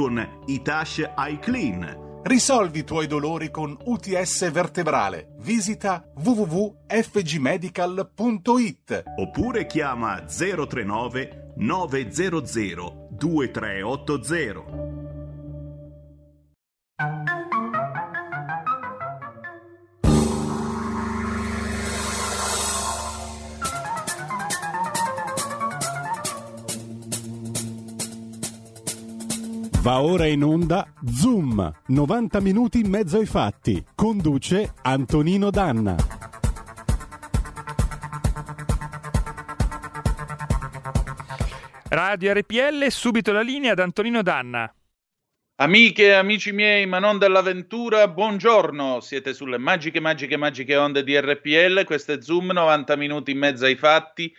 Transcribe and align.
con 0.00 0.26
Itash 0.46 1.12
iClean 1.14 2.22
Risolvi 2.22 2.78
i 2.78 2.84
tuoi 2.84 3.06
dolori 3.06 3.50
con 3.50 3.76
UTS 3.82 4.50
vertebrale. 4.50 5.34
Visita 5.40 6.02
www.fgmedical.it 6.22 9.02
oppure 9.16 9.66
chiama 9.66 10.24
039 10.24 11.52
900 11.56 13.08
2380. 13.10 14.99
Va 29.82 30.02
ora 30.02 30.26
in 30.26 30.44
onda 30.44 30.92
Zoom, 31.06 31.72
90 31.86 32.40
minuti 32.40 32.80
in 32.80 32.90
mezzo 32.90 33.16
ai 33.16 33.24
fatti. 33.24 33.82
Conduce 33.94 34.74
Antonino 34.82 35.48
Danna. 35.48 35.96
Radio 41.88 42.32
RPL, 42.34 42.88
subito 42.88 43.32
la 43.32 43.40
linea 43.40 43.72
ad 43.72 43.78
Antonino 43.78 44.20
Danna. 44.20 44.70
Amiche 45.56 46.08
e 46.08 46.12
amici 46.12 46.52
miei, 46.52 46.84
ma 46.84 46.98
non 46.98 47.16
dell'avventura, 47.16 48.06
buongiorno. 48.08 49.00
Siete 49.00 49.32
sulle 49.32 49.56
magiche, 49.56 49.98
magiche, 49.98 50.36
magiche 50.36 50.76
onde 50.76 51.02
di 51.02 51.18
RPL. 51.18 51.84
Questo 51.84 52.12
è 52.12 52.20
Zoom, 52.20 52.50
90 52.52 52.96
minuti 52.96 53.30
in 53.30 53.38
mezzo 53.38 53.64
ai 53.64 53.76
fatti 53.76 54.30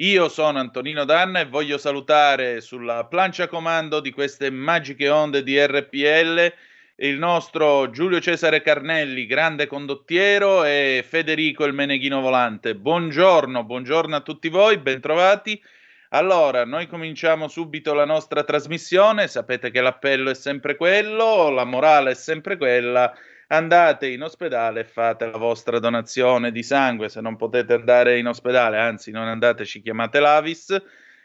io 0.00 0.30
sono 0.30 0.58
Antonino 0.58 1.04
Danna 1.04 1.40
e 1.40 1.44
voglio 1.44 1.76
salutare 1.76 2.62
sulla 2.62 3.04
plancia 3.04 3.48
comando 3.48 4.00
di 4.00 4.10
queste 4.12 4.50
magiche 4.50 5.10
onde 5.10 5.42
di 5.42 5.62
RPL 5.62 6.54
il 6.96 7.18
nostro 7.18 7.90
Giulio 7.90 8.18
Cesare 8.18 8.62
Carnelli, 8.62 9.26
grande 9.26 9.66
condottiero, 9.66 10.64
e 10.64 11.04
Federico 11.06 11.64
il 11.64 11.74
Meneghino 11.74 12.22
Volante. 12.22 12.74
Buongiorno, 12.74 13.62
buongiorno 13.64 14.16
a 14.16 14.20
tutti 14.20 14.48
voi, 14.48 14.78
bentrovati. 14.78 15.62
Allora, 16.10 16.64
noi 16.64 16.86
cominciamo 16.86 17.46
subito 17.48 17.92
la 17.92 18.06
nostra 18.06 18.42
trasmissione. 18.42 19.28
Sapete 19.28 19.70
che 19.70 19.82
l'appello 19.82 20.30
è 20.30 20.34
sempre 20.34 20.76
quello, 20.76 21.50
la 21.50 21.64
morale 21.64 22.12
è 22.12 22.14
sempre 22.14 22.56
quella 22.56 23.14
andate 23.52 24.08
in 24.08 24.22
ospedale 24.22 24.80
e 24.80 24.84
fate 24.84 25.26
la 25.26 25.38
vostra 25.38 25.78
donazione 25.78 26.52
di 26.52 26.62
sangue. 26.62 27.08
Se 27.08 27.20
non 27.20 27.36
potete 27.36 27.74
andare 27.74 28.18
in 28.18 28.26
ospedale, 28.26 28.78
anzi 28.78 29.10
non 29.10 29.26
andateci, 29.26 29.82
chiamate 29.82 30.20
l'Avis. 30.20 30.76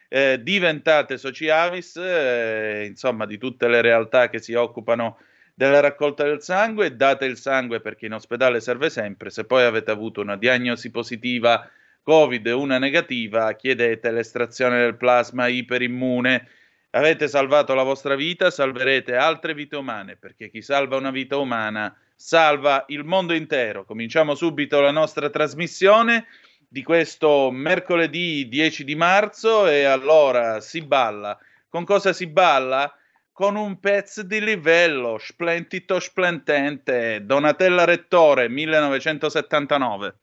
Eh, 0.07 0.39
diventate 0.41 1.17
soci 1.17 1.49
Avis, 1.49 1.95
eh, 1.97 2.85
insomma, 2.87 3.25
di 3.25 3.37
tutte 3.37 3.67
le 3.67 3.81
realtà 3.81 4.29
che 4.29 4.39
si 4.39 4.53
occupano 4.53 5.17
della 5.53 5.79
raccolta 5.79 6.23
del 6.23 6.41
sangue, 6.41 6.95
date 6.95 7.25
il 7.25 7.37
sangue 7.37 7.79
perché 7.79 8.07
in 8.07 8.13
ospedale 8.13 8.59
serve 8.59 8.89
sempre. 8.89 9.29
Se 9.29 9.45
poi 9.45 9.63
avete 9.63 9.91
avuto 9.91 10.21
una 10.21 10.35
diagnosi 10.35 10.91
positiva 10.91 11.69
Covid 12.03 12.45
e 12.45 12.51
una 12.51 12.77
negativa, 12.77 13.53
chiedete 13.53 14.11
l'estrazione 14.11 14.79
del 14.79 14.95
plasma 14.95 15.47
iperimmune. 15.47 16.47
Avete 16.95 17.27
salvato 17.27 17.73
la 17.73 17.83
vostra 17.83 18.15
vita, 18.15 18.49
salverete 18.49 19.17
altre 19.17 19.53
vite 19.53 19.75
umane, 19.75 20.15
perché 20.15 20.49
chi 20.49 20.61
salva 20.61 20.95
una 20.95 21.11
vita 21.11 21.35
umana 21.35 21.93
salva 22.15 22.85
il 22.87 23.03
mondo 23.03 23.33
intero. 23.33 23.83
Cominciamo 23.83 24.33
subito 24.33 24.79
la 24.79 24.91
nostra 24.91 25.29
trasmissione 25.29 26.27
di 26.69 26.83
questo 26.83 27.51
mercoledì 27.51 28.47
10 28.47 28.85
di 28.85 28.95
marzo 28.95 29.67
e 29.67 29.83
allora 29.83 30.61
si 30.61 30.83
balla. 30.83 31.37
Con 31.67 31.83
cosa 31.83 32.13
si 32.13 32.27
balla? 32.27 32.97
Con 33.33 33.57
un 33.57 33.77
pezzo 33.81 34.23
di 34.23 34.39
livello, 34.39 35.17
splendito 35.17 35.99
splendente, 35.99 37.25
Donatella 37.25 37.83
Rettore 37.83 38.47
1979. 38.47 40.15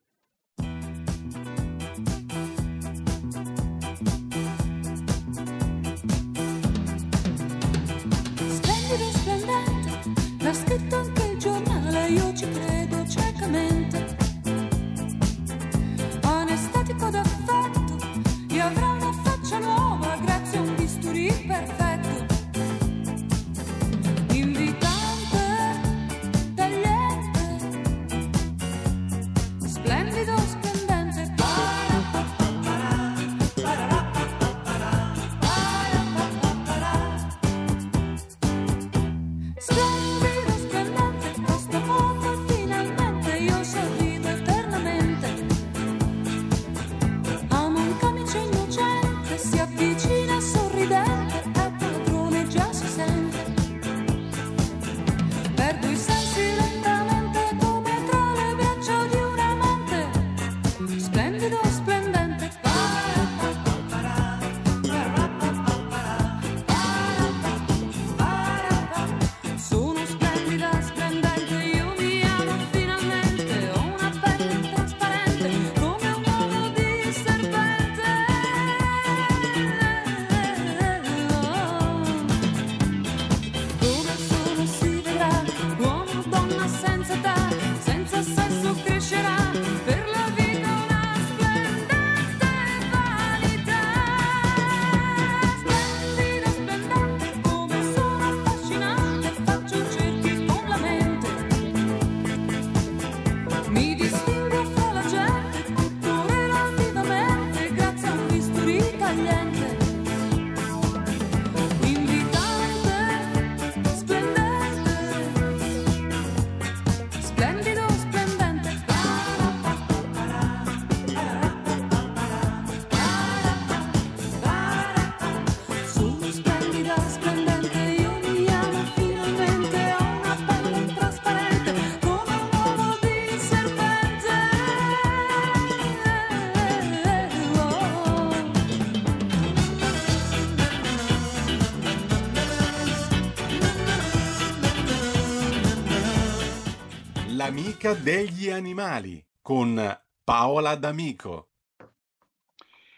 L'amica 147.83 147.95
degli 148.01 148.49
animali 148.49 149.25
con 149.41 150.01
Paola 150.23 150.77
D'Amico. 150.77 151.49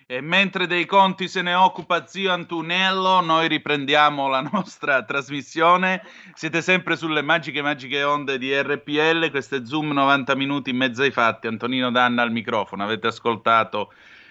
E 0.06 0.20
mentre 0.20 0.66
dei 0.66 0.84
conti 0.84 1.26
se 1.26 1.40
ne 1.40 1.54
occupa 1.54 2.06
zio 2.06 2.31
Antunello, 2.31 3.20
noi 3.22 3.48
riprendiamo 3.48 4.28
la 4.28 4.42
nostra 4.52 5.02
trasmissione. 5.02 6.02
Siete 6.34 6.60
sempre 6.60 6.96
sulle 6.96 7.22
magiche, 7.22 7.62
magiche 7.62 8.02
onde 8.02 8.36
di 8.36 8.54
RPL. 8.54 9.31
Questo 9.31 9.56
è 9.56 9.64
Zoom 9.64 9.92
90 9.92 10.34
minuti 10.34 10.69
in 10.69 10.76
mezzo 10.76 11.00
ai 11.00 11.10
fatti. 11.10 11.46
Antonino 11.46 11.90
Danna 11.90 12.20
al 12.20 12.31
microfono. 12.31 12.84
Avete 12.84 13.06
ascoltato 13.06 13.90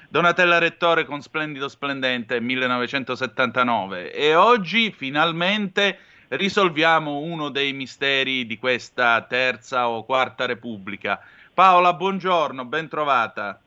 Donatella 0.10 0.60
Rettore 0.60 1.06
con 1.06 1.22
Splendido 1.22 1.68
Splendente 1.68 2.40
1979. 2.40 4.14
E 4.14 4.36
oggi 4.36 4.92
finalmente 4.92 5.98
risolviamo 6.36 7.20
uno 7.20 7.50
dei 7.50 7.74
misteri 7.74 8.46
di 8.46 8.58
questa 8.58 9.22
terza 9.22 9.90
o 9.90 10.04
quarta 10.04 10.46
repubblica. 10.46 11.20
Paola, 11.54 11.94
buongiorno, 11.94 12.66
ben 12.66 12.88
trovata. 12.88 13.60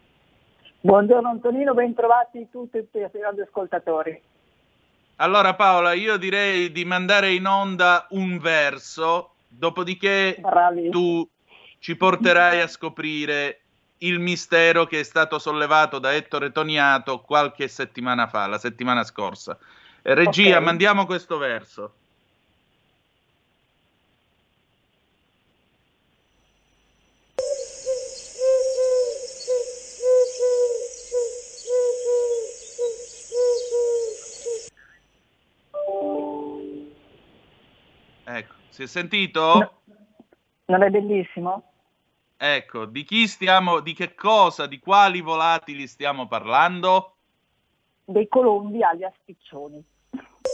Buongiorno 0.81 1.29
Antonino, 1.29 1.75
ben 1.75 1.95
trovati 1.95 2.49
tutti 2.51 2.79
i 2.79 3.21
radioascoltatori. 3.21 4.21
Allora 5.17 5.55
Paola, 5.55 5.93
io 5.93 6.17
direi 6.17 6.71
di 6.73 6.85
mandare 6.85 7.33
in 7.33 7.47
onda 7.47 8.07
un 8.11 8.39
verso, 8.39 9.35
dopodiché 9.49 10.37
Bravi. 10.39 10.91
tu 10.91 11.27
ci 11.79 11.97
porterai 11.97 12.61
a 12.61 12.67
scoprire 12.67 13.61
il 13.99 14.19
mistero 14.19 14.85
che 14.85 15.01
è 15.01 15.03
stato 15.05 15.39
sollevato 15.39 15.99
da 15.99 16.15
Ettore 16.15 16.53
Toniato 16.53 17.21
qualche 17.21 17.67
settimana 17.69 18.27
fa, 18.27 18.47
la 18.47 18.59
settimana 18.59 19.05
scorsa. 19.05 19.57
Regia, 20.03 20.59
Ok. 20.59 20.63
mandiamo 20.63 21.07
questo 21.07 21.39
verso. 21.39 21.95
Si 38.77 38.83
è 38.83 38.87
sentito? 38.87 39.41
No. 39.41 39.97
Non 40.67 40.83
è 40.83 40.91
bellissimo? 40.91 41.73
Ecco, 42.37 42.85
di 42.85 43.05
chi 43.05 43.27
stiamo, 43.27 43.81
di 43.81 43.95
che 43.95 44.15
cosa, 44.15 44.67
di 44.67 44.79
quali 44.79 45.23
volatili 45.23 45.87
stiamo 45.87 46.27
parlando? 46.27 47.15
Dei 48.05 48.29
colombi 48.29 48.83
alias 48.83 49.15
piccioni. 49.25 49.83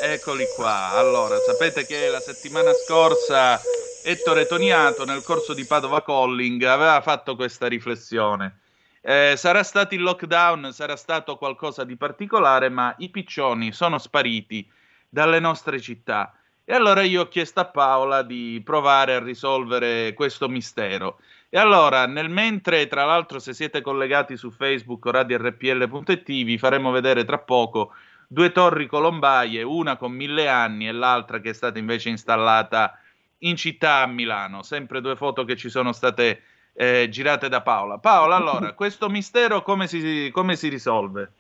Eccoli 0.01 0.45
qua. 0.55 0.91
Allora, 0.91 1.37
sapete 1.39 1.85
che 1.85 2.09
la 2.11 2.21
settimana 2.21 2.73
scorsa 2.73 3.59
Ettore 4.05 4.47
Toniato 4.47 5.05
nel 5.05 5.25
corso 5.25 5.53
di 5.53 5.65
Padova 5.65 6.05
Calling 6.05 6.63
aveva 6.63 7.01
fatto 7.01 7.35
questa 7.35 7.67
riflessione. 7.67 8.61
Eh, 9.01 9.35
sarà 9.37 9.65
stato 9.65 9.97
il 9.97 10.03
lockdown, 10.03 10.73
sarà 10.73 10.95
stato 10.95 11.37
qualcosa 11.37 11.83
di 11.83 11.97
particolare, 11.97 12.69
ma 12.69 12.95
i 12.99 13.09
piccioni 13.09 13.73
sono 13.73 13.99
spariti 13.99 14.71
dalle 15.09 15.41
nostre 15.41 15.81
città. 15.81 16.33
E 16.65 16.75
allora 16.75 17.03
io 17.03 17.23
ho 17.23 17.29
chiesto 17.29 17.61
a 17.61 17.65
Paola 17.65 18.23
di 18.23 18.61
provare 18.65 19.15
a 19.15 19.23
risolvere 19.23 20.15
questo 20.15 20.49
mistero. 20.49 21.19
E 21.49 21.59
allora, 21.59 22.07
nel 22.07 22.31
mentre, 22.31 22.87
tra 22.87 23.05
l'altro, 23.05 23.39
se 23.39 23.53
siete 23.53 23.81
collegati 23.81 24.37
su 24.37 24.51
Facebook 24.51 25.05
o 25.05 25.11
radiorpl.it, 25.11 26.25
vi 26.25 26.57
faremo 26.57 26.91
vedere 26.91 27.25
tra 27.25 27.39
poco 27.39 27.93
due 28.27 28.53
torri 28.53 28.87
colombaie, 28.87 29.63
una 29.63 29.97
con 29.97 30.13
mille 30.13 30.49
anni 30.49 30.89
e 30.89 30.93
l'altra 30.93 31.41
che 31.41 31.51
è 31.51 31.53
stata 31.53 31.79
invece 31.79 32.09
installata 32.09 32.99
in 33.39 33.57
città 33.57 34.03
a 34.03 34.07
Milano. 34.07 34.63
Sempre 34.63 35.03
due 35.03 35.17
foto 35.17 35.45
che 35.45 35.57
ci 35.57 35.69
sono 35.69 35.93
state 35.93 36.43
eh, 36.73 37.09
girate 37.11 37.49
da 37.49 37.61
Paola. 37.61 37.99
Paola, 37.99 38.37
allora, 38.37 38.73
questo 38.75 39.09
mistero 39.11 39.63
come 39.63 39.87
si, 39.87 40.31
come 40.33 40.57
si 40.57 40.69
risolve? 40.69 41.33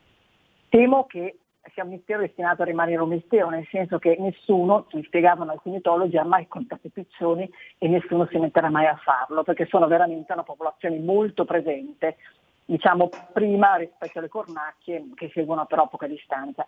Temo 0.69 1.07
che 1.07 1.37
sia 1.73 1.85
un 1.85 1.91
mistero 1.91 2.21
destinato 2.21 2.63
a 2.63 2.65
rimanere 2.65 3.01
un 3.01 3.09
mistero, 3.09 3.49
nel 3.49 3.67
senso 3.71 3.99
che 3.99 4.17
nessuno, 4.19 4.87
mi 4.93 5.03
spiegavano 5.05 5.53
alcuni 5.53 5.77
etologi, 5.77 6.17
ha 6.17 6.25
mai 6.25 6.49
contato 6.49 6.87
i 6.87 6.91
piccioni 6.91 7.51
e 7.79 7.89
nessuno 7.89 8.27
si 8.27 8.39
metterà 8.39 8.69
mai 8.69 8.87
a 8.87 8.97
farlo, 8.97 9.43
perché 9.43 9.67
sono 9.67 9.87
veramente 9.87 10.33
una 10.33 10.43
popolazione 10.43 10.99
molto 10.99 11.45
presente, 11.45 12.17
diciamo 12.65 13.09
prima 13.33 13.77
rispetto 13.77 14.19
alle 14.19 14.29
cornacchie 14.29 15.11
che 15.15 15.31
seguono 15.33 15.67
però 15.67 15.85
a 15.85 15.89
poca 15.89 16.07
distanza. 16.07 16.65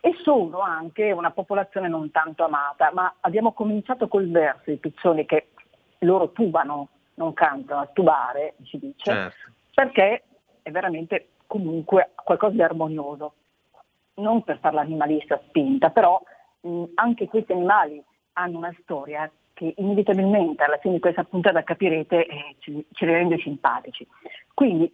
E 0.00 0.14
sono 0.22 0.60
anche 0.60 1.10
una 1.10 1.32
popolazione 1.32 1.88
non 1.88 2.10
tanto 2.12 2.44
amata, 2.44 2.90
ma 2.92 3.12
abbiamo 3.20 3.52
cominciato 3.52 4.06
col 4.06 4.30
verso 4.30 4.70
i 4.70 4.76
piccioni 4.76 5.26
che 5.26 5.48
loro 6.00 6.30
tubano, 6.30 6.88
non 7.14 7.32
cantano, 7.32 7.80
a 7.80 7.86
tubare, 7.92 8.54
si 8.64 8.78
dice, 8.78 9.10
Certo. 9.10 9.50
perché 9.74 10.22
è 10.62 10.70
veramente 10.70 11.30
comunque 11.46 12.10
qualcosa 12.22 12.54
di 12.54 12.62
armonioso. 12.62 13.32
Non 14.16 14.42
per 14.42 14.58
fare 14.60 14.74
l'animalista 14.74 15.40
spinta, 15.46 15.90
però 15.90 16.20
mh, 16.60 16.84
anche 16.94 17.28
questi 17.28 17.52
animali 17.52 18.02
hanno 18.34 18.58
una 18.58 18.74
storia 18.82 19.30
che 19.52 19.74
inevitabilmente 19.76 20.62
alla 20.64 20.78
fine 20.78 20.94
di 20.94 21.00
questa 21.00 21.24
puntata 21.24 21.62
capirete 21.62 22.26
eh, 22.26 22.56
ci, 22.58 22.84
ci 22.92 23.04
rende 23.04 23.38
simpatici. 23.38 24.06
Quindi 24.54 24.90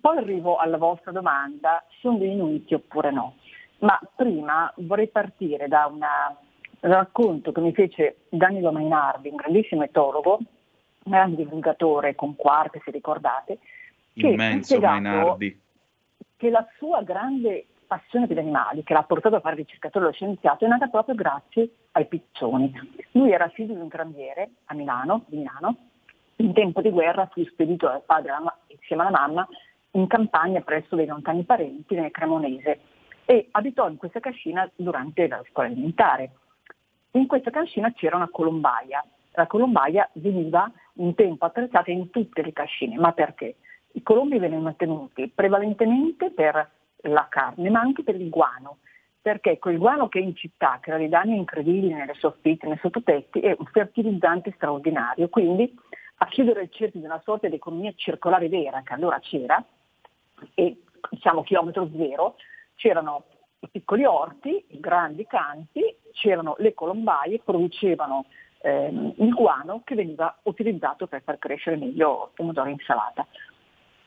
poi 0.00 0.18
arrivo 0.18 0.56
alla 0.56 0.76
vostra 0.78 1.10
domanda, 1.12 1.84
sono 2.00 2.18
dei 2.18 2.32
inuiti 2.32 2.74
oppure 2.74 3.10
no? 3.10 3.36
Ma 3.78 3.98
prima 4.14 4.72
vorrei 4.76 5.08
partire 5.08 5.68
da 5.68 5.86
una- 5.86 6.36
un 6.80 6.90
racconto 6.90 7.52
che 7.52 7.60
mi 7.60 7.72
fece 7.72 8.16
Danilo 8.28 8.72
Mainardi, 8.72 9.28
un 9.28 9.36
grandissimo 9.36 9.82
etologo, 9.84 10.36
un 10.36 11.12
grande 11.12 11.36
divulgatore 11.36 12.14
con 12.14 12.34
quark, 12.36 12.80
se 12.82 12.90
ricordate, 12.90 13.58
che 14.14 14.28
Immenso 14.28 14.74
spiegato 14.74 14.92
Mainardi. 15.02 15.60
che 16.36 16.50
la 16.50 16.66
sua 16.78 17.02
grande 17.02 17.66
passione 17.86 18.26
per 18.26 18.36
gli 18.36 18.40
animali, 18.40 18.82
che 18.82 18.92
l'ha 18.92 19.02
portato 19.02 19.36
a 19.36 19.40
fare 19.40 19.56
ricercatore 19.56 20.08
e 20.08 20.12
scienziato, 20.12 20.64
è 20.64 20.68
nata 20.68 20.88
proprio 20.88 21.14
grazie 21.14 21.70
ai 21.92 22.06
piccioni. 22.06 22.72
Lui 23.12 23.32
era 23.32 23.48
figlio 23.48 23.74
di 23.74 23.80
un 23.80 23.88
tranviere 23.88 24.50
a 24.66 24.74
Milano, 24.74 25.24
Milano, 25.28 25.76
in 26.36 26.52
tempo 26.52 26.80
di 26.80 26.90
guerra 26.90 27.28
fu 27.32 27.44
spedito 27.44 27.86
dal 27.86 28.02
padre 28.04 28.32
insieme 28.68 29.02
alla 29.02 29.10
mamma 29.10 29.48
in 29.92 30.06
campagna 30.06 30.60
presso 30.60 30.96
dei 30.96 31.06
lontani 31.06 31.44
parenti 31.44 31.94
nel 31.94 32.10
Cremonese 32.10 32.80
e 33.24 33.48
abitò 33.52 33.88
in 33.88 33.96
questa 33.96 34.20
cascina 34.20 34.68
durante 34.74 35.28
la 35.28 35.42
scuola 35.48 35.68
elementare. 35.68 36.32
In 37.12 37.26
questa 37.26 37.50
cascina 37.50 37.92
c'era 37.92 38.16
una 38.16 38.28
colombaia. 38.28 39.04
La 39.32 39.46
colombaia 39.46 40.08
veniva 40.14 40.70
in 40.94 41.14
tempo 41.14 41.44
attrezzata 41.44 41.90
in 41.90 42.10
tutte 42.10 42.42
le 42.42 42.52
cascine, 42.52 42.96
ma 42.96 43.12
perché? 43.12 43.56
I 43.92 44.02
colombi 44.02 44.38
venivano 44.38 44.74
tenuti 44.74 45.30
prevalentemente 45.32 46.30
per 46.30 46.68
la 47.08 47.26
carne, 47.28 47.70
ma 47.70 47.80
anche 47.80 48.02
per 48.02 48.14
il 48.14 48.28
guano, 48.28 48.78
perché 49.20 49.58
quel 49.58 49.78
guano 49.78 50.08
che 50.08 50.18
è 50.18 50.22
in 50.22 50.36
città 50.36 50.78
crea 50.80 50.98
dei 50.98 51.08
danni 51.08 51.36
incredibili 51.36 51.92
nelle 51.92 52.14
soffitte, 52.14 52.66
nei 52.66 52.78
sottotetti, 52.80 53.40
è 53.40 53.54
un 53.58 53.66
fertilizzante 53.66 54.52
straordinario. 54.56 55.28
Quindi 55.28 55.74
a 56.18 56.26
chiudere 56.26 56.62
il 56.62 56.70
cerchio 56.70 57.00
di 57.00 57.06
una 57.06 57.20
sorta 57.24 57.48
di 57.48 57.54
economia 57.54 57.92
circolare 57.96 58.48
vera, 58.48 58.82
che 58.82 58.92
allora 58.92 59.18
c'era, 59.20 59.64
e 60.54 60.82
diciamo 61.10 61.42
chilometro 61.42 61.88
zero, 61.96 62.36
c'erano 62.74 63.24
i 63.60 63.68
piccoli 63.68 64.04
orti, 64.04 64.64
i 64.68 64.80
grandi 64.80 65.26
campi, 65.26 65.82
c'erano 66.12 66.54
le 66.58 66.74
colombaie, 66.74 67.40
producevano 67.42 68.26
ehm, 68.60 69.14
il 69.18 69.32
guano 69.32 69.82
che 69.84 69.94
veniva 69.94 70.38
utilizzato 70.42 71.06
per 71.06 71.22
far 71.22 71.38
crescere 71.38 71.76
meglio 71.76 72.30
pomodoro 72.34 72.68
e 72.68 72.72
insalata. 72.72 73.26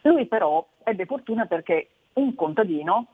Lui 0.01 0.25
però 0.27 0.65
ebbe 0.83 1.05
fortuna 1.05 1.45
perché 1.45 1.89
un 2.17 2.35
contadino 2.35 3.07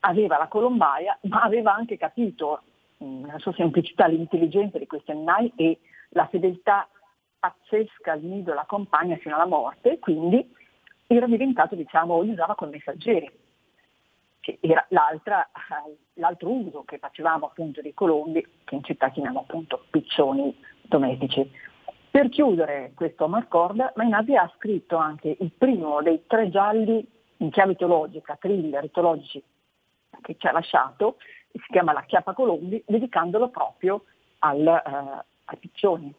aveva 0.00 0.38
la 0.38 0.48
colombaia, 0.48 1.18
ma 1.28 1.42
aveva 1.42 1.74
anche 1.74 1.96
capito 1.96 2.62
nella 2.98 3.38
sua 3.38 3.52
semplicità 3.52 4.06
l'intelligenza 4.06 4.78
di 4.78 4.86
questi 4.86 5.10
animali 5.10 5.52
e 5.56 5.78
la 6.10 6.26
fedeltà 6.26 6.88
pazzesca 7.38 8.12
al 8.12 8.22
nido 8.22 8.52
alla 8.52 8.64
compagna 8.64 9.16
fino 9.16 9.36
alla 9.36 9.46
morte, 9.46 9.98
quindi 9.98 10.54
era 11.06 11.26
diventato, 11.26 11.74
diciamo, 11.74 12.20
li 12.22 12.30
usava 12.30 12.54
come 12.54 12.72
messaggeri, 12.72 13.30
che 14.40 14.58
era 14.60 14.84
l'altro 14.90 16.50
uso 16.50 16.82
che 16.84 16.98
facevamo 16.98 17.46
appunto 17.46 17.80
dei 17.80 17.94
colombi, 17.94 18.44
che 18.64 18.74
in 18.74 18.84
città 18.84 19.10
chiamiamo 19.10 19.40
appunto 19.40 19.84
piccioni 19.90 20.56
domestici. 20.82 21.48
Per 22.10 22.28
chiudere 22.30 22.92
questo 22.94 23.24
Amarcord, 23.24 23.92
Mainardi 23.94 24.34
ha 24.34 24.50
scritto 24.56 24.96
anche 24.96 25.36
il 25.38 25.52
primo 25.52 26.02
dei 26.02 26.24
tre 26.26 26.48
gialli 26.48 27.06
in 27.38 27.50
chiave 27.50 27.74
teologica, 27.74 28.36
thriller 28.36 28.84
etologici 28.84 29.42
che 30.22 30.36
ci 30.38 30.46
ha 30.46 30.52
lasciato, 30.52 31.16
si 31.52 31.66
chiama 31.70 31.92
La 31.92 32.04
Chiappa 32.04 32.32
Colombi, 32.32 32.82
dedicandolo 32.86 33.48
proprio 33.48 34.04
al, 34.40 34.66
eh, 34.66 35.24
ai 35.44 35.56
piccioni, 35.58 36.12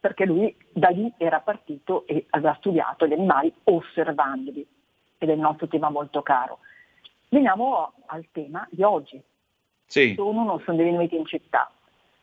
perché 0.00 0.24
lui 0.26 0.54
da 0.70 0.88
lì 0.88 1.12
era 1.16 1.40
partito 1.40 2.06
e 2.06 2.26
aveva 2.30 2.54
studiato 2.58 3.06
gli 3.06 3.12
animali 3.12 3.52
osservandoli, 3.64 4.66
ed 5.18 5.28
è 5.28 5.32
il 5.32 5.40
nostro 5.40 5.68
tema 5.68 5.90
molto 5.90 6.22
caro. 6.22 6.58
Veniamo 7.28 7.92
al 8.06 8.26
tema 8.32 8.66
di 8.70 8.82
oggi, 8.82 9.20
Sì, 9.86 10.14
sono 10.14 10.40
o 10.40 10.44
non 10.44 10.60
sono 10.60 10.76
dei 10.76 10.90
venuti 10.90 11.16
in 11.16 11.26
città. 11.26 11.70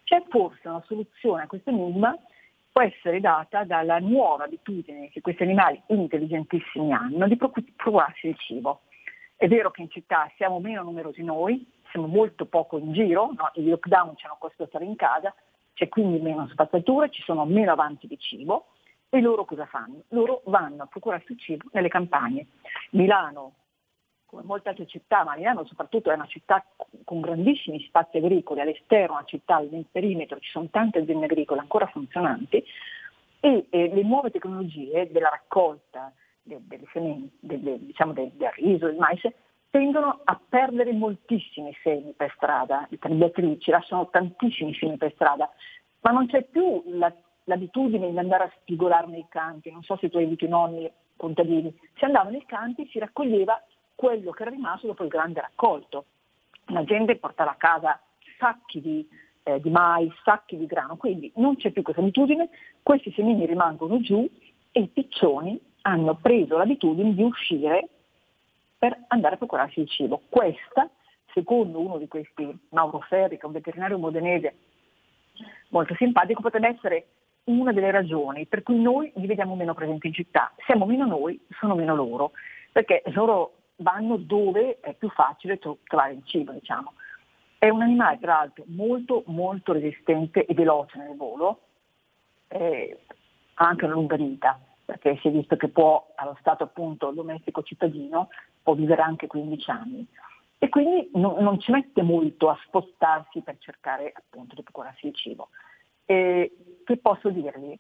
C'è 0.03 0.23
forse 0.29 0.67
una 0.67 0.83
soluzione 0.85 1.43
a 1.43 1.47
questo 1.47 1.69
enigma 1.69 2.17
può 2.71 2.81
essere 2.81 3.19
data 3.19 3.63
dalla 3.63 3.99
nuova 3.99 4.45
abitudine 4.45 5.09
che 5.09 5.21
questi 5.21 5.43
animali 5.43 5.81
intelligentissimi 5.87 6.93
hanno 6.93 7.27
di 7.27 7.35
procurarsi 7.35 8.27
il 8.27 8.37
cibo. 8.37 8.81
È 9.35 9.47
vero 9.47 9.71
che 9.71 9.81
in 9.81 9.89
città 9.89 10.31
siamo 10.37 10.59
meno 10.59 10.83
numerosi 10.83 11.23
noi, 11.23 11.65
siamo 11.89 12.07
molto 12.07 12.45
poco 12.45 12.77
in 12.77 12.93
giro, 12.93 13.31
no? 13.35 13.51
i 13.55 13.67
lockdown 13.67 14.15
ci 14.15 14.25
hanno 14.25 14.37
costretto 14.39 14.69
stare 14.69 14.85
in 14.85 14.95
casa, 14.95 15.33
c'è 15.73 15.89
quindi 15.89 16.19
meno 16.19 16.47
spazzatura, 16.51 17.09
ci 17.09 17.21
sono 17.23 17.45
meno 17.45 17.71
avanti 17.71 18.07
di 18.07 18.17
cibo 18.17 18.67
e 19.09 19.19
loro 19.19 19.43
cosa 19.45 19.65
fanno? 19.65 20.03
Loro 20.09 20.41
vanno 20.45 20.83
a 20.83 20.85
procurarsi 20.85 21.33
il 21.33 21.39
cibo 21.39 21.65
nelle 21.73 21.89
campagne. 21.89 22.47
Milano, 22.91 23.53
come 24.31 24.43
molte 24.43 24.69
altre 24.69 24.87
città, 24.87 25.25
ma 25.25 25.35
Milano 25.35 25.65
soprattutto 25.65 26.09
è 26.09 26.15
una 26.15 26.25
città 26.25 26.63
con 27.03 27.19
grandissimi 27.19 27.83
spazi 27.83 28.17
agricoli, 28.17 28.61
all'esterno 28.61 29.15
una 29.15 29.25
città, 29.25 29.59
nel 29.59 29.85
perimetro 29.91 30.39
ci 30.39 30.49
sono 30.49 30.69
tante 30.71 30.99
aziende 30.99 31.25
agricole 31.25 31.59
ancora 31.59 31.85
funzionanti 31.87 32.63
e, 33.41 33.67
e 33.69 33.93
le 33.93 34.03
nuove 34.03 34.31
tecnologie 34.31 35.11
della 35.11 35.27
raccolta 35.27 36.13
delle 36.43 36.87
sementi, 36.93 37.35
del, 37.41 37.79
diciamo 37.79 38.13
del, 38.13 38.31
del 38.31 38.51
riso, 38.55 38.85
del 38.85 38.95
mais, 38.95 39.21
tendono 39.69 40.21
a 40.23 40.39
perdere 40.47 40.93
moltissimi 40.93 41.75
semi 41.83 42.13
per 42.13 42.31
strada, 42.37 42.87
i 42.89 42.97
tagliatrici 42.97 43.69
lasciano 43.69 44.09
tantissimi 44.09 44.73
semi 44.75 44.95
per 44.95 45.11
strada, 45.13 45.49
ma 46.01 46.11
non 46.11 46.27
c'è 46.27 46.43
più 46.43 46.83
la, 46.85 47.13
l'abitudine 47.45 48.09
di 48.09 48.17
andare 48.17 48.45
a 48.45 48.51
spigolare 48.61 49.07
nei 49.07 49.25
campi, 49.27 49.71
non 49.71 49.83
so 49.83 49.97
se 49.97 50.09
tu 50.09 50.17
hai 50.17 50.23
avuto 50.23 50.45
i 50.45 50.49
nonni 50.49 50.91
contadini, 51.17 51.77
si 51.95 52.05
andava 52.05 52.29
nei 52.29 52.45
campi 52.45 52.87
si 52.87 52.97
raccoglieva 52.97 53.61
quello 54.01 54.31
che 54.31 54.41
era 54.41 54.49
rimasto 54.49 54.87
dopo 54.87 55.03
il 55.03 55.09
grande 55.09 55.41
raccolto. 55.41 56.05
La 56.69 56.83
gente 56.83 57.17
portava 57.17 57.51
a 57.51 57.55
casa 57.55 58.01
sacchi 58.39 58.81
di, 58.81 59.07
eh, 59.43 59.61
di 59.61 59.69
mais, 59.69 60.11
sacchi 60.23 60.57
di 60.57 60.65
grano, 60.65 60.97
quindi 60.97 61.31
non 61.35 61.55
c'è 61.55 61.69
più 61.69 61.83
questa 61.83 62.01
abitudine, 62.01 62.49
questi 62.81 63.11
semini 63.11 63.45
rimangono 63.45 64.01
giù 64.01 64.27
e 64.71 64.79
i 64.79 64.87
piccioni 64.87 65.61
hanno 65.83 66.15
preso 66.15 66.57
l'abitudine 66.57 67.13
di 67.13 67.21
uscire 67.21 67.89
per 68.75 69.03
andare 69.09 69.35
a 69.35 69.37
procurarsi 69.37 69.81
il 69.81 69.87
cibo. 69.87 70.23
Questa, 70.29 70.89
secondo 71.31 71.79
uno 71.79 71.99
di 71.99 72.07
questi 72.07 72.57
Mauro 72.69 73.01
Ferri, 73.01 73.35
che 73.35 73.43
è 73.43 73.45
un 73.45 73.51
veterinario 73.51 73.99
modenese 73.99 74.55
molto 75.69 75.93
simpatico, 75.93 76.41
potrebbe 76.41 76.69
essere 76.69 77.05
una 77.43 77.71
delle 77.71 77.91
ragioni 77.91 78.47
per 78.47 78.63
cui 78.63 78.81
noi 78.81 79.11
li 79.15 79.27
vediamo 79.27 79.53
meno 79.53 79.75
presenti 79.75 80.07
in 80.07 80.13
città. 80.13 80.51
Siamo 80.65 80.87
meno 80.87 81.05
noi, 81.05 81.39
sono 81.59 81.75
meno 81.75 81.93
loro, 81.93 82.31
perché 82.71 83.03
loro 83.13 83.57
vanno 83.81 84.17
dove 84.17 84.79
è 84.79 84.93
più 84.93 85.09
facile 85.09 85.59
trovare 85.59 86.13
il 86.13 86.23
cibo, 86.25 86.51
diciamo. 86.51 86.93
È 87.57 87.69
un 87.69 87.81
animale, 87.81 88.17
tra 88.19 88.33
l'altro, 88.33 88.63
molto, 88.67 89.23
molto 89.27 89.73
resistente 89.73 90.45
e 90.45 90.53
veloce 90.53 90.97
nel 90.97 91.15
volo, 91.15 91.61
ha 92.47 93.65
anche 93.67 93.85
una 93.85 93.93
lunga 93.93 94.15
vita, 94.15 94.59
perché 94.83 95.17
si 95.17 95.27
è 95.27 95.31
visto 95.31 95.55
che 95.57 95.69
può, 95.69 96.11
allo 96.15 96.35
stato 96.39 96.63
appunto 96.63 97.11
domestico 97.11 97.61
cittadino, 97.61 98.29
può 98.63 98.73
vivere 98.73 99.01
anche 99.01 99.27
15 99.27 99.71
anni. 99.71 100.07
E 100.57 100.69
quindi 100.69 101.09
no, 101.13 101.37
non 101.39 101.59
ci 101.59 101.71
mette 101.71 102.01
molto 102.01 102.49
a 102.49 102.59
spostarsi 102.65 103.41
per 103.41 103.57
cercare 103.57 104.11
appunto 104.13 104.55
di 104.55 104.63
procurarsi 104.63 105.07
il 105.07 105.15
cibo. 105.15 105.49
E 106.05 106.55
che 106.83 106.97
posso 106.97 107.29
dirvi? 107.29 107.79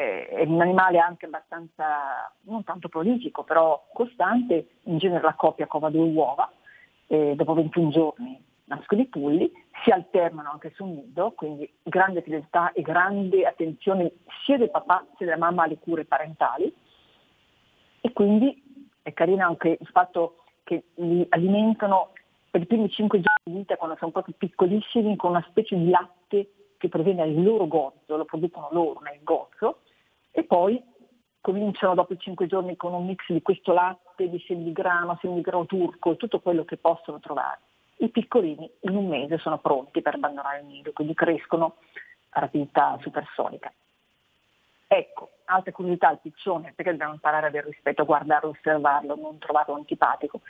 È 0.00 0.44
un 0.46 0.60
animale 0.60 0.98
anche 0.98 1.26
abbastanza, 1.26 2.32
non 2.42 2.64
tanto 2.64 2.88
prolifico, 2.88 3.44
però 3.44 3.86
costante, 3.92 4.76
in 4.84 4.96
genere 4.96 5.22
la 5.22 5.34
coppia 5.34 5.66
cova 5.66 5.90
due 5.90 6.08
uova, 6.08 6.50
e 7.06 7.34
dopo 7.34 7.54
21 7.54 7.90
giorni 7.90 8.42
nascono 8.64 9.00
i 9.02 9.06
pulli, 9.06 9.52
si 9.82 9.90
alternano 9.90 10.50
anche 10.50 10.70
sul 10.70 10.88
nido, 10.88 11.32
quindi 11.32 11.70
grande 11.82 12.22
fedeltà 12.22 12.72
e 12.72 12.82
grande 12.82 13.44
attenzione 13.44 14.12
sia 14.44 14.56
del 14.56 14.70
papà 14.70 15.04
sia 15.16 15.26
della 15.26 15.38
mamma 15.38 15.64
alle 15.64 15.78
cure 15.78 16.04
parentali. 16.04 16.72
E 18.00 18.12
quindi 18.12 18.88
è 19.02 19.12
carino 19.12 19.44
anche 19.44 19.76
il 19.78 19.88
fatto 19.88 20.44
che 20.62 20.84
li 20.94 21.26
alimentano 21.30 22.12
per 22.48 22.62
i 22.62 22.66
primi 22.66 22.88
5 22.88 23.20
giorni 23.20 23.52
di 23.52 23.58
vita 23.58 23.76
quando 23.76 23.96
sono 23.98 24.12
proprio 24.12 24.34
piccolissimi 24.38 25.16
con 25.16 25.30
una 25.30 25.44
specie 25.48 25.76
di 25.76 25.90
latte 25.90 26.52
che 26.78 26.88
proviene 26.88 27.18
dal 27.18 27.42
loro 27.42 27.66
gozzo, 27.66 28.16
lo 28.16 28.24
producono 28.24 28.68
loro 28.70 29.00
nel 29.00 29.18
gozzo 29.22 29.80
e 30.30 30.44
poi 30.44 30.82
cominciano 31.40 31.94
dopo 31.94 32.12
i 32.12 32.18
cinque 32.18 32.46
giorni 32.46 32.76
con 32.76 32.92
un 32.92 33.06
mix 33.06 33.24
di 33.28 33.42
questo 33.42 33.72
latte, 33.72 34.28
di 34.28 34.38
semi 34.46 34.64
di 34.64 34.72
grano, 34.72 35.18
semi 35.20 35.34
di 35.34 35.40
grano 35.40 35.66
turco, 35.66 36.16
tutto 36.16 36.40
quello 36.40 36.64
che 36.64 36.76
possono 36.76 37.18
trovare. 37.18 37.60
I 37.96 38.08
piccolini 38.08 38.70
in 38.80 38.96
un 38.96 39.08
mese 39.08 39.38
sono 39.38 39.58
pronti 39.58 40.02
per 40.02 40.14
abbandonare 40.14 40.60
il 40.60 40.66
nido, 40.66 40.92
quindi 40.92 41.14
crescono 41.14 41.76
a 42.30 42.40
rapidità 42.40 42.98
supersonica. 43.00 43.72
Ecco, 44.86 45.30
altre 45.44 45.72
curiosità, 45.72 46.10
il 46.10 46.18
piccione, 46.20 46.72
perché 46.74 46.90
dobbiamo 46.90 47.12
imparare 47.12 47.46
ad 47.46 47.52
avere 47.52 47.68
rispetto, 47.68 48.02
a 48.02 48.06
guardarlo, 48.06 48.50
osservarlo, 48.50 49.16
non 49.16 49.38
trovarlo 49.38 49.74
antipatico, 49.74 50.40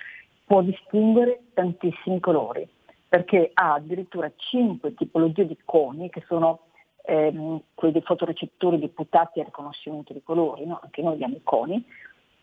può 0.44 0.62
distinguere 0.62 1.42
tantissimi 1.54 2.20
colori, 2.20 2.68
perché 3.08 3.50
ha 3.52 3.75
addirittura 3.75 4.30
cinque 4.37 4.94
tipologie 4.94 5.46
di 5.46 5.58
coni 5.64 6.08
che 6.08 6.22
sono 6.26 6.70
ehm, 7.04 7.62
quei 7.75 7.92
fotorecettori 8.02 8.78
deputati 8.78 9.40
al 9.40 9.47
riconoscimento 9.47 10.12
di 10.12 10.23
colori, 10.23 10.66
no? 10.66 10.80
anche 10.83 11.02
noi 11.02 11.14
abbiamo 11.14 11.37
i 11.37 11.42
coni, 11.42 11.85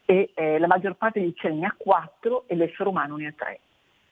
e 0.05 0.31
eh, 0.35 0.57
la 0.57 0.67
maggior 0.67 0.95
parte 0.95 1.19
degli 1.19 1.29
uccelli 1.29 1.59
ne 1.59 1.67
ha 1.67 1.75
quattro 1.77 2.45
e 2.47 2.55
l'essere 2.55 2.89
umano 2.89 3.17
ne 3.17 3.27
ha 3.27 3.33
tre. 3.35 3.59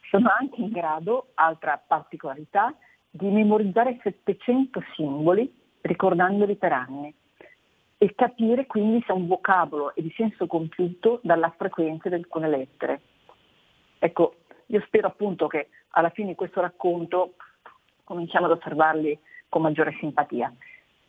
Sono 0.09 0.29
anche 0.37 0.61
in 0.61 0.69
grado, 0.69 1.27
altra 1.35 1.81
particolarità, 1.85 2.75
di 3.09 3.29
memorizzare 3.29 3.99
700 4.03 4.83
simboli 4.93 5.51
ricordandoli 5.81 6.55
per 6.55 6.73
anni 6.73 7.13
e 7.97 8.13
capire 8.13 8.65
quindi 8.65 9.01
se 9.05 9.13
un 9.13 9.27
vocabolo 9.27 9.95
e 9.95 10.01
di 10.01 10.13
senso 10.15 10.47
compiuto 10.47 11.19
dalla 11.23 11.53
frequenza 11.57 12.09
di 12.09 12.15
alcune 12.15 12.49
lettere. 12.49 13.01
Ecco, 13.99 14.35
io 14.67 14.81
spero 14.85 15.07
appunto 15.07 15.47
che 15.47 15.69
alla 15.91 16.09
fine 16.09 16.29
di 16.29 16.35
questo 16.35 16.59
racconto 16.59 17.35
cominciamo 18.03 18.45
ad 18.45 18.51
osservarli 18.51 19.17
con 19.55 19.61
maggiore 19.61 19.95
simpatia. 19.99 20.53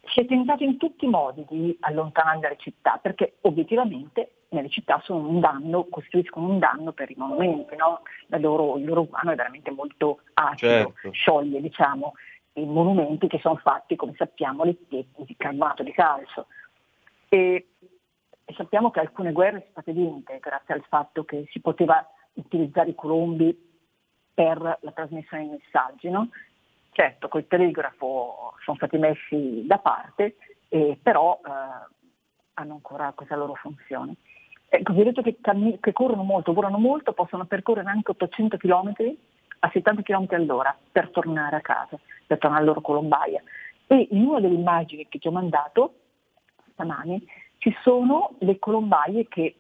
Si 0.05 0.21
è 0.21 0.25
tentato 0.25 0.63
in 0.63 0.77
tutti 0.77 1.05
i 1.05 1.09
modi 1.09 1.45
di 1.49 1.77
allontanare 1.81 2.39
dalle 2.39 2.57
città, 2.59 2.97
perché 3.03 3.39
obiettivamente 3.41 4.43
nelle 4.51 4.69
città 4.69 5.01
sono 5.03 5.29
un 5.29 5.41
danno, 5.41 5.87
costituiscono 5.91 6.47
un 6.47 6.61
danno 6.61 6.93
per 6.93 7.11
i 7.11 7.17
monumenti, 7.17 7.75
no? 7.75 8.03
loro, 8.39 8.77
il 8.79 8.85
loro 8.85 9.01
urbano 9.01 9.33
è 9.33 9.35
veramente 9.35 9.73
molto 9.73 10.21
acido, 10.35 10.73
certo. 10.73 11.11
scioglie 11.11 11.61
diciamo, 11.61 12.13
i 12.53 12.65
monumenti 12.65 13.27
che 13.27 13.41
sono 13.41 13.57
fatti, 13.57 13.97
come 13.97 14.15
sappiamo, 14.17 14.65
di, 14.65 15.09
carbonato 15.37 15.83
di 15.83 15.91
calcio. 15.91 16.47
E, 17.29 17.67
e 18.45 18.55
sappiamo 18.55 18.93
che 18.93 19.01
alcune 19.01 19.33
guerre 19.33 19.59
sono 19.59 19.71
state 19.73 19.91
vinte 19.91 20.39
grazie 20.39 20.73
al 20.73 20.85
fatto 20.89 21.25
che 21.25 21.49
si 21.51 21.59
poteva 21.59 22.09
utilizzare 22.35 22.91
i 22.91 22.95
colombi 22.95 23.75
per 24.33 24.61
la 24.61 24.93
trasmissione 24.93 25.43
di 25.43 25.51
messaggi, 25.51 26.09
no? 26.11 26.29
Certo, 26.97 27.29
col 27.29 27.47
telegrafo 27.47 28.55
sono 28.65 28.77
stati 28.79 28.97
messi 28.97 29.67
da 29.67 29.77
parte, 29.77 30.37
eh, 30.71 30.99
però 31.03 31.39
eh, 31.45 31.51
hanno 32.55 32.73
ancora 32.73 33.13
questa 33.15 33.37
loro 33.37 33.53
funzione. 33.53 34.15
Ecco, 34.67 34.95
vi 34.95 35.03
ho 35.03 35.05
detto 35.05 35.21
che, 35.21 35.37
cammin- 35.43 35.79
che, 35.79 35.93
corrono 35.93 36.23
molto, 36.23 36.55
volano 36.55 36.79
molto, 36.79 37.13
possono 37.13 37.45
percorrere 37.45 37.91
anche 37.91 38.13
800 38.13 38.57
km 38.57 38.95
a 39.59 39.71
70 39.71 40.01
km 40.01 40.27
all'ora 40.31 40.75
per 40.91 41.11
tornare 41.11 41.57
a 41.57 41.61
casa, 41.61 41.99
per 42.27 42.39
tornare 42.39 42.63
alla 42.63 42.71
loro 42.71 42.81
colombaia. 42.81 43.43
E 43.87 44.09
in 44.13 44.25
una 44.25 44.41
delle 44.41 44.55
immagini 44.55 45.07
che 45.07 45.19
ti 45.19 45.29
ho 45.29 45.33
mandato 45.33 45.97
stamani 46.73 47.23
ci 47.59 47.77
sono 47.83 48.37
le 48.39 48.59
colombaie 48.59 49.29
che 49.29 49.55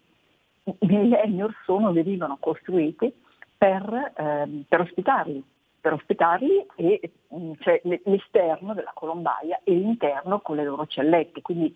millenni 0.78 1.43
or 1.43 1.55
sono 1.66 1.93
venivano 1.93 2.38
costruite 2.40 3.12
per, 3.59 4.12
eh, 4.16 4.64
per 4.66 4.81
ospitarli 4.81 5.45
per 5.87 5.95
ospitarli 5.95 6.66
e 6.75 7.00
mm, 7.33 7.52
cioè, 7.61 7.81
l'esterno 7.85 8.75
della 8.75 8.90
colombaia 8.93 9.61
e 9.62 9.73
l'interno 9.73 10.40
con 10.40 10.57
le 10.57 10.64
loro 10.64 10.85
cellette. 10.88 11.43
Quindi 11.43 11.73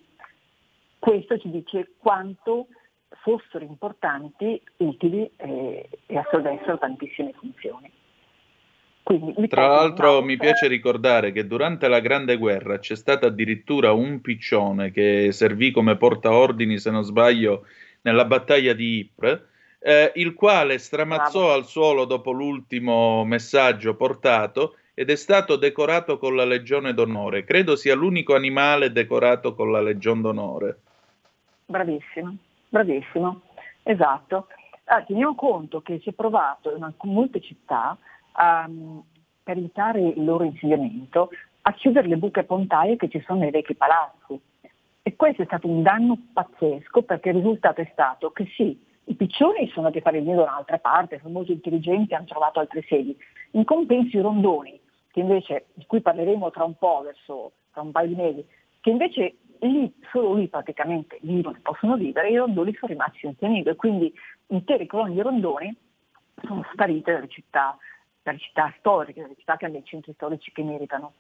questo 0.99 1.38
ci 1.38 1.49
dice 1.49 1.93
quanto 1.97 2.67
fossero 3.23 3.64
importanti, 3.64 4.61
utili 4.79 5.31
e, 5.37 5.88
e 6.07 6.19
assolvessero 6.19 6.76
tantissime 6.79 7.33
funzioni. 7.38 7.88
Quindi, 9.05 9.47
Tra 9.47 9.69
l'altro 9.69 10.23
mi 10.23 10.37
piace 10.37 10.67
ricordare 10.67 11.31
che 11.31 11.47
durante 11.47 11.87
la 11.87 12.00
Grande 12.00 12.37
Guerra 12.37 12.81
c'è 12.81 12.97
stato 12.97 13.26
addirittura 13.26 13.93
un 13.93 14.21
piccione 14.21 14.90
che 14.90 15.31
servì 15.31 15.71
come 15.71 15.97
portaordini, 15.97 16.79
se 16.79 16.90
non 16.90 17.05
sbaglio, 17.05 17.64
nella 18.00 18.25
battaglia 18.25 18.73
di 18.73 18.99
Ypres, 18.99 19.40
eh, 19.80 20.12
il 20.16 20.34
quale 20.34 20.78
stramazzò 20.78 21.40
Bravo. 21.40 21.54
al 21.54 21.64
suolo 21.64 22.04
dopo 22.04 22.30
l'ultimo 22.30 23.25
messaggio 23.25 23.96
portato 23.96 24.76
ed 24.94 25.10
è 25.10 25.16
stato 25.16 25.56
decorato 25.56 26.18
con 26.18 26.37
la 26.37 26.44
Legione 26.44 26.92
d'Onore. 26.92 27.44
Credo 27.44 27.76
sia 27.76 27.94
l'unico 27.94 28.34
animale 28.34 28.92
decorato 28.92 29.54
con 29.54 29.72
la 29.72 29.80
Legione 29.80 30.20
d'Onore. 30.20 30.78
Bravissimo, 31.66 32.37
bravissimo, 32.68 33.40
esatto. 33.82 34.49
Ah, 34.84 35.02
teniamo 35.02 35.34
conto 35.34 35.80
che 35.80 36.00
si 36.02 36.10
è 36.10 36.12
provato 36.12 36.75
in 36.75 36.92
molte 37.04 37.40
città 37.40 37.96
um, 38.37 39.02
per 39.42 39.56
evitare 39.56 40.00
il 40.00 40.25
loro 40.25 40.44
insediamento 40.44 41.30
a 41.62 41.72
chiudere 41.72 42.08
le 42.08 42.16
buche 42.16 42.42
pontaie 42.42 42.96
che 42.96 43.08
ci 43.08 43.22
sono 43.25 43.40
nei 43.40 43.50
vecchi 43.50 43.75
palazzi 43.75 44.40
questo 45.20 45.42
è 45.42 45.44
stato 45.44 45.68
un 45.68 45.82
danno 45.82 46.16
pazzesco 46.32 47.02
perché 47.02 47.28
il 47.28 47.34
risultato 47.34 47.82
è 47.82 47.88
stato 47.92 48.30
che 48.30 48.50
sì, 48.56 48.82
i 49.11 49.14
piccioni 49.17 49.67
sono 49.71 49.87
andati 49.87 49.99
a 49.99 50.02
fare 50.02 50.19
il 50.19 50.25
nido 50.25 50.45
da 50.45 50.52
un'altra 50.52 50.79
parte, 50.79 51.19
sono 51.19 51.33
molto 51.33 51.50
intelligenti, 51.50 52.14
hanno 52.14 52.26
trovato 52.26 52.61
altre 52.61 52.85
sedi. 52.88 53.17
In 53.52 53.64
compenso 53.64 54.17
i 54.17 54.21
rondoni, 54.21 54.81
invece, 55.14 55.67
di 55.75 55.85
cui 55.87 56.00
parleremo 56.00 56.50
tra 56.52 56.62
un 56.62 56.76
po', 56.76 57.02
verso, 57.05 57.52
tra 57.73 57.83
un 57.83 57.90
paio 57.90 58.07
di 58.07 58.14
mesi, 58.14 58.47
che 58.81 58.90
invece 58.90 59.38
lì, 59.62 59.93
solo 60.12 60.35
lì 60.35 60.47
praticamente 60.47 61.19
vivono 61.23 61.57
e 61.57 61.61
possono 61.61 61.97
vivere, 61.97 62.31
i 62.31 62.37
rondoni 62.37 62.73
sono 62.75 62.93
rimasti 62.93 63.19
senza 63.19 63.49
nido 63.49 63.71
e 63.71 63.76
quindi 63.76 64.14
intere 64.49 64.87
colonie 64.87 65.14
di 65.14 65.23
rondoni 65.23 65.76
sono 66.45 66.64
sparite 66.73 67.12
dalle 67.12 67.29
città, 67.29 67.76
dalle 68.23 68.38
città 68.38 68.73
storiche, 68.79 69.23
dalle 69.23 69.35
città 69.37 69.57
che 69.57 69.64
hanno 69.64 69.75
dei 69.75 69.85
centri 69.85 70.12
storici 70.12 70.52
che 70.52 70.62
meritano. 70.62 71.14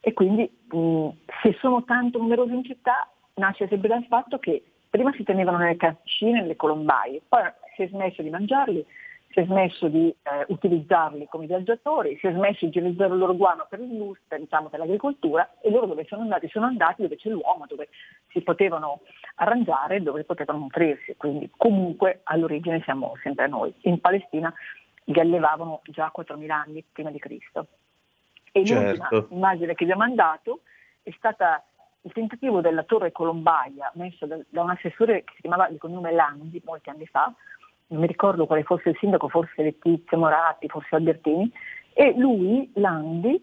E 0.00 0.12
quindi 0.12 0.48
mh, 0.70 1.08
se 1.42 1.56
sono 1.58 1.82
tanto 1.82 2.18
numerosi 2.18 2.54
in 2.54 2.64
città 2.64 3.10
nasce 3.34 3.66
sempre 3.66 3.88
dal 3.88 4.04
fatto 4.04 4.38
che 4.38 4.62
prima 4.94 5.12
si 5.14 5.24
tenevano 5.24 5.56
nelle 5.56 5.76
cascine, 5.76 6.40
nelle 6.40 6.54
colombaie, 6.54 7.20
poi 7.26 7.42
si 7.74 7.82
è 7.82 7.88
smesso 7.88 8.22
di 8.22 8.30
mangiarli, 8.30 8.86
si 9.30 9.40
è 9.40 9.44
smesso 9.44 9.88
di 9.88 10.08
eh, 10.08 10.44
utilizzarli 10.46 11.26
come 11.28 11.46
viaggiatori, 11.46 12.16
si 12.20 12.28
è 12.28 12.32
smesso 12.32 12.58
di 12.60 12.78
utilizzare 12.78 13.12
il 13.12 13.18
loro 13.18 13.34
guano 13.34 13.66
per 13.68 13.80
l'industria, 13.80 14.38
diciamo 14.38 14.68
per 14.68 14.78
l'agricoltura 14.78 15.56
e 15.60 15.68
loro 15.72 15.86
dove 15.86 16.04
sono 16.04 16.22
andati? 16.22 16.48
Sono 16.48 16.66
andati 16.66 17.02
dove 17.02 17.16
c'è 17.16 17.28
l'uomo, 17.28 17.66
dove 17.66 17.88
si 18.28 18.40
potevano 18.42 19.00
arrangiare, 19.34 20.00
dove 20.00 20.22
potevano 20.22 20.60
nutrirsi, 20.60 21.16
quindi 21.16 21.50
comunque 21.56 22.20
all'origine 22.22 22.80
siamo 22.84 23.14
sempre 23.20 23.48
noi. 23.48 23.74
In 23.80 24.00
Palestina 24.00 24.54
li 25.06 25.18
allevavano 25.18 25.80
già 25.86 26.12
4.000 26.16 26.50
anni 26.50 26.84
prima 26.92 27.10
di 27.10 27.18
Cristo. 27.18 27.66
E 28.52 28.64
certo. 28.64 29.06
l'ultima 29.10 29.26
immagine 29.30 29.74
che 29.74 29.86
vi 29.86 29.90
ho 29.90 29.96
mandato 29.96 30.60
è 31.02 31.10
stata 31.16 31.64
il 32.04 32.12
tentativo 32.12 32.60
della 32.60 32.82
torre 32.82 33.12
Colombaia 33.12 33.90
messo 33.94 34.26
da, 34.26 34.38
da 34.48 34.62
un 34.62 34.70
assessore 34.70 35.24
che 35.24 35.32
si 35.36 35.40
chiamava 35.42 35.68
di 35.68 35.78
cognome 35.78 36.12
Landi 36.12 36.60
molti 36.64 36.90
anni 36.90 37.06
fa, 37.06 37.32
non 37.88 38.00
mi 38.00 38.06
ricordo 38.06 38.46
quale 38.46 38.62
fosse 38.62 38.90
il 38.90 38.96
sindaco, 38.98 39.28
forse 39.28 39.62
Letizia 39.62 40.18
Moratti, 40.18 40.68
forse 40.68 40.94
Albertini, 40.94 41.50
e 41.92 42.14
lui, 42.16 42.70
Landi, 42.74 43.40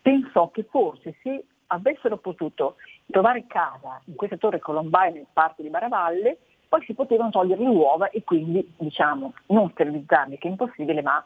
pensò 0.00 0.50
che 0.50 0.64
forse 0.64 1.16
se 1.22 1.44
avessero 1.68 2.18
potuto 2.18 2.76
trovare 3.10 3.46
casa 3.46 4.00
in 4.06 4.14
questa 4.14 4.36
torre 4.36 4.60
Colombaia 4.60 5.12
nel 5.12 5.26
parco 5.32 5.62
di 5.62 5.70
Baravalle, 5.70 6.38
poi 6.68 6.82
si 6.84 6.94
potevano 6.94 7.30
togliere 7.30 7.62
le 7.62 7.68
uova 7.68 8.10
e 8.10 8.24
quindi 8.24 8.74
diciamo 8.78 9.34
non 9.48 9.70
sterilizzarli, 9.70 10.38
che 10.38 10.48
è 10.48 10.50
impossibile, 10.50 11.02
ma 11.02 11.22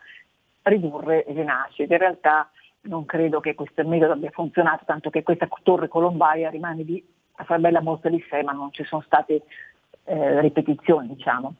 ridurre 0.62 1.24
le 1.28 1.44
nascite. 1.44 1.92
In 1.92 2.00
realtà 2.00 2.50
non 2.88 3.04
credo 3.04 3.40
che 3.40 3.54
questo 3.54 3.86
metodo 3.86 4.12
abbia 4.12 4.30
funzionato, 4.30 4.84
tanto 4.84 5.10
che 5.10 5.22
questa 5.22 5.48
torre 5.62 5.88
colombaia 5.88 6.50
rimane 6.50 6.82
lì 6.82 7.06
a 7.36 7.44
fare 7.44 7.60
bella 7.60 7.80
mostra 7.80 8.10
di 8.10 8.24
sé, 8.28 8.42
ma 8.42 8.52
non 8.52 8.72
ci 8.72 8.82
sono 8.84 9.02
state 9.02 9.42
eh, 10.04 10.40
ripetizioni, 10.40 11.14
diciamo. 11.14 11.54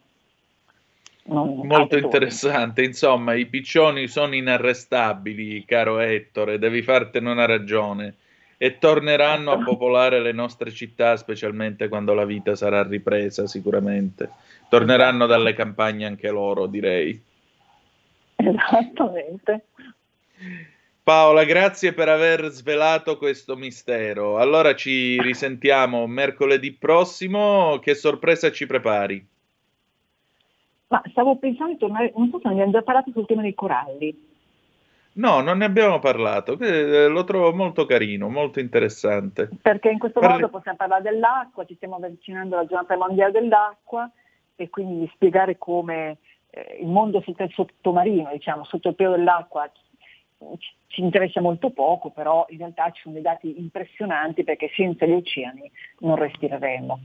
Non 1.24 1.66
Molto 1.66 1.98
interessante, 1.98 2.82
insomma, 2.82 3.34
i 3.34 3.46
piccioni 3.46 4.08
sono 4.08 4.34
inarrestabili, 4.34 5.64
caro 5.66 5.98
Ettore, 5.98 6.58
devi 6.58 6.82
fartene 6.82 7.30
una 7.30 7.44
ragione 7.44 8.14
e 8.56 8.78
torneranno 8.78 9.52
a 9.52 9.58
popolare 9.62 10.20
le 10.20 10.32
nostre 10.32 10.70
città, 10.70 11.16
specialmente 11.16 11.88
quando 11.88 12.14
la 12.14 12.24
vita 12.24 12.56
sarà 12.56 12.82
ripresa, 12.82 13.46
sicuramente. 13.46 14.30
Torneranno 14.70 15.26
dalle 15.26 15.52
campagne 15.52 16.06
anche 16.06 16.30
loro, 16.30 16.66
direi. 16.66 17.22
Esattamente. 18.36 19.64
Paola, 21.08 21.44
grazie 21.44 21.94
per 21.94 22.10
aver 22.10 22.50
svelato 22.50 23.16
questo 23.16 23.56
mistero. 23.56 24.36
Allora 24.36 24.74
ci 24.74 25.18
risentiamo 25.22 26.06
mercoledì 26.06 26.74
prossimo. 26.74 27.78
Che 27.78 27.94
sorpresa 27.94 28.52
ci 28.52 28.66
prepari? 28.66 29.26
Ma 30.88 31.00
stavo 31.06 31.36
pensando 31.36 31.72
di 31.72 31.78
tornare, 31.78 32.12
non 32.14 32.28
so 32.28 32.38
se 32.40 32.48
ne 32.48 32.52
abbiamo 32.52 32.72
già 32.72 32.82
parlato 32.82 33.10
sul 33.12 33.24
tema 33.24 33.40
dei 33.40 33.54
coralli. 33.54 34.28
No, 35.14 35.40
non 35.40 35.56
ne 35.56 35.64
abbiamo 35.64 35.98
parlato, 35.98 36.58
eh, 36.58 37.08
lo 37.08 37.24
trovo 37.24 37.54
molto 37.54 37.86
carino, 37.86 38.28
molto 38.28 38.60
interessante. 38.60 39.48
Perché 39.62 39.88
in 39.88 39.98
questo 39.98 40.20
Parli... 40.20 40.42
modo 40.42 40.50
possiamo 40.50 40.76
parlare 40.76 41.00
dell'acqua, 41.04 41.64
ci 41.64 41.74
stiamo 41.76 41.96
avvicinando 41.96 42.54
alla 42.54 42.68
giornata 42.68 42.98
mondiale 42.98 43.32
dell'acqua 43.32 44.10
e 44.56 44.68
quindi 44.68 45.10
spiegare 45.14 45.56
come 45.56 46.18
eh, 46.50 46.80
il 46.82 46.88
mondo 46.88 47.24
sottomarino, 47.24 48.28
diciamo, 48.30 48.64
sotto 48.64 48.90
il 48.90 48.94
pelo 48.94 49.12
dell'acqua 49.12 49.72
ci 50.88 51.02
interessa 51.02 51.40
molto 51.40 51.70
poco, 51.70 52.10
però 52.10 52.46
in 52.48 52.58
realtà 52.58 52.90
ci 52.90 53.02
sono 53.02 53.14
dei 53.14 53.22
dati 53.22 53.58
impressionanti 53.58 54.42
perché 54.42 54.70
senza 54.74 55.06
gli 55.06 55.12
oceani 55.12 55.70
non 56.00 56.16
respireremo, 56.16 57.00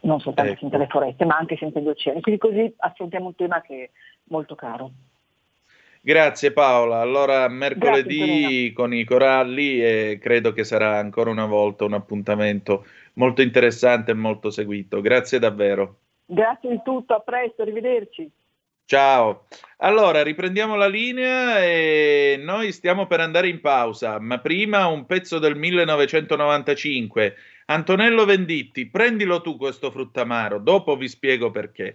non 0.00 0.20
soltanto 0.20 0.52
ecco. 0.52 0.60
senza 0.60 0.78
le 0.78 0.86
foreste, 0.88 1.24
ma 1.24 1.36
anche 1.36 1.56
senza 1.56 1.80
gli 1.80 1.88
oceani. 1.88 2.20
Quindi 2.20 2.40
così 2.40 2.74
affrontiamo 2.78 3.26
un 3.26 3.34
tema 3.34 3.60
che 3.60 3.84
è 3.84 3.90
molto 4.24 4.54
caro. 4.54 4.90
Grazie 6.02 6.52
Paola, 6.52 7.00
allora 7.00 7.46
mercoledì 7.48 8.40
Grazie, 8.40 8.72
con 8.72 8.94
i 8.94 9.04
coralli 9.04 9.84
e 9.84 10.18
credo 10.18 10.52
che 10.52 10.64
sarà 10.64 10.96
ancora 10.96 11.28
una 11.28 11.44
volta 11.44 11.84
un 11.84 11.92
appuntamento 11.92 12.86
molto 13.14 13.42
interessante 13.42 14.12
e 14.12 14.14
molto 14.14 14.50
seguito. 14.50 15.02
Grazie 15.02 15.38
davvero. 15.38 15.96
Grazie 16.24 16.70
di 16.70 16.80
tutto, 16.82 17.12
a 17.12 17.20
presto, 17.20 17.60
arrivederci. 17.60 18.30
Ciao. 18.90 19.46
Allora, 19.76 20.24
riprendiamo 20.24 20.74
la 20.74 20.88
linea 20.88 21.64
e 21.64 22.40
noi 22.42 22.72
stiamo 22.72 23.06
per 23.06 23.20
andare 23.20 23.46
in 23.46 23.60
pausa, 23.60 24.18
ma 24.18 24.40
prima 24.40 24.88
un 24.88 25.06
pezzo 25.06 25.38
del 25.38 25.54
1995. 25.54 27.36
Antonello 27.66 28.24
Venditti, 28.24 28.90
prendilo 28.90 29.42
tu 29.42 29.56
questo 29.56 29.92
fruttamaro, 29.92 30.58
dopo 30.58 30.96
vi 30.96 31.06
spiego 31.06 31.52
perché. 31.52 31.94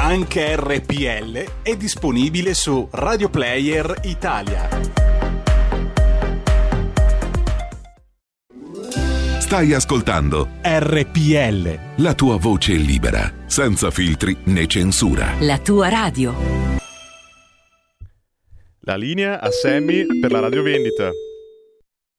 Anche 0.00 0.54
RPL 0.54 1.62
è 1.62 1.76
disponibile 1.76 2.54
su 2.54 2.88
Radio 2.92 3.28
Player 3.28 3.98
Italia. 4.04 4.68
Stai 9.40 9.74
ascoltando 9.74 10.50
RPL. 10.62 12.00
la 12.00 12.14
tua 12.14 12.36
voce 12.36 12.74
libera, 12.74 13.28
senza 13.46 13.90
filtri 13.90 14.36
né 14.44 14.68
censura. 14.68 15.34
La 15.40 15.58
tua 15.58 15.88
radio. 15.88 16.32
La 18.82 18.96
linea 18.96 19.40
a 19.40 19.50
Sammy 19.50 20.20
per 20.20 20.30
la 20.30 20.38
radiovendita. 20.38 21.10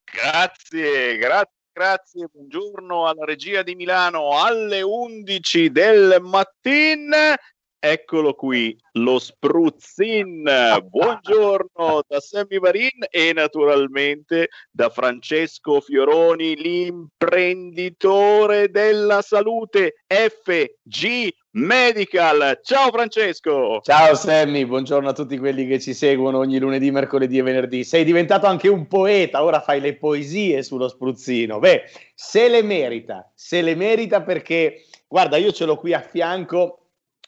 Grazie, 0.04 1.18
grazie, 1.18 1.54
grazie. 1.72 2.28
Buongiorno 2.30 3.08
alla 3.08 3.24
regia 3.24 3.63
di 3.63 3.74
Milano 3.76 4.38
alle 4.38 4.82
11 4.82 5.72
del 5.72 6.18
mattino. 6.22 7.36
Eccolo 7.82 8.34
qui, 8.34 8.78
lo 8.96 9.20
spruzzin. 9.20 10.44
Buongiorno 10.84 12.02
da 12.06 12.20
Sammy 12.20 12.60
Varin 12.60 13.06
e 13.10 13.32
naturalmente 13.32 14.50
da 14.70 14.89
Francesco 14.89 15.80
Fioroni, 15.80 16.58
l'imprenditore 16.58 18.70
della 18.70 19.22
salute 19.22 20.04
FG 20.08 21.30
Medical. 21.52 22.60
Ciao 22.62 22.92
Francesco. 22.92 23.80
Ciao 23.82 24.13
Sammy, 24.13 24.65
buongiorno 24.65 25.08
a 25.08 25.13
tutti 25.13 25.38
quelli 25.38 25.65
che 25.65 25.80
ci 25.80 25.94
seguono 25.94 26.39
ogni 26.39 26.60
lunedì, 26.60 26.92
mercoledì 26.92 27.38
e 27.38 27.44
venerdì. 27.44 27.86
Sei 27.86 28.04
diventato 28.04 28.46
anche 28.46 28.68
un 28.68 28.88
poeta, 28.88 29.42
ora 29.42 29.62
fai 29.62 29.80
le 29.80 29.96
poesie 29.96 30.63
sullo 30.63 30.89
spruzzino. 30.89 31.60
Beh, 31.60 31.84
se 32.13 32.50
le 32.50 32.62
merita, 32.62 33.32
se 33.34 33.62
le 33.62 33.76
merita 33.76 34.22
perché, 34.22 34.84
guarda, 35.08 35.38
io 35.38 35.54
ce 35.54 35.63
l'ho 35.63 35.78
qui 35.78 35.94
a 35.94 36.02
fianco, 36.02 36.79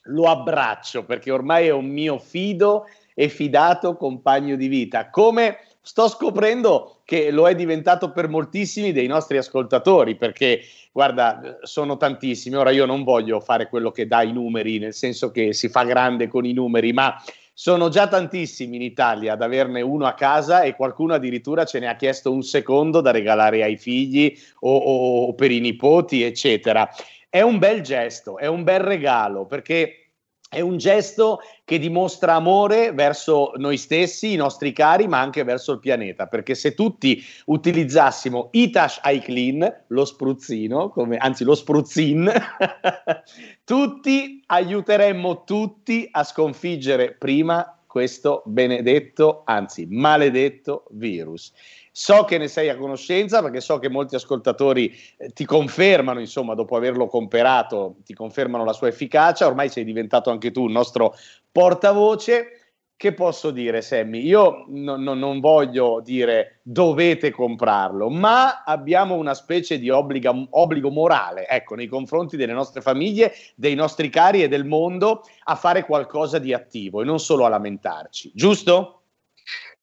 lo 0.06 0.30
abbraccio 0.30 1.06
perché 1.06 1.32
ormai 1.32 1.68
è 1.68 1.72
un 1.72 1.88
mio 1.88 2.18
fido 2.18 2.86
e 3.14 3.30
fidato 3.30 3.96
compagno 3.96 4.56
di 4.56 4.68
vita. 4.68 5.10
Come 5.10 5.58
sto 5.82 6.08
scoprendo 6.08 7.02
che 7.06 7.32
lo 7.32 7.48
è 7.48 7.56
diventato 7.56 8.12
per 8.12 8.30
moltissimi 8.30 8.92
dei 8.92 9.08
nostri 9.08 9.38
ascoltatori, 9.38 10.16
perché 10.16 10.62
guarda, 10.92 11.60
sono 11.64 11.98
tantissimi. 11.98 12.56
Ora 12.56 12.72
io 12.72 12.86
non 12.86 13.04
voglio 13.04 13.40
fare 13.40 13.68
quello 13.68 13.92
che 13.92 14.08
dà 14.08 14.22
i 14.22 14.32
numeri, 14.32 14.80
nel 14.80 14.94
senso 14.94 15.32
che 15.32 15.54
si 15.54 15.70
fa 15.70 15.84
grande 15.84 16.28
con 16.28 16.46
i 16.46 16.54
numeri, 16.54 16.94
ma 16.94 17.16
sono 17.54 17.90
già 17.90 18.08
tantissimi 18.08 18.78
in 18.78 18.82
Italia 18.82 19.34
ad 19.34 19.42
averne 19.42 19.82
uno 19.82 20.06
a 20.06 20.14
casa 20.14 20.62
e 20.62 20.76
qualcuno 20.76 21.14
addirittura 21.14 21.66
ce 21.66 21.80
ne 21.80 21.88
ha 21.90 21.96
chiesto 21.96 22.32
un 22.32 22.44
secondo 22.44 23.02
da 23.02 23.12
regalare 23.12 23.62
ai 23.62 23.78
figli 23.78 24.36
o, 24.62 24.76
o- 24.76 25.26
o 25.28 25.34
per 25.34 25.52
i 25.52 25.60
nipoti, 25.60 26.24
eccetera. 26.24 26.90
È 27.34 27.40
un 27.40 27.60
bel 27.60 27.80
gesto, 27.80 28.38
è 28.38 28.46
un 28.46 28.66
bel 28.66 28.82
regalo 28.82 29.46
perché 29.46 30.08
è 30.50 30.60
un 30.60 30.76
gesto 30.76 31.40
che 31.64 31.80
dimostra 31.80 32.34
amore 32.34 32.92
verso 32.92 33.54
noi 33.56 33.78
stessi, 33.78 34.34
i 34.34 34.36
nostri 34.36 34.74
cari, 34.74 35.08
ma 35.08 35.22
anche 35.22 35.46
verso 35.46 35.72
il 35.72 35.80
pianeta. 35.80 36.28
Perché 36.28 36.56
se 36.56 36.74
tutti 36.74 37.24
utilizzassimo 37.46 38.50
Itash 38.52 39.00
iClean, 39.06 39.84
lo 39.88 40.04
spruzzino, 40.04 40.90
come, 40.90 41.16
anzi 41.16 41.46
lo 41.46 41.56
spruzzin, 41.56 42.30
tutti 43.64 44.44
aiuteremmo 44.48 45.46
tutti 45.46 46.10
a 46.12 46.26
sconfiggere 46.26 47.14
prima 47.14 47.82
questo 47.88 48.42
benedetto, 48.46 49.44
anzi 49.46 49.86
maledetto 49.90 50.84
virus. 50.90 51.54
So 51.94 52.24
che 52.24 52.38
ne 52.38 52.48
sei 52.48 52.70
a 52.70 52.78
conoscenza 52.78 53.42
perché 53.42 53.60
so 53.60 53.78
che 53.78 53.90
molti 53.90 54.16
ascoltatori 54.16 54.96
eh, 55.18 55.30
ti 55.32 55.44
confermano, 55.46 56.22
insomma, 56.22 56.54
dopo 56.56 56.78
averlo 56.78 57.08
comperato, 57.08 57.98
ti 58.06 58.14
confermano 58.14 58.64
la 58.64 58.72
sua 58.74 58.88
efficacia. 58.88 59.46
Ormai 59.46 59.68
sei 59.70 59.84
diventato 59.84 60.30
anche 60.30 60.52
tu 60.52 60.68
il 60.68 60.72
nostro 60.72 61.14
portavoce. 61.52 62.56
Che 63.02 63.14
posso 63.16 63.50
dire, 63.50 63.82
Sammy? 63.82 64.24
Io 64.24 64.66
no- 64.68 64.96
no- 64.96 65.16
non 65.16 65.40
voglio 65.40 66.02
dire 66.04 66.60
dovete 66.62 67.32
comprarlo, 67.32 68.10
ma 68.12 68.64
abbiamo 68.64 69.16
una 69.16 69.34
specie 69.34 69.80
di 69.80 69.90
obbliga- 69.90 70.32
obbligo 70.52 70.92
morale, 70.92 71.48
ecco, 71.48 71.74
nei 71.74 71.88
confronti 71.88 72.38
delle 72.38 72.54
nostre 72.54 72.82
famiglie, 72.82 73.34
dei 73.56 73.74
nostri 73.74 74.10
cari 74.10 74.44
e 74.44 74.48
del 74.48 74.66
mondo 74.66 75.24
a 75.46 75.56
fare 75.56 75.84
qualcosa 75.84 76.38
di 76.38 76.54
attivo 76.54 77.02
e 77.02 77.06
non 77.06 77.20
solo 77.20 77.44
a 77.44 77.50
lamentarci, 77.50 78.32
giusto? 78.36 79.01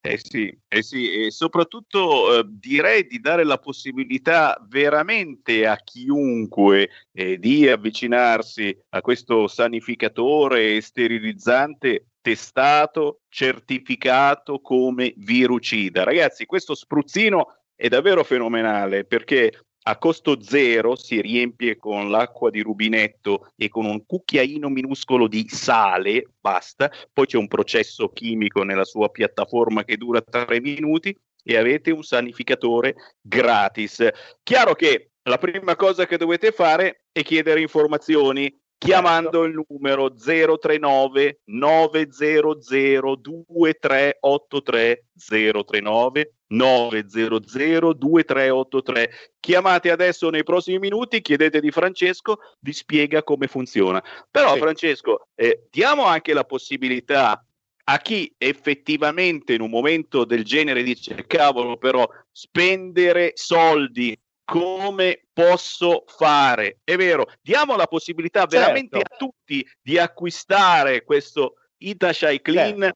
Eh 0.01 0.17
sì, 0.17 0.57
eh 0.69 0.81
sì, 0.81 1.25
e 1.25 1.29
soprattutto 1.29 2.39
eh, 2.39 2.45
direi 2.47 3.05
di 3.05 3.19
dare 3.19 3.43
la 3.43 3.57
possibilità 3.57 4.57
veramente 4.69 5.67
a 5.67 5.75
chiunque 5.75 6.89
eh, 7.11 7.37
di 7.37 7.67
avvicinarsi 7.67 8.77
a 8.89 9.01
questo 9.01 9.47
sanificatore 9.47 10.77
e 10.77 10.81
sterilizzante 10.81 12.05
testato, 12.21 13.23
certificato 13.27 14.61
come 14.61 15.13
virucida. 15.17 16.03
Ragazzi, 16.03 16.45
questo 16.45 16.75
spruzzino 16.75 17.63
è 17.75 17.89
davvero 17.89 18.23
fenomenale 18.23 19.03
perché 19.03 19.51
a 19.83 19.97
costo 19.97 20.41
zero 20.41 20.95
si 20.95 21.21
riempie 21.21 21.77
con 21.77 22.09
l'acqua 22.09 22.49
di 22.49 22.61
rubinetto 22.61 23.51
e 23.55 23.69
con 23.69 23.85
un 23.85 24.05
cucchiaino 24.05 24.69
minuscolo 24.69 25.27
di 25.27 25.47
sale, 25.47 26.33
basta, 26.39 26.91
poi 27.11 27.25
c'è 27.25 27.37
un 27.37 27.47
processo 27.47 28.09
chimico 28.09 28.63
nella 28.63 28.85
sua 28.85 29.09
piattaforma 29.09 29.83
che 29.83 29.97
dura 29.97 30.21
tre 30.21 30.59
minuti 30.59 31.15
e 31.43 31.57
avete 31.57 31.91
un 31.91 32.03
sanificatore 32.03 32.95
gratis. 33.21 34.07
Chiaro 34.43 34.75
che 34.75 35.11
la 35.23 35.37
prima 35.37 35.75
cosa 35.75 36.05
che 36.05 36.17
dovete 36.17 36.51
fare 36.51 37.05
è 37.11 37.23
chiedere 37.23 37.61
informazioni 37.61 38.53
chiamando 38.79 39.43
il 39.43 39.61
numero 39.67 40.11
039 40.13 41.41
900 41.43 43.15
2383 43.15 45.05
039 45.15 46.33
900 46.47 47.93
2383 47.93 49.11
chiamate 49.39 49.91
adesso 49.91 50.29
nei 50.29 50.43
prossimi 50.43 50.79
minuti 50.79 51.21
chiedete 51.21 51.59
di 51.59 51.71
Francesco 51.71 52.39
vi 52.59 52.71
spiega 52.71 53.21
come 53.21 53.47
funziona. 53.47 54.01
Però 54.31 54.55
Francesco 54.55 55.27
eh, 55.35 55.67
diamo 55.69 56.05
anche 56.05 56.33
la 56.33 56.45
possibilità 56.45 57.43
a 57.83 57.97
chi 57.97 58.33
effettivamente 58.37 59.53
in 59.53 59.61
un 59.61 59.69
momento 59.69 60.23
del 60.23 60.45
genere 60.45 60.83
dice 60.83 61.25
cavolo 61.27 61.75
però 61.77 62.07
spendere 62.31 63.31
soldi 63.33 64.17
come 64.49 65.27
posso 65.31 66.03
fare. 66.07 66.79
È 66.83 66.95
vero 66.95 67.27
diamo 67.41 67.75
la 67.75 67.87
possibilità 67.87 68.45
veramente 68.45 68.97
a 68.97 69.15
tutti 69.17 69.65
di 69.81 69.97
acquistare 69.97 71.03
questo 71.03 71.55
Itashai 71.77 72.41
Clean 72.41 72.91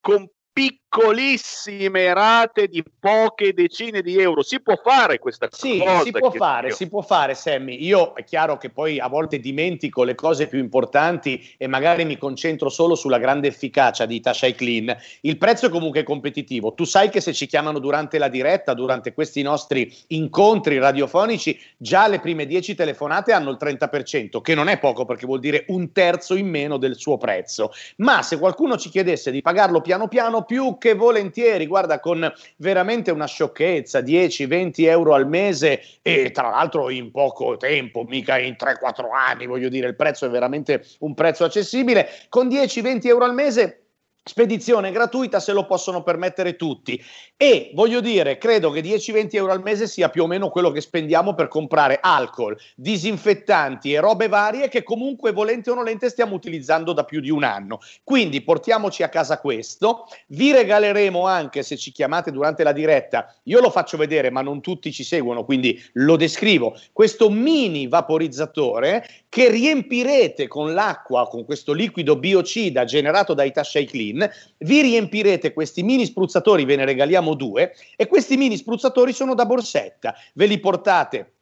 con 0.00 0.28
piccolissime 0.56 2.14
rate 2.14 2.68
di 2.68 2.82
poche 2.98 3.52
decine 3.52 4.00
di 4.00 4.18
euro 4.18 4.42
si 4.42 4.62
può 4.62 4.74
fare 4.82 5.18
questa 5.18 5.48
Sì, 5.50 5.76
cosa 5.76 6.00
si 6.00 6.10
può 6.10 6.30
fare, 6.30 6.70
si 6.70 6.88
può 6.88 7.02
fare, 7.02 7.34
Sammy. 7.34 7.84
Io 7.84 8.14
è 8.14 8.24
chiaro 8.24 8.56
che 8.56 8.70
poi 8.70 8.98
a 8.98 9.06
volte 9.06 9.38
dimentico 9.38 10.02
le 10.02 10.14
cose 10.14 10.46
più 10.46 10.58
importanti 10.58 11.54
e 11.58 11.66
magari 11.66 12.06
mi 12.06 12.16
concentro 12.16 12.70
solo 12.70 12.94
sulla 12.94 13.18
grande 13.18 13.48
efficacia 13.48 14.06
di 14.06 14.18
Tashai 14.18 14.54
Clean. 14.54 14.96
Il 15.20 15.36
prezzo 15.36 15.66
è 15.66 15.68
comunque 15.68 16.02
competitivo. 16.02 16.72
Tu 16.72 16.84
sai 16.84 17.10
che 17.10 17.20
se 17.20 17.34
ci 17.34 17.44
chiamano 17.44 17.78
durante 17.78 18.16
la 18.16 18.28
diretta, 18.28 18.72
durante 18.72 19.12
questi 19.12 19.42
nostri 19.42 19.94
incontri 20.08 20.78
radiofonici, 20.78 21.60
già 21.76 22.08
le 22.08 22.20
prime 22.20 22.46
10 22.46 22.74
telefonate 22.74 23.32
hanno 23.32 23.50
il 23.50 23.58
30%, 23.60 24.40
che 24.40 24.54
non 24.54 24.68
è 24.68 24.78
poco 24.78 25.04
perché 25.04 25.26
vuol 25.26 25.40
dire 25.40 25.66
un 25.68 25.92
terzo 25.92 26.34
in 26.34 26.48
meno 26.48 26.78
del 26.78 26.96
suo 26.96 27.18
prezzo. 27.18 27.72
Ma 27.96 28.22
se 28.22 28.38
qualcuno 28.38 28.78
ci 28.78 28.88
chiedesse 28.88 29.30
di 29.30 29.42
pagarlo 29.42 29.82
piano 29.82 30.08
piano, 30.08 30.44
più 30.46 30.78
che 30.78 30.94
volentieri, 30.94 31.66
guarda, 31.66 32.00
con 32.00 32.32
veramente 32.56 33.10
una 33.10 33.26
sciocchezza, 33.26 34.00
10-20 34.00 34.72
euro 34.86 35.14
al 35.14 35.28
mese 35.28 35.82
e 36.00 36.30
tra 36.30 36.48
l'altro 36.48 36.88
in 36.88 37.10
poco 37.10 37.56
tempo, 37.56 38.04
mica 38.04 38.38
in 38.38 38.56
3-4 38.58 39.06
anni, 39.12 39.46
voglio 39.46 39.68
dire, 39.68 39.88
il 39.88 39.96
prezzo 39.96 40.24
è 40.24 40.30
veramente 40.30 40.84
un 41.00 41.14
prezzo 41.14 41.44
accessibile, 41.44 42.08
con 42.28 42.48
10-20 42.48 43.06
euro 43.06 43.24
al 43.24 43.34
mese 43.34 43.85
Spedizione 44.28 44.90
gratuita 44.90 45.38
se 45.38 45.52
lo 45.52 45.66
possono 45.66 46.02
permettere 46.02 46.56
tutti. 46.56 47.00
E 47.36 47.70
voglio 47.74 48.00
dire, 48.00 48.38
credo 48.38 48.72
che 48.72 48.80
10-20 48.80 49.36
euro 49.36 49.52
al 49.52 49.62
mese 49.62 49.86
sia 49.86 50.08
più 50.08 50.24
o 50.24 50.26
meno 50.26 50.48
quello 50.48 50.72
che 50.72 50.80
spendiamo 50.80 51.34
per 51.34 51.46
comprare 51.46 52.00
alcol, 52.02 52.58
disinfettanti 52.74 53.92
e 53.92 54.00
robe 54.00 54.26
varie 54.26 54.68
che 54.68 54.82
comunque 54.82 55.30
volente 55.30 55.70
o 55.70 55.74
nolente 55.74 56.08
stiamo 56.08 56.34
utilizzando 56.34 56.92
da 56.92 57.04
più 57.04 57.20
di 57.20 57.30
un 57.30 57.44
anno. 57.44 57.78
Quindi 58.02 58.40
portiamoci 58.40 59.04
a 59.04 59.08
casa 59.08 59.38
questo. 59.38 60.08
Vi 60.26 60.50
regaleremo 60.50 61.24
anche, 61.24 61.62
se 61.62 61.76
ci 61.76 61.92
chiamate 61.92 62.32
durante 62.32 62.64
la 62.64 62.72
diretta, 62.72 63.32
io 63.44 63.60
lo 63.60 63.70
faccio 63.70 63.96
vedere, 63.96 64.30
ma 64.30 64.42
non 64.42 64.60
tutti 64.60 64.90
ci 64.90 65.04
seguono, 65.04 65.44
quindi 65.44 65.80
lo 65.92 66.16
descrivo. 66.16 66.76
Questo 66.92 67.30
mini 67.30 67.86
vaporizzatore 67.86 69.06
che 69.28 69.50
riempirete 69.50 70.48
con 70.48 70.74
l'acqua, 70.74 71.28
con 71.28 71.44
questo 71.44 71.72
liquido 71.72 72.16
biocida 72.16 72.84
generato 72.84 73.32
dai 73.32 73.52
Tashay 73.52 73.84
Clean 73.84 74.14
vi 74.58 74.80
riempirete 74.82 75.52
questi 75.52 75.82
mini 75.82 76.06
spruzzatori, 76.06 76.64
ve 76.64 76.76
ne 76.76 76.84
regaliamo 76.84 77.34
due, 77.34 77.74
e 77.96 78.06
questi 78.06 78.36
mini 78.36 78.56
spruzzatori 78.56 79.12
sono 79.12 79.34
da 79.34 79.46
borsetta, 79.46 80.14
ve 80.34 80.46
li 80.46 80.58
portate 80.58 81.34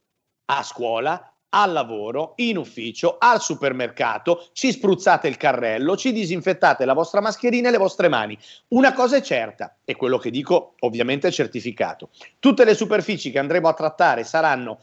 a 0.46 0.62
scuola, 0.62 1.34
al 1.57 1.71
lavoro, 1.73 2.33
in 2.37 2.57
ufficio, 2.57 3.17
al 3.19 3.40
supermercato, 3.40 4.47
ci 4.53 4.73
spruzzate 4.73 5.29
il 5.29 5.37
carrello, 5.37 5.97
ci 5.97 6.12
disinfettate 6.12 6.85
la 6.85 6.95
vostra 6.95 7.21
mascherina 7.21 7.69
e 7.69 7.71
le 7.71 7.79
vostre 7.79 8.09
mani. 8.09 8.37
Una 8.69 8.93
cosa 8.93 9.17
è 9.17 9.23
certa, 9.23 9.77
e 9.85 9.95
quello 9.95 10.19
che 10.19 10.31
dico 10.31 10.75
ovviamente 10.81 11.29
è 11.29 11.31
certificato. 11.31 12.09
Tutte 12.40 12.64
le 12.64 12.75
superfici 12.75 13.31
che 13.31 13.38
andremo 13.38 13.69
a 13.69 13.73
trattare 13.73 14.25
saranno, 14.25 14.81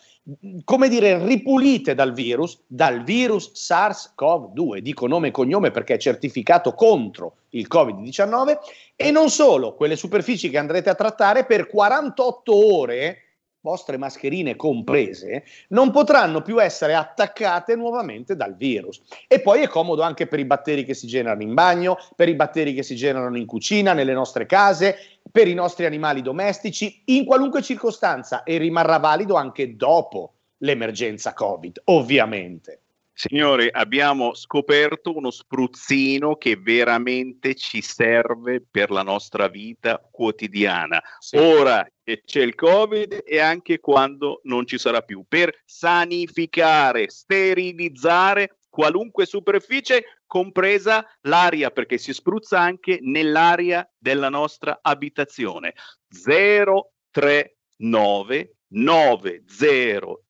come 0.64 0.88
dire, 0.88 1.26
ripulite 1.26 1.94
dal 1.94 2.14
virus, 2.14 2.62
dal 2.66 3.04
virus 3.04 3.52
SARS-CoV-2, 3.54 4.78
dico 4.78 5.08
nome 5.08 5.28
e 5.28 5.32
cognome 5.32 5.72
perché 5.72 5.96
è 5.96 5.98
certificato 5.98 6.74
contro 6.74 7.36
il 7.50 7.68
Covid-19, 7.70 8.58
e 8.96 9.12
non 9.12 9.30
solo, 9.30 9.76
quelle 9.76 9.98
superfici 9.98 10.50
che 10.50 10.58
andrete 10.58 10.90
a 10.90 10.96
trattare 10.96 11.46
per 11.46 11.68
48 11.68 12.76
ore 12.76 13.18
vostre 13.62 13.98
mascherine 13.98 14.56
comprese, 14.56 15.44
non 15.70 15.92
potranno 15.92 16.42
più 16.42 16.62
essere 16.62 16.96
attaccate 16.96 17.76
nuovamente 17.76 18.36
dal 18.36 18.56
virus. 18.56 19.02
E 19.28 19.40
poi 19.40 19.62
è 19.62 19.68
comodo 19.68 20.02
anche 20.02 20.28
per 20.28 20.40
i 20.40 20.46
batteri 20.46 20.84
che 20.84 20.94
si 20.94 21.08
generano 21.08 21.44
in 21.44 21.54
bagno, 21.54 21.98
per 22.16 22.28
i 22.28 22.36
batteri 22.36 22.74
che 22.74 22.84
si 22.84 22.96
generano 22.96 23.38
in 23.38 23.46
cucina, 23.46 23.94
nelle 23.94 24.14
nostre 24.14 24.46
case, 24.46 24.98
per 25.32 25.48
i 25.48 25.54
nostri 25.54 25.86
animali 25.86 26.22
domestici, 26.22 27.04
in 27.06 27.26
qualunque 27.26 27.62
circostanza 27.62 28.44
e 28.44 28.58
rimarrà 28.58 28.98
valido 28.98 29.36
anche 29.36 29.76
dopo 29.76 30.34
l'emergenza 30.58 31.34
Covid, 31.34 31.82
ovviamente. 31.86 32.81
Signori, 33.14 33.70
abbiamo 33.70 34.34
scoperto 34.34 35.16
uno 35.16 35.32
spruzzino 35.32 36.38
che 36.38 36.56
veramente 36.56 37.56
ci 37.56 37.82
serve 37.82 38.64
per 38.70 38.90
la 38.90 39.04
nostra 39.04 39.48
vita 39.48 40.00
quotidiana. 40.12 41.02
Sì. 41.20 41.38
Ora 41.38 41.86
che 42.04 42.24
c'è 42.26 42.42
il 42.42 42.56
Covid 42.56 43.24
e 43.26 43.40
anche 43.40 43.80
quando 43.80 44.42
non 44.44 44.66
ci 44.66 44.78
sarà 44.78 45.02
più, 45.02 45.26
per 45.28 45.62
sanificare, 45.66 47.10
sterilizzare 47.10 48.58
qualunque 48.70 49.26
superficie, 49.26 50.22
compresa 50.26 51.06
l'aria, 51.22 51.70
perché 51.70 51.98
si 51.98 52.14
spruzza 52.14 52.60
anche 52.60 53.00
nell'aria 53.02 53.88
della 53.98 54.30
nostra 54.30 54.80
abitazione. 54.82 55.74
039 56.08 58.56
900 58.70 60.24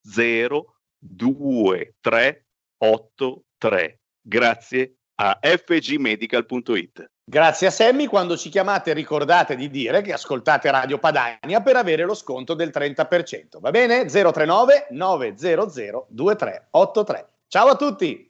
23 0.99 2.45
83. 2.81 3.99
Grazie 4.21 4.95
a 5.15 5.39
fgmedical.it. 5.39 7.09
Grazie 7.23 7.67
a 7.67 7.71
Semmi, 7.71 8.07
quando 8.07 8.35
ci 8.35 8.49
chiamate 8.49 8.93
ricordate 8.93 9.55
di 9.55 9.69
dire 9.69 10.01
che 10.01 10.13
ascoltate 10.13 10.69
Radio 10.71 10.97
Padania 10.97 11.61
per 11.61 11.75
avere 11.75 12.03
lo 12.03 12.15
sconto 12.15 12.55
del 12.55 12.71
30%. 12.73 13.59
Va 13.59 13.71
bene? 13.71 14.05
039 14.05 14.87
900 14.89 16.07
2383. 16.09 17.27
Ciao 17.47 17.67
a 17.67 17.75
tutti! 17.75 18.29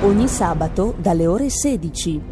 Ogni 0.00 0.28
sabato 0.28 0.94
dalle 0.96 1.26
ore 1.26 1.50
16. 1.50 2.22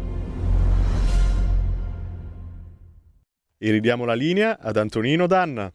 E 3.57 3.71
ridiamo 3.71 4.05
la 4.05 4.13
linea 4.13 4.57
ad 4.59 4.77
Antonino 4.77 5.27
Danna. 5.27 5.71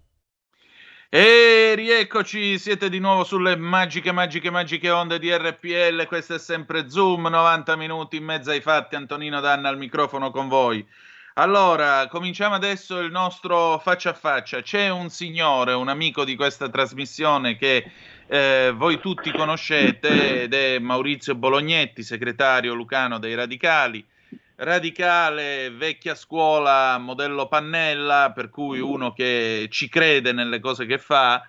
E 1.11 1.75
rieccoci, 1.77 2.59
siete 2.59 2.89
di 2.89 2.99
nuovo 2.99 3.25
sulle 3.25 3.57
magiche, 3.57 4.13
magiche, 4.13 4.49
magiche 4.49 4.89
onde 4.89 5.19
di 5.19 5.31
RPL. 5.31 6.07
Questo 6.07 6.37
è 6.37 6.39
sempre 6.39 6.89
Zoom, 6.89 7.27
90 7.27 7.77
minuti 7.77 8.17
in 8.17 8.25
mezzo 8.25 8.51
ai 8.51 8.63
fatti. 8.63 8.95
Antonino 8.95 9.41
Danna 9.41 9.69
al 9.69 9.77
microfono 9.77 10.31
con 10.31 10.49
voi. 10.49 10.87
Allora, 11.35 12.09
cominciamo 12.09 12.55
adesso 12.55 12.99
il 13.01 13.11
nostro 13.11 13.79
faccia 13.79 14.11
a 14.11 14.15
faccia. 14.15 14.63
C'è 14.63 14.89
un 14.89 15.11
signore, 15.11 15.73
un 15.73 15.89
amico 15.89 16.25
di 16.25 16.37
questa 16.37 16.71
trasmissione 16.71 17.57
che 17.57 17.91
eh, 18.27 18.73
voi 18.75 19.01
tutti 19.01 19.31
conoscete 19.31 20.43
ed 20.43 20.55
è 20.55 20.79
Maurizio 20.79 21.35
Bolognetti, 21.35 22.03
segretario 22.03 22.75
lucano 22.75 23.19
dei 23.19 23.35
Radicali. 23.35 24.05
Radicale, 24.57 25.71
vecchia 25.71 26.15
scuola, 26.15 26.97
modello 26.99 27.49
Pannella, 27.49 28.33
per 28.35 28.49
cui 28.49 28.79
uno 28.81 29.13
che 29.13 29.67
ci 29.71 29.89
crede 29.89 30.33
nelle 30.33 30.61
cose 30.61 30.87
che 30.87 30.99
fa, 30.99 31.47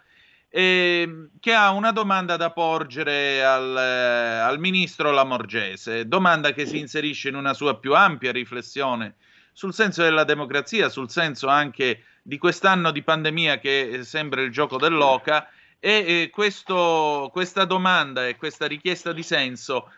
e 0.50 1.30
che 1.40 1.54
ha 1.54 1.72
una 1.72 1.92
domanda 1.92 2.38
da 2.38 2.52
porgere 2.52 3.44
al, 3.44 3.76
al 3.76 4.60
ministro 4.60 5.12
Lamorgese, 5.12 6.08
domanda 6.08 6.54
che 6.54 6.66
si 6.66 6.78
inserisce 6.78 7.30
in 7.30 7.36
una 7.36 7.54
sua 7.54 7.78
più 7.78 7.96
ampia 7.96 8.32
riflessione 8.32 9.16
sul 9.52 9.74
senso 9.74 10.02
della 10.02 10.24
democrazia, 10.24 10.90
sul 10.90 11.10
senso 11.10 11.48
anche 11.48 12.04
di 12.22 12.38
quest'anno 12.38 12.92
di 12.92 13.04
pandemia 13.04 13.60
che 13.60 14.00
sembra 14.04 14.42
il 14.42 14.52
gioco 14.52 14.78
dell'oca 14.78 15.48
e 15.86 16.30
questo, 16.32 17.30
questa 17.34 17.66
domanda 17.66 18.26
e 18.26 18.38
questa 18.38 18.68
richiesta 18.68 19.12
di 19.12 19.22
senso 19.22 19.90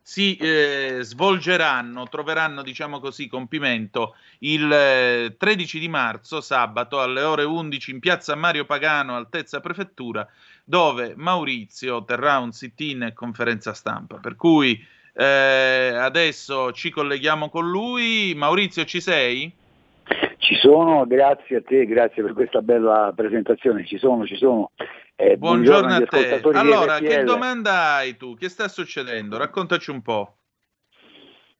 si 0.00 0.36
eh, 0.36 0.98
svolgeranno, 1.00 2.08
troveranno 2.08 2.62
diciamo 2.62 2.98
così 2.98 3.26
compimento 3.26 4.16
il 4.40 4.70
eh, 4.72 5.34
13 5.36 5.78
di 5.78 5.88
marzo, 5.88 6.40
sabato 6.40 7.00
alle 7.00 7.22
ore 7.22 7.44
11 7.44 7.90
in 7.90 8.00
piazza 8.00 8.34
Mario 8.34 8.64
Pagano, 8.64 9.16
altezza 9.16 9.60
prefettura, 9.60 10.26
dove 10.64 11.12
Maurizio 11.16 12.04
terrà 12.04 12.38
un 12.38 12.52
sit-in 12.52 13.02
e 13.02 13.12
conferenza 13.12 13.74
stampa. 13.74 14.16
Per 14.16 14.36
cui 14.36 14.82
eh, 15.14 15.94
adesso 15.94 16.72
ci 16.72 16.90
colleghiamo 16.90 17.50
con 17.50 17.68
lui. 17.68 18.34
Maurizio, 18.34 18.84
ci 18.84 19.00
sei? 19.00 19.52
Ci 20.38 20.56
sono, 20.56 21.06
grazie 21.06 21.56
a 21.56 21.62
te, 21.62 21.86
grazie 21.86 22.22
per 22.22 22.34
questa 22.34 22.60
bella 22.60 23.12
presentazione. 23.16 23.86
Ci 23.86 23.96
sono, 23.96 24.26
ci 24.26 24.36
sono. 24.36 24.70
Eh, 25.16 25.36
buongiorno, 25.36 25.86
buongiorno 25.86 25.94
a 25.94 26.40
te. 26.40 26.58
Allora, 26.58 26.98
che 26.98 27.22
domanda 27.22 27.94
hai 27.94 28.16
tu? 28.16 28.34
Che 28.34 28.48
sta 28.48 28.66
succedendo? 28.66 29.38
Raccontaci 29.38 29.90
un 29.90 30.02
po'. 30.02 30.38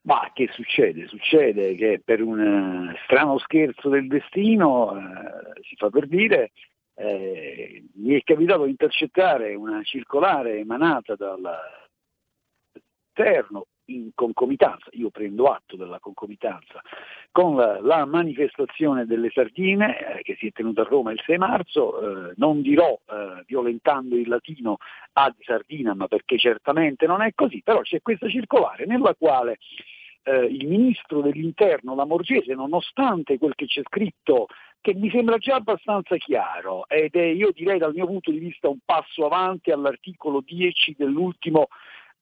Ma 0.03 0.33
che 0.35 0.49
succede? 0.53 1.07
Succede 1.07 1.77
che 1.77 2.03
per 2.05 2.21
un 2.21 2.41
uh, 2.41 2.93
strano 3.05 3.39
scherzo 3.39 3.89
del 3.89 4.09
destino, 4.09 4.91
uh, 4.91 5.53
si 5.63 5.77
fa 5.77 5.89
per 5.89 6.09
dire, 6.09 6.51
eh, 6.95 7.85
mi 7.95 8.15
è 8.15 8.23
capitato 8.23 8.65
di 8.65 8.71
intercettare 8.71 9.55
una 9.55 9.83
circolare 9.83 10.59
emanata 10.59 11.15
dall'interno 11.15 13.67
in 13.87 14.11
concomitanza, 14.15 14.89
io 14.93 15.11
prendo 15.11 15.47
atto 15.47 15.77
della 15.77 15.99
concomitanza, 15.99 16.81
con 17.31 17.57
la, 17.57 17.81
la 17.81 18.05
manifestazione 18.05 19.07
delle 19.07 19.31
sardine 19.31 20.19
eh, 20.19 20.23
che 20.23 20.37
si 20.39 20.47
è 20.47 20.53
tenuta 20.53 20.83
a 20.83 20.89
Roma 20.89 21.13
il 21.13 21.23
6 21.25 21.37
marzo, 21.39 22.29
eh, 22.31 22.33
non 22.37 22.63
dirò 22.63 22.99
eh, 23.09 23.43
violentando 23.47 24.17
il 24.17 24.29
latino 24.29 24.77
ad 25.13 25.35
sardina, 25.41 25.95
ma 25.95 26.07
perché 26.07 26.39
certamente 26.39 27.07
non 27.07 27.23
è 27.23 27.33
così, 27.35 27.63
però 27.63 27.81
c'è 27.81 28.01
questa 28.01 28.29
circolare 28.29 28.87
nella 28.87 29.15
quale 29.15 29.59
eh, 30.25 30.45
il 30.47 30.67
ministro 30.67 31.21
dell'interno 31.21 31.95
Lamorgese, 31.95 32.55
nonostante 32.55 33.39
quel 33.39 33.55
che 33.55 33.67
c'è 33.67 33.83
scritto 33.85 34.47
che 34.81 34.95
mi 34.95 35.09
sembra 35.09 35.39
già 35.39 35.55
abbastanza 35.55 36.15
chiaro 36.17 36.87
ed 36.89 37.15
è 37.15 37.23
io 37.23 37.53
direi 37.53 37.79
dal 37.79 37.95
mio 37.95 38.05
punto 38.05 38.31
di 38.31 38.39
vista 38.39 38.69
un 38.69 38.79
passo 38.85 39.25
avanti 39.25 39.71
all'articolo 39.71 40.43
10 40.45 40.95
dell'ultimo 40.99 41.69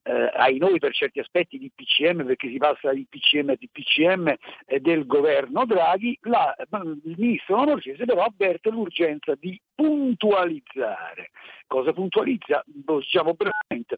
eh, 0.02 0.30
ai 0.34 0.58
noi 0.58 0.78
per 0.78 0.92
certi 0.92 1.20
aspetti 1.20 1.58
di 1.58 1.70
PCM 1.74 2.24
perché 2.24 2.48
si 2.48 2.56
passa 2.56 2.92
di 2.92 3.06
PCM 3.08 3.50
a 3.50 3.54
DPCM 3.54 4.34
eh, 4.66 4.80
del 4.80 5.06
governo 5.06 5.64
Draghi, 5.64 6.18
la, 6.22 6.54
il 6.58 7.14
ministro 7.16 7.56
Lamorgese 7.56 8.04
però 8.04 8.24
avverte 8.24 8.70
l'urgenza 8.70 9.34
di 9.38 9.60
puntualizzare. 9.74 11.30
Cosa 11.66 11.92
puntualizza? 11.92 12.62
Diciamo 12.66 13.34
brevemente 13.34 13.96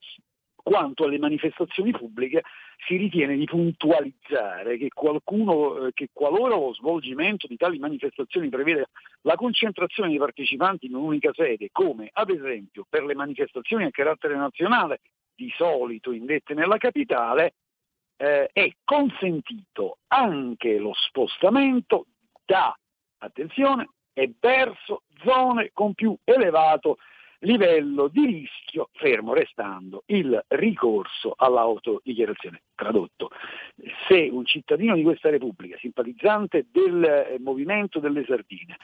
quanto 0.65 1.05
alle 1.05 1.19
manifestazioni 1.19 1.91
pubbliche 1.91 2.43
si 2.87 2.97
ritiene 2.97 3.37
di 3.37 3.45
puntualizzare 3.45 4.79
che, 4.79 4.89
qualcuno, 4.89 5.87
eh, 5.87 5.93
che 5.93 6.09
qualora 6.13 6.57
lo 6.57 6.73
svolgimento 6.73 7.47
di 7.47 7.57
tali 7.57 7.79
manifestazioni 7.79 8.49
prevede 8.49 8.89
la 9.23 9.37
concentrazione 9.37 10.09
dei 10.09 10.19
partecipanti 10.19 10.87
in 10.87 10.95
un'unica 10.95 11.33
sede, 11.35 11.69
come 11.71 12.09
ad 12.13 12.31
esempio 12.31 12.87
per 12.89 13.05
le 13.05 13.15
manifestazioni 13.15 13.85
a 13.85 13.91
carattere 13.91 14.37
nazionale 14.37 15.01
di 15.35 15.53
solito 15.57 16.13
indette 16.13 16.55
nella 16.55 16.79
capitale, 16.79 17.55
eh, 18.17 18.49
è 18.53 18.71
consentito 18.85 19.99
anche 20.09 20.79
lo 20.79 20.93
spostamento 20.95 22.07
da, 22.45 22.77
attenzione, 23.19 23.89
e 24.13 24.33
verso 24.39 25.03
zone 25.25 25.71
con 25.73 25.93
più 25.95 26.17
elevato 26.25 26.99
livello 27.45 28.09
di 28.09 28.25
rischio, 28.25 28.89
fermo 28.93 29.35
restando 29.35 30.03
il 30.07 30.43
ricorso 30.49 31.35
all'autodichiarazione. 31.37 32.63
Tradotto, 32.75 33.31
se 34.09 34.29
un 34.31 34.45
cittadino 34.47 34.95
di 34.95 35.03
questa 35.03 35.31
Repubblica, 35.31 35.77
simpatizzante 35.79 36.67
del 36.71 37.05
eh, 37.05 37.37
movimento 37.41 38.01
delle 38.01 38.25
sardine, 38.25 38.77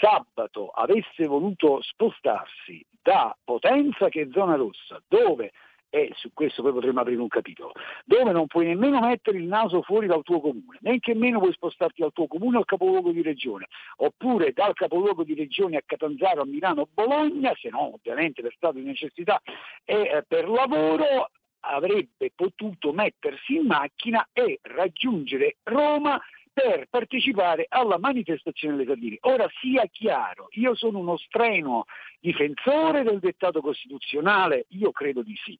sabato 0.00 0.68
avesse 0.68 1.26
voluto 1.26 1.82
spostarsi 1.82 2.84
da 3.02 3.36
Potenza, 3.42 4.08
che 4.08 4.22
è 4.22 4.28
zona 4.30 4.54
rossa, 4.54 5.02
dove 5.08 5.52
e 5.94 6.10
su 6.16 6.30
questo 6.34 6.60
poi 6.60 6.72
potremmo 6.72 7.02
aprire 7.02 7.20
un 7.20 7.28
capitolo, 7.28 7.70
dove 8.04 8.32
non 8.32 8.48
puoi 8.48 8.66
nemmeno 8.66 8.98
mettere 8.98 9.38
il 9.38 9.44
naso 9.44 9.80
fuori 9.82 10.08
dal 10.08 10.24
tuo 10.24 10.40
comune, 10.40 10.78
neanche 10.80 11.14
meno 11.14 11.38
puoi 11.38 11.52
spostarti 11.52 12.00
dal 12.00 12.12
tuo 12.12 12.26
comune 12.26 12.58
al 12.58 12.64
capoluogo 12.64 13.12
di 13.12 13.22
regione, 13.22 13.68
oppure 13.98 14.52
dal 14.52 14.74
capoluogo 14.74 15.22
di 15.22 15.34
regione 15.34 15.76
a 15.76 15.82
Catanzaro, 15.86 16.42
a 16.42 16.46
Milano, 16.46 16.88
Bologna, 16.92 17.54
se 17.60 17.68
no 17.68 17.94
ovviamente 17.94 18.42
per 18.42 18.52
stato 18.56 18.78
di 18.78 18.82
necessità 18.82 19.40
e 19.84 19.94
eh, 19.94 20.24
per 20.26 20.48
lavoro, 20.48 21.30
avrebbe 21.60 22.32
potuto 22.34 22.92
mettersi 22.92 23.54
in 23.54 23.66
macchina 23.66 24.28
e 24.32 24.58
raggiungere 24.62 25.58
Roma 25.62 26.20
per 26.54 26.86
partecipare 26.88 27.66
alla 27.68 27.98
manifestazione 27.98 28.76
delle 28.76 28.88
sardine. 28.88 29.18
Ora 29.22 29.46
sia 29.60 29.84
chiaro, 29.90 30.46
io 30.52 30.76
sono 30.76 31.00
uno 31.00 31.16
strenuo 31.16 31.84
difensore 32.20 33.02
del 33.02 33.18
dettato 33.18 33.60
costituzionale, 33.60 34.66
io 34.68 34.92
credo 34.92 35.22
di 35.22 35.34
sì, 35.44 35.58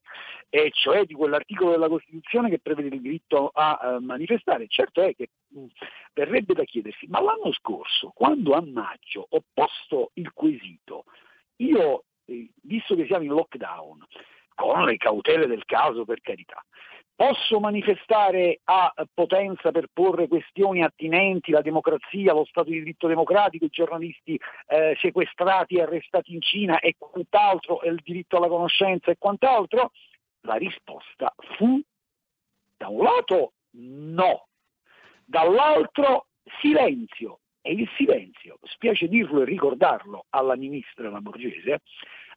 e 0.48 0.70
cioè 0.72 1.04
di 1.04 1.14
quell'articolo 1.14 1.72
della 1.72 1.88
Costituzione 1.88 2.48
che 2.48 2.61
prevede 2.61 2.94
il 2.94 3.02
diritto 3.02 3.50
a 3.52 3.96
uh, 3.96 4.04
manifestare. 4.04 4.66
Certo 4.68 5.02
è 5.02 5.14
che 5.16 5.30
mh, 5.48 5.64
verrebbe 6.14 6.54
da 6.54 6.62
chiedersi, 6.62 7.07
ma 7.09 7.20
l'anno 7.20 7.52
scorso, 7.52 8.12
quando 8.14 8.54
a 8.54 8.62
maggio 8.64 9.26
ho 9.28 9.42
posto 9.52 10.12
il 10.14 10.33
quesito, 10.33 11.07
io, 11.57 12.04
eh, 12.26 12.48
visto 12.62 12.94
che 12.94 13.07
siamo 13.07 13.24
in 13.24 13.33
lockdown, 13.33 14.07
con 14.54 14.85
le 14.85 14.96
cautele 14.96 15.48
del 15.48 15.64
caso 15.64 16.04
per 16.04 16.20
carità, 16.20 16.64
Posso 17.16 17.61
manifestare 17.61 18.59
a 18.64 18.92
potenza 19.14 19.70
per 19.70 19.87
porre 19.92 20.27
questioni 20.27 20.83
attinenti 20.83 21.53
alla 21.53 21.62
democrazia, 21.62 22.33
allo 22.33 22.44
Stato 22.44 22.70
di 22.70 22.79
diritto 22.81 23.07
democratico, 23.07 23.66
i 23.66 23.70
giornalisti 23.70 24.38
eh, 24.66 24.96
sequestrati 25.00 25.77
e 25.77 25.83
arrestati 25.83 26.35
in 26.35 26.40
Cina 26.40 26.81
e 26.81 26.96
quant'altro, 26.98 27.83
e 27.83 27.90
il 27.90 28.00
diritto 28.03 28.37
alla 28.37 28.48
conoscenza 28.48 29.12
e 29.12 29.16
quant'altro? 29.16 29.92
La 30.40 30.57
risposta 30.57 31.33
fu, 31.57 31.81
da 32.77 32.88
un 32.88 33.05
lato, 33.05 33.53
no, 33.77 34.48
dall'altro 35.24 36.27
silenzio. 36.61 37.38
E 37.62 37.72
il 37.72 37.88
silenzio, 37.96 38.59
spiace 38.64 39.09
dirlo 39.09 39.40
e 39.40 39.46
ricordarlo 39.46 40.27
alla 40.31 40.55
ministra 40.55 41.09
Lamborghese, 41.09 41.81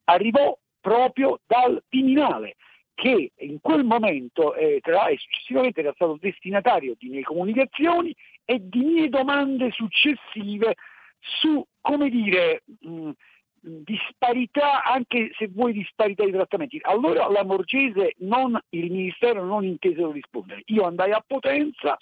arrivò 0.06 0.58
proprio 0.80 1.42
dal 1.46 1.84
Viminale, 1.90 2.56
che 2.98 3.32
in 3.36 3.62
quel 3.62 3.84
momento 3.84 4.56
eh, 4.56 4.80
tra, 4.82 5.06
successivamente 5.16 5.82
era 5.82 5.94
stato 5.94 6.18
destinatario 6.20 6.96
di 6.98 7.10
mie 7.10 7.22
comunicazioni 7.22 8.14
e 8.44 8.58
di 8.60 8.80
mie 8.80 9.08
domande 9.08 9.70
successive 9.70 10.74
su, 11.20 11.64
come 11.80 12.10
dire, 12.10 12.64
mh, 12.80 13.12
disparità, 13.60 14.84
anche 14.84 15.30
se 15.38 15.48
vuoi 15.48 15.74
disparità 15.74 16.26
di 16.26 16.32
trattamenti. 16.32 16.80
Allora 16.82 17.30
la 17.30 17.44
Morgese, 17.44 18.14
non, 18.20 18.60
il 18.70 18.90
Ministero 18.90 19.46
non 19.46 19.64
intesero 19.64 20.10
rispondere. 20.10 20.64
Io 20.66 20.84
andai 20.84 21.12
a 21.12 21.24
Potenza 21.26 22.00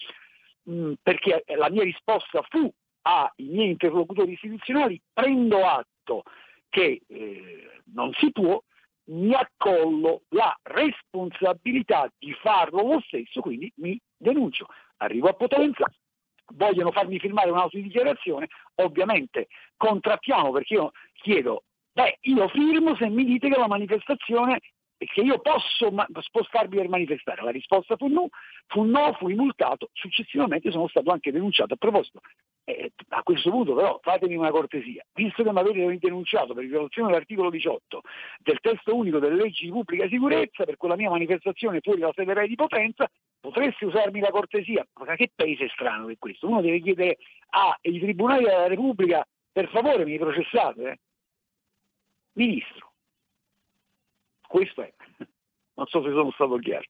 mh, 0.64 0.94
perché 1.04 1.44
la 1.58 1.70
mia 1.70 1.84
risposta 1.84 2.42
fu 2.48 2.72
ai 3.02 3.30
miei 3.50 3.72
interlocutori 3.72 4.32
istituzionali, 4.32 5.02
prendo 5.12 5.66
atto 5.66 6.24
che 6.70 7.02
eh, 7.06 7.70
non 7.94 8.14
si 8.14 8.32
può, 8.32 8.64
mi 9.08 9.34
accollo 9.34 10.24
la 10.30 10.58
responsabilità 10.64 12.12
di 12.18 12.34
farlo 12.34 12.82
lo 12.82 13.02
stesso, 13.02 13.42
quindi 13.42 13.72
mi 13.78 14.00
denuncio. 14.18 14.68
Arrivo 14.98 15.30
a 15.30 15.34
Potenza, 15.34 15.86
vogliono 16.54 16.92
farmi 16.92 17.20
firmare 17.20 17.50
un'autodichiarazione, 17.50 18.48
ovviamente 18.76 19.48
contrattiamo 19.78 20.52
perché 20.52 20.74
io 20.76 20.92
chiedo, 21.14 21.64
beh, 21.92 22.20
io 22.22 22.48
firmo 22.50 22.96
se 22.96 23.10
mi 23.10 23.26
dite 23.26 23.50
che 23.50 23.58
la 23.58 23.68
manifestazione 23.68 24.60
che 24.98 25.22
io 25.22 25.40
posso 25.40 25.92
ma- 25.92 26.08
spostarmi 26.20 26.76
per 26.76 26.90
manifestare. 26.90 27.42
La 27.42 27.52
risposta 27.52 27.96
fu 27.98 28.08
no, 28.08 28.30
fu 28.68 28.84
no, 28.84 29.14
fui 29.14 29.36
multato, 29.36 29.90
successivamente 29.94 30.72
sono 30.72 30.88
stato 30.88 31.12
anche 31.12 31.32
denunciato. 31.32 31.74
A 31.74 31.78
proposito, 31.78 32.22
eh, 32.64 32.92
a 33.10 33.24
questo 33.24 33.52
punto 33.52 33.76
però 33.76 34.00
fatemi 34.02 34.36
una 34.36 34.52
cortesia, 34.52 35.04
visto 35.14 35.44
che 35.44 35.52
mi 35.52 35.60
avete 35.60 35.98
denunciato 36.00 36.54
per 36.54 36.66
violazione 36.66 37.10
dell'articolo 37.10 37.50
18 37.50 38.02
del 38.40 38.60
testo 38.60 38.96
unico 38.96 39.20
delle 39.20 39.36
leggi 39.36 39.66
di 39.66 39.72
pubblica 39.72 40.08
sicurezza 40.08 40.64
per 40.64 40.78
quella 40.78 40.96
mia 40.96 41.10
manifestazione 41.10 41.80
fuori 41.82 42.00
dalla 42.00 42.14
sede 42.16 42.48
di 42.48 42.56
Potenza, 42.56 43.10
potreste 43.40 43.86
usarmi 43.86 44.20
la 44.20 44.32
cortesia? 44.32 44.86
Ma 44.94 45.16
che 45.16 45.32
paese 45.36 45.70
strano 45.70 46.10
è 46.10 46.16
questo? 46.18 46.48
Uno 46.48 46.62
deve 46.62 46.80
chiedere 46.80 47.18
ai 47.50 48.00
tribunali 48.00 48.46
della 48.46 48.68
Repubblica, 48.68 49.26
per 49.52 49.70
favore 49.70 50.06
mi 50.06 50.18
processate? 50.18 50.90
Eh? 50.90 51.00
Ministro, 52.34 52.95
questo 54.48 54.82
è. 54.82 54.94
Non 55.78 55.88
so 55.88 56.02
se 56.04 56.12
sono 56.12 56.32
stato 56.32 56.56
chiaro. 56.56 56.86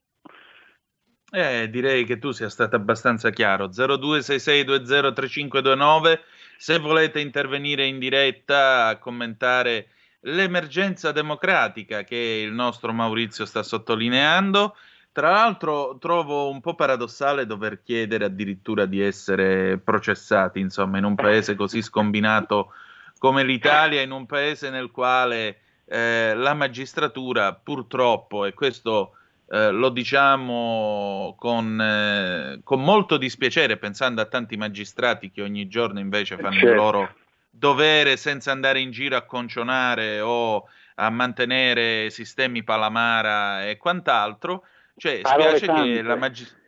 Eh, 1.32 1.72
direi 1.72 2.06
che 2.06 2.20
tu 2.20 2.30
sia 2.30 2.50
stato 2.50 2.76
abbastanza 2.76 3.32
chiaro. 3.32 3.70
0266203529. 3.70 6.20
Se 6.58 6.78
volete 6.78 7.20
intervenire 7.20 7.88
in 7.88 7.98
diretta 7.98 8.86
a 8.86 9.00
commentare 9.00 9.88
l'emergenza 10.22 11.12
democratica 11.12 12.04
che 12.04 12.44
il 12.46 12.54
nostro 12.54 12.94
Maurizio 12.94 13.46
sta 13.46 13.64
sottolineando. 13.64 14.76
Tra 15.12 15.32
l'altro 15.32 15.98
trovo 15.98 16.50
un 16.50 16.62
po' 16.62 16.76
paradossale 16.76 17.46
dover 17.46 17.82
chiedere 17.82 18.26
addirittura 18.26 18.86
di 18.86 19.02
essere 19.02 19.78
processati, 19.78 20.60
insomma, 20.60 20.98
in 20.98 21.06
un 21.06 21.16
paese 21.16 21.56
così 21.56 21.82
scombinato 21.82 22.74
come 23.18 23.44
l'Italia, 23.44 24.02
in 24.02 24.12
un 24.12 24.26
paese 24.26 24.70
nel 24.70 24.92
quale 24.92 25.60
eh, 25.86 26.34
la 26.36 26.54
magistratura 26.54 27.54
purtroppo, 27.54 28.46
e 28.46 28.54
questo 28.54 29.18
eh, 29.48 29.70
lo 29.70 29.90
diciamo 29.90 31.36
con, 31.38 31.80
eh, 31.80 32.62
con, 32.64 32.84
molto 32.84 33.18
dispiacere, 33.18 33.78
pensando 33.78 34.22
a 34.22 34.26
tanti 34.26 34.58
magistrati 34.58 35.32
che 35.32 35.42
ogni 35.42 35.68
giorno 35.68 36.00
invece 36.00 36.38
fanno 36.38 36.54
certo. 36.54 36.70
il 36.70 36.76
loro 36.76 37.16
dovere 37.50 38.18
senza 38.18 38.52
andare 38.52 38.80
in 38.80 38.92
giro 38.92 39.16
a 39.16 39.22
concionare 39.22 40.20
o 40.20 40.66
a 40.96 41.10
mantenere 41.10 42.10
sistemi 42.10 42.64
Palamara 42.64 43.68
e 43.68 43.78
quant'altro. 43.78 44.64
Cioè, 44.98 45.22
spiace 45.24 45.68
che 45.68 46.02
la 46.02 46.16
magistratura... 46.16 46.64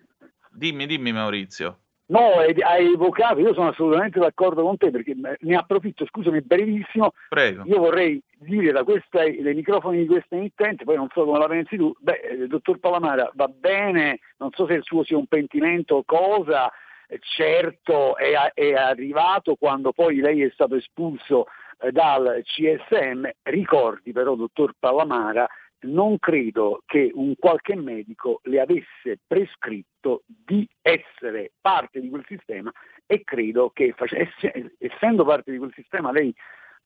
Dimmi, 0.50 0.86
dimmi 0.86 1.12
Maurizio. 1.12 1.80
No, 2.10 2.36
hai 2.38 2.94
evocato, 2.94 3.40
io 3.40 3.54
sono 3.54 3.70
assolutamente 3.70 4.20
d'accordo 4.20 4.64
con 4.64 4.78
te 4.78 4.92
perché 4.92 5.14
ne 5.40 5.56
approfitto, 5.56 6.06
scusami, 6.06 6.42
brevissimo. 6.42 7.12
Prego. 7.28 7.64
Io 7.66 7.80
vorrei 7.80 8.22
dire 8.38 8.72
da 8.72 8.84
questa, 8.84 9.24
dai 9.24 9.54
microfoni 9.54 10.00
di 10.00 10.06
questa 10.06 10.36
emittente, 10.38 10.86
poi 10.86 10.96
non 10.96 11.10
so 11.14 11.26
come 11.26 11.40
la 11.40 11.48
pensi 11.48 11.76
tu, 11.76 11.94
beh, 12.00 12.20
eh, 12.20 12.48
dottor 12.48 12.80
Palamara 12.80 13.30
va 13.34 13.48
bene, 13.48 14.20
non 14.38 14.52
so 14.52 14.66
se 14.68 14.76
il 14.76 14.84
suo 14.84 15.04
sia 15.04 15.18
un 15.18 15.28
pentimento 15.28 15.96
o 15.96 16.04
cosa, 16.06 16.72
certo 17.20 18.16
è, 18.16 18.34
è 18.54 18.74
arrivato 18.74 19.56
quando 19.56 19.92
poi 19.92 20.18
lei 20.18 20.44
è 20.44 20.50
stato 20.54 20.76
espulso 20.76 21.48
eh, 21.80 21.92
dal 21.92 22.42
CSM, 22.44 23.28
ricordi 23.44 24.14
però, 24.14 24.36
dottor 24.36 24.74
Palamara, 24.80 25.46
non 25.82 26.18
credo 26.20 26.82
che 26.86 27.12
un 27.14 27.36
qualche 27.38 27.76
medico 27.76 28.40
le 28.44 28.60
avesse 28.60 29.20
prescritto 29.26 30.24
di 30.26 30.68
essere 30.82 31.52
parte 31.62 32.00
di 32.02 32.10
quel 32.10 32.26
sistema 32.28 32.72
e 33.06 33.24
credo 33.24 33.70
che 33.74 33.94
facesse, 33.96 34.76
essendo 34.80 35.24
parte 35.24 35.52
di 35.52 35.58
quel 35.58 35.74
sistema 35.74 36.12
lei 36.12 36.34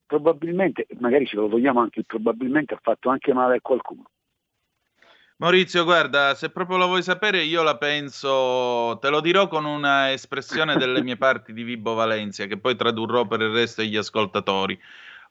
probabilmente, 0.06 0.88
magari 1.00 1.26
ce 1.26 1.38
lo 1.38 1.48
togliamo 1.48 1.80
anche, 1.80 2.04
probabilmente 2.04 2.74
ha 2.74 2.80
fatto 2.82 3.10
anche 3.10 3.34
male 3.34 3.56
a 3.56 3.62
qualcuno. 3.62 4.10
Maurizio, 5.38 5.86
guarda, 5.86 6.36
se 6.36 6.52
proprio 6.52 6.78
lo 6.78 6.88
vuoi 6.88 7.02
sapere, 7.02 7.42
io 7.42 7.64
la 7.64 7.78
penso, 7.78 9.00
te 9.00 9.10
lo 9.10 9.22
dirò 9.22 9.48
con 9.48 9.66
una 9.66 10.12
espressione 10.12 10.76
delle 10.76 11.02
mie 11.02 11.16
parti 11.18 11.54
di 11.54 11.64
Vibo 11.64 11.94
Valencia, 11.94 12.46
che 12.46 12.60
poi 12.60 12.76
tradurrò 12.76 13.26
per 13.26 13.40
il 13.42 13.52
resto 13.52 13.82
degli 13.82 13.96
ascoltatori. 13.96 14.80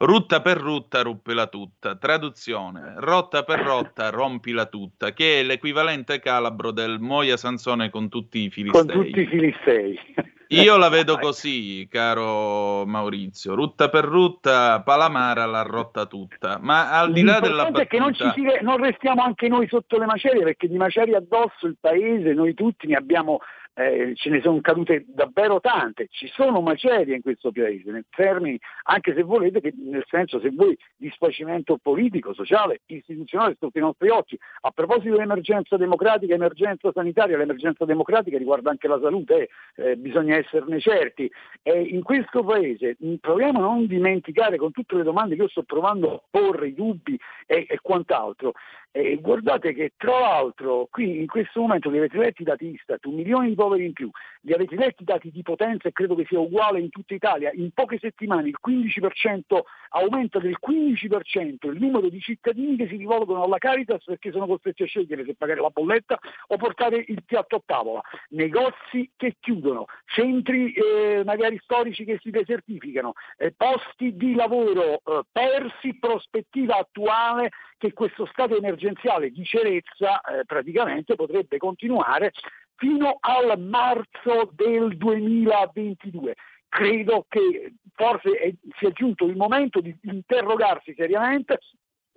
Rutta 0.02 0.40
per 0.40 0.56
rutta, 0.56 1.02
ruppila 1.02 1.46
tutta. 1.48 1.94
Traduzione: 1.94 2.94
rotta 2.96 3.42
per 3.42 3.60
rotta, 3.60 4.08
rompila 4.08 4.64
tutta, 4.64 5.12
che 5.12 5.40
è 5.40 5.42
l'equivalente 5.42 6.20
calabro 6.20 6.70
del 6.70 6.98
Moia 7.00 7.36
Sansone 7.36 7.90
con 7.90 8.08
tutti 8.08 8.38
i 8.38 8.50
filistei. 8.50 8.86
Con 8.86 9.04
tutti 9.04 9.20
i 9.20 9.26
filistei. 9.26 9.98
Io 10.52 10.78
la 10.78 10.88
vedo 10.88 11.18
così, 11.18 11.86
caro 11.90 12.86
Maurizio. 12.86 13.54
Rutta 13.54 13.90
per 13.90 14.04
rutta, 14.04 14.80
Palamara 14.82 15.44
l'ha 15.44 15.62
rotta 15.62 16.06
tutta. 16.06 16.58
Ma 16.60 16.98
al 16.98 17.12
di 17.12 17.22
là 17.22 17.38
della 17.38 17.64
battuta... 17.64 17.82
è 17.82 17.86
che 17.86 17.98
non, 17.98 18.14
ci 18.14 18.24
si, 18.34 18.42
non 18.62 18.78
restiamo 18.78 19.22
anche 19.22 19.48
noi 19.48 19.68
sotto 19.68 19.98
le 19.98 20.06
macerie, 20.06 20.42
perché 20.42 20.66
di 20.66 20.78
macerie 20.78 21.14
addosso 21.14 21.66
il 21.66 21.76
paese, 21.78 22.32
noi 22.32 22.54
tutti 22.54 22.86
ne 22.86 22.96
abbiamo 22.96 23.40
eh, 23.80 24.12
ce 24.14 24.28
ne 24.28 24.40
sono 24.42 24.60
cadute 24.60 25.04
davvero 25.08 25.58
tante, 25.60 26.08
ci 26.10 26.28
sono 26.28 26.60
macerie 26.60 27.16
in 27.16 27.22
questo 27.22 27.50
paese, 27.50 27.90
nel 27.90 28.04
termini, 28.10 28.58
anche 28.84 29.14
se 29.14 29.22
volete, 29.22 29.60
che, 29.60 29.72
nel 29.76 30.04
senso 30.06 30.38
se 30.40 30.50
voi 30.50 30.76
di 30.96 31.10
sfacimento 31.14 31.78
politico, 31.80 32.34
sociale, 32.34 32.80
istituzionale 32.86 33.56
sotto 33.58 33.78
i 33.78 33.80
nostri 33.80 34.10
occhi. 34.10 34.38
A 34.62 34.70
proposito 34.70 35.14
dell'emergenza 35.14 35.76
democratica, 35.76 36.34
emergenza 36.34 36.90
sanitaria, 36.92 37.38
l'emergenza 37.38 37.84
democratica 37.86 38.36
riguarda 38.36 38.70
anche 38.70 38.86
la 38.86 39.00
salute, 39.00 39.48
eh, 39.76 39.96
bisogna 39.96 40.36
esserne 40.36 40.78
certi. 40.78 41.30
E 41.62 41.80
in 41.80 42.02
questo 42.02 42.44
paese 42.44 42.96
proviamo 43.20 43.58
a 43.60 43.62
non 43.62 43.86
dimenticare 43.86 44.56
con 44.56 44.72
tutte 44.72 44.96
le 44.96 45.02
domande 45.02 45.36
che 45.36 45.42
io 45.42 45.48
sto 45.48 45.62
provando 45.62 46.14
a 46.14 46.22
porre, 46.28 46.68
i 46.68 46.74
dubbi 46.74 47.18
e, 47.46 47.66
e 47.68 47.78
quant'altro, 47.80 48.52
e 48.92 49.16
guardate 49.20 49.72
che 49.72 49.92
tra 49.96 50.18
l'altro 50.18 50.88
qui 50.90 51.20
in 51.20 51.26
questo 51.26 51.60
momento 51.60 51.90
li 51.90 51.98
avete 51.98 52.18
letti 52.18 52.42
i 52.42 52.44
dati 52.44 52.66
Istat, 52.66 53.04
un 53.06 53.14
milione 53.14 53.48
di 53.48 53.54
poveri 53.54 53.84
in 53.84 53.92
più, 53.92 54.10
li 54.42 54.52
avete 54.52 54.74
letti 54.74 55.02
i 55.02 55.06
dati 55.06 55.30
di 55.30 55.42
potenza 55.42 55.88
e 55.88 55.92
credo 55.92 56.14
che 56.16 56.24
sia 56.26 56.40
uguale 56.40 56.80
in 56.80 56.90
tutta 56.90 57.14
Italia, 57.14 57.50
in 57.54 57.70
poche 57.70 57.98
settimane 57.98 58.48
il 58.48 58.58
15% 58.64 59.60
aumenta 59.90 60.38
del 60.40 60.56
15% 60.60 61.70
il 61.70 61.78
numero 61.78 62.08
di 62.08 62.20
cittadini 62.20 62.76
che 62.76 62.88
si 62.88 62.96
rivolgono 62.96 63.44
alla 63.44 63.58
Caritas 63.58 64.02
perché 64.04 64.32
sono 64.32 64.46
costretti 64.46 64.82
a 64.82 64.86
scegliere 64.86 65.24
se 65.24 65.34
pagare 65.34 65.60
la 65.60 65.70
bolletta 65.70 66.18
o 66.48 66.56
portare 66.56 67.04
il 67.06 67.22
piatto 67.24 67.56
a 67.56 67.62
tavola, 67.64 68.00
negozi 68.30 69.10
che 69.16 69.36
chiudono, 69.38 69.86
centri 70.06 70.72
eh, 70.72 71.22
magari 71.24 71.58
storici 71.62 72.04
che 72.04 72.18
si 72.20 72.30
desertificano, 72.30 73.12
eh, 73.36 73.52
posti 73.56 74.16
di 74.16 74.34
lavoro 74.34 75.00
eh, 75.04 75.22
persi, 75.30 75.96
prospettiva 75.98 76.76
attuale 76.76 77.50
che 77.80 77.94
questo 77.94 78.26
stato 78.26 78.56
emergenziale 78.80 79.30
di 79.30 79.44
cerezza 79.44 80.20
eh, 80.20 80.44
praticamente 80.44 81.14
potrebbe 81.14 81.58
continuare 81.58 82.32
fino 82.76 83.18
al 83.20 83.60
marzo 83.60 84.50
del 84.52 84.96
2022. 84.96 86.34
Credo 86.68 87.26
che 87.28 87.74
forse 87.94 88.30
è, 88.30 88.54
sia 88.78 88.90
giunto 88.90 89.26
il 89.26 89.36
momento 89.36 89.80
di 89.80 89.96
interrogarsi 90.02 90.94
seriamente 90.96 91.58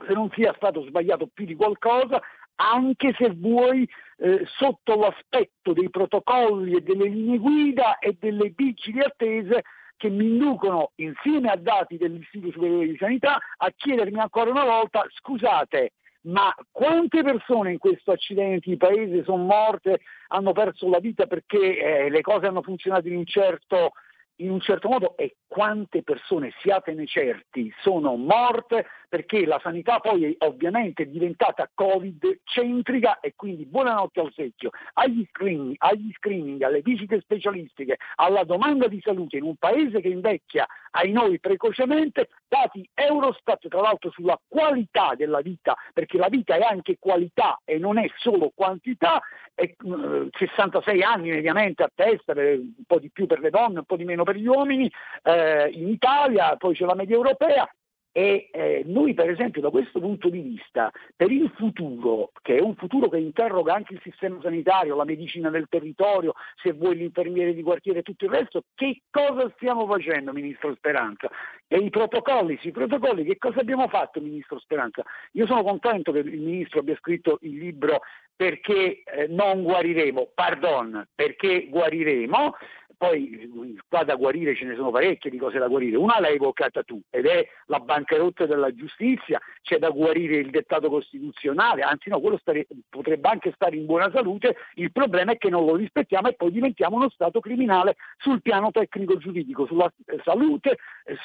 se 0.06 0.14
non 0.14 0.30
sia 0.34 0.54
stato 0.56 0.84
sbagliato 0.86 1.28
più 1.32 1.46
di 1.46 1.56
qualcosa, 1.56 2.22
anche 2.56 3.14
se 3.18 3.30
vuoi 3.32 3.88
eh, 4.18 4.46
sotto 4.58 4.96
l'aspetto 4.96 5.74
dei 5.74 5.90
protocolli 5.90 6.76
e 6.76 6.82
delle 6.82 7.08
linee 7.08 7.38
guida 7.38 7.98
e 8.00 8.16
delle 8.20 8.54
vigili 8.56 9.02
attese 9.02 9.64
che 9.98 10.10
mi 10.10 10.26
inducono, 10.26 10.92
insieme 10.96 11.50
a 11.50 11.56
dati 11.56 11.98
dell'Istituto 11.98 12.52
Superiore 12.52 12.88
di 12.88 12.98
Sanità, 12.98 13.40
a 13.58 13.72
chiedermi 13.76 14.20
ancora 14.20 14.50
una 14.50 14.66
volta, 14.66 15.06
scusate, 15.10 15.94
ma 16.24 16.54
quante 16.72 17.22
persone 17.24 17.72
in 17.72 17.78
questo 17.78 18.12
accidente 18.12 18.70
di 18.70 18.78
paese 18.78 19.24
sono 19.24 19.44
morte, 19.44 20.02
hanno 20.28 20.52
perso 20.52 20.90
la 20.90 21.00
vita 21.00 21.26
perché 21.26 21.78
eh, 22.06 22.10
le 22.10 22.22
cose 22.22 22.46
hanno 22.46 22.62
funzionato 22.62 23.08
in 23.08 23.18
un 23.18 23.26
certo 23.26 23.94
in 24.38 24.50
un 24.50 24.60
certo 24.60 24.90
modo 24.90 25.16
e 25.18 25.36
quante 25.48 26.02
persone, 26.02 26.52
siatene 26.60 27.06
certi, 27.06 27.72
sono 27.82 28.16
morte 28.16 28.88
perché 29.08 29.46
la 29.46 29.60
sanità 29.62 30.00
poi 30.00 30.34
è 30.34 30.46
ovviamente 30.46 31.08
diventata 31.08 31.70
covid 31.72 32.40
centrica 32.44 33.20
e 33.20 33.34
quindi 33.36 33.66
buonanotte 33.66 34.20
al 34.20 34.34
secchio, 34.34 34.72
agli 34.94 35.24
screening, 35.30 35.76
agli 35.78 36.12
screening, 36.14 36.62
alle 36.64 36.82
visite 36.82 37.22
specialistiche, 37.22 37.98
alla 38.16 38.44
domanda 38.44 38.88
di 38.88 39.00
salute 39.04 39.38
in 39.38 39.44
un 39.44 39.56
paese 39.58 40.02
che 40.02 40.08
invecchia 40.08 40.66
ai 40.96 41.12
noi 41.12 41.40
precocemente, 41.40 42.30
dati 42.48 42.88
Eurostat 42.94 43.68
tra 43.68 43.82
l'altro 43.82 44.10
sulla 44.12 44.40
qualità 44.48 45.14
della 45.16 45.42
vita, 45.42 45.76
perché 45.94 46.18
la 46.18 46.30
vita 46.30 46.56
è 46.56 46.62
anche 46.62 46.98
qualità 47.00 47.62
e 47.64 47.78
non 47.78 47.98
è 47.98 48.10
solo 48.18 48.52
quantità, 48.54 49.22
e, 49.56 49.76
uh, 49.84 50.28
66 50.32 51.04
anni 51.04 51.30
mediamente 51.30 51.84
a 51.84 51.92
testa, 51.94 52.34
un 52.34 52.74
po' 52.88 53.00
di 53.00 53.12
più 53.12 53.28
per 53.28 53.40
le 53.40 53.50
donne, 53.50 53.80
un 53.80 53.86
po' 53.86 53.98
di 53.98 54.06
meno 54.06 54.23
per 54.24 54.36
gli 54.36 54.48
uomini, 54.48 54.92
eh, 55.24 55.70
in 55.70 55.88
Italia, 55.88 56.56
poi 56.58 56.74
c'è 56.74 56.86
la 56.86 56.96
media 56.96 57.16
europea, 57.16 57.68
e 58.16 58.50
eh, 58.52 58.84
noi 58.86 59.16
per 59.16 59.28
esempio 59.28 59.60
da 59.60 59.72
questo 59.72 60.00
punto 60.00 60.30
di 60.30 60.40
vista, 60.40 60.92
per 61.16 61.32
il 61.32 61.52
futuro, 61.56 62.30
che 62.44 62.58
è 62.58 62.62
un 62.62 62.76
futuro 62.76 63.10
che 63.10 63.18
interroga 63.18 63.74
anche 63.74 63.96
il 63.96 64.02
sistema 64.04 64.40
sanitario, 64.40 64.96
la 64.96 65.04
medicina 65.04 65.50
del 65.50 65.66
territorio, 65.68 66.34
se 66.62 66.74
vuoi 66.74 66.96
l'infermiere 66.96 67.56
di 67.56 67.64
quartiere 67.64 68.00
e 68.00 68.04
tutto 68.04 68.26
il 68.26 68.32
resto, 68.32 68.66
che 68.76 69.02
cosa 69.10 69.52
stiamo 69.56 69.88
facendo 69.88 70.32
Ministro 70.32 70.76
Speranza? 70.76 71.28
E 71.68 71.78
i 71.78 71.90
protocolli, 71.90 72.60
sì, 72.62 72.68
i 72.68 72.72
protocolli, 72.72 73.24
che 73.24 73.40
cosa 73.40 73.62
abbiamo 73.62 73.88
fatto 73.88 74.22
Ministro 74.22 74.60
Speranza? 74.60 75.02
Io 75.32 75.48
sono 75.48 75.64
contento 75.64 76.12
che 76.12 76.20
il 76.20 76.40
Ministro 76.40 76.82
abbia 76.82 76.96
scritto 76.98 77.40
il 77.42 77.58
libro 77.58 78.02
perché 78.36 79.04
eh, 79.04 79.28
non 79.28 79.64
guariremo, 79.64 80.32
pardon, 80.34 81.08
perché 81.16 81.68
guariremo, 81.70 82.56
poi 83.04 83.78
qua 83.90 84.04
da 84.04 84.16
guarire 84.16 84.56
ce 84.56 84.64
ne 84.64 84.76
sono 84.76 84.90
parecchie 84.90 85.30
di 85.30 85.38
cose 85.38 85.60
da 85.60 85.68
guarire, 85.68 85.98
una 85.98 86.22
l'hai 86.22 86.36
evocata 86.36 86.84
tu 86.84 87.02
ed 87.10 87.26
è 87.26 87.46
la 87.66 87.80
bancarotta 87.80 88.46
della 88.46 88.74
giustizia, 88.74 89.42
c'è 89.62 89.78
da 89.78 89.90
guarire 89.90 90.38
il 90.38 90.50
dettato 90.50 90.90
costituzionale, 90.90 91.82
anzi 91.82 92.10
no, 92.10 92.22
quello 92.22 92.38
stare, 92.38 92.66
potrebbe 92.90 93.28
anche 93.28 93.52
stare 93.56 93.76
in 93.76 93.86
buona 93.86 94.10
salute, 94.10 94.56
il 94.76 94.94
problema 94.94 95.34
è 95.34 95.38
che 95.38 95.50
non 95.50 95.66
lo 95.66 95.76
rispettiamo 95.76 96.30
e 96.30 96.36
poi 96.36 96.52
diventiamo 96.52 96.96
uno 96.96 97.10
Stato 97.10 97.42
criminale 97.42 97.98
sul 98.18 98.42
piano 98.42 98.72
tecnico 98.72 99.18
giuridico, 99.18 99.66
sulla 99.66 99.92
salute, 100.24 100.78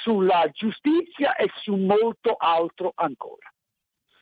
sulla 0.03 0.51
giustizia 0.53 1.37
e 1.37 1.49
su 1.63 1.77
molto 1.77 2.35
altro 2.37 2.93
ancora. 2.97 3.53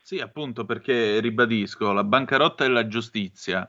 Sì, 0.06 0.20
appunto 0.20 0.64
perché 0.64 1.18
ribadisco, 1.18 1.90
la 1.90 2.04
bancarotta 2.04 2.64
e 2.64 2.68
la 2.68 2.86
giustizia 2.86 3.68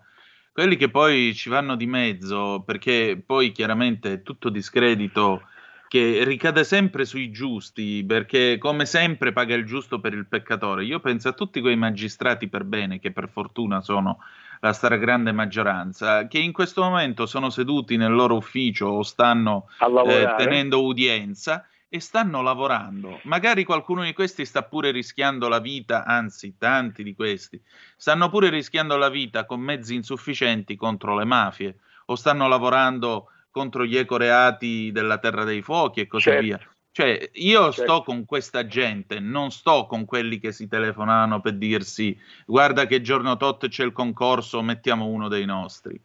quelli 0.51 0.75
che 0.75 0.87
poi 0.89 1.33
ci 1.33 1.49
vanno 1.49 1.75
di 1.75 1.87
mezzo, 1.87 2.61
perché 2.63 3.19
poi 3.25 3.51
chiaramente 3.51 4.13
è 4.13 4.21
tutto 4.21 4.49
discredito 4.49 5.41
che 5.87 6.23
ricade 6.23 6.63
sempre 6.63 7.05
sui 7.05 7.31
giusti, 7.31 8.03
perché 8.05 8.59
come 8.59 8.85
sempre 8.85 9.33
paga 9.33 9.55
il 9.55 9.65
giusto 9.65 9.99
per 9.99 10.13
il 10.13 10.27
peccatore. 10.27 10.83
Io 10.83 10.99
penso 10.99 11.29
a 11.29 11.33
tutti 11.33 11.59
quei 11.59 11.75
magistrati 11.75 12.47
per 12.47 12.65
bene, 12.65 12.99
che 12.99 13.11
per 13.11 13.29
fortuna 13.29 13.81
sono 13.81 14.19
la 14.59 14.73
stragrande 14.73 15.31
maggioranza, 15.31 16.27
che 16.27 16.37
in 16.37 16.51
questo 16.51 16.83
momento 16.83 17.25
sono 17.25 17.49
seduti 17.49 17.97
nel 17.97 18.13
loro 18.13 18.35
ufficio 18.35 18.85
o 18.85 19.01
stanno 19.01 19.69
eh, 20.05 20.35
tenendo 20.37 20.83
udienza 20.83 21.65
e 21.89 21.99
stanno 21.99 22.41
lavorando. 22.41 23.19
Magari 23.23 23.63
qualcuno 23.63 24.03
di 24.03 24.13
questi 24.13 24.45
sta 24.45 24.63
pure 24.63 24.91
rischiando 24.91 25.47
la 25.47 25.59
vita, 25.59 26.03
anzi 26.05 26.57
tanti 26.57 27.03
di 27.03 27.15
questi, 27.15 27.61
stanno 27.95 28.29
pure 28.29 28.49
rischiando 28.49 28.97
la 28.97 29.09
vita 29.09 29.45
con 29.45 29.61
mezzi 29.61 29.95
insufficienti 29.95 30.75
contro 30.75 31.17
le 31.17 31.25
mafie 31.25 31.77
o 32.05 32.15
stanno 32.15 32.47
lavorando 32.47 33.29
contro 33.51 33.85
gli 33.85 33.97
ecoreati 33.97 34.91
della 34.91 35.17
Terra 35.17 35.43
dei 35.43 35.61
Fuochi 35.61 36.01
e 36.01 36.07
così 36.07 36.23
certo. 36.23 36.43
via. 36.43 36.59
Cioè, 36.91 37.29
io 37.33 37.71
certo. 37.71 37.81
sto 37.83 38.03
con 38.03 38.25
questa 38.25 38.65
gente, 38.65 39.19
non 39.19 39.51
sto 39.51 39.85
con 39.85 40.05
quelli 40.05 40.39
che 40.39 40.51
si 40.51 40.67
telefonano 40.67 41.41
per 41.41 41.53
dirsi 41.53 42.17
guarda 42.45 42.87
che 42.87 43.01
giorno 43.01 43.37
tot 43.37 43.67
c'è 43.67 43.83
il 43.83 43.91
concorso, 43.91 44.63
mettiamo 44.63 45.05
uno 45.05 45.27
dei 45.27 45.45
nostri. 45.45 45.99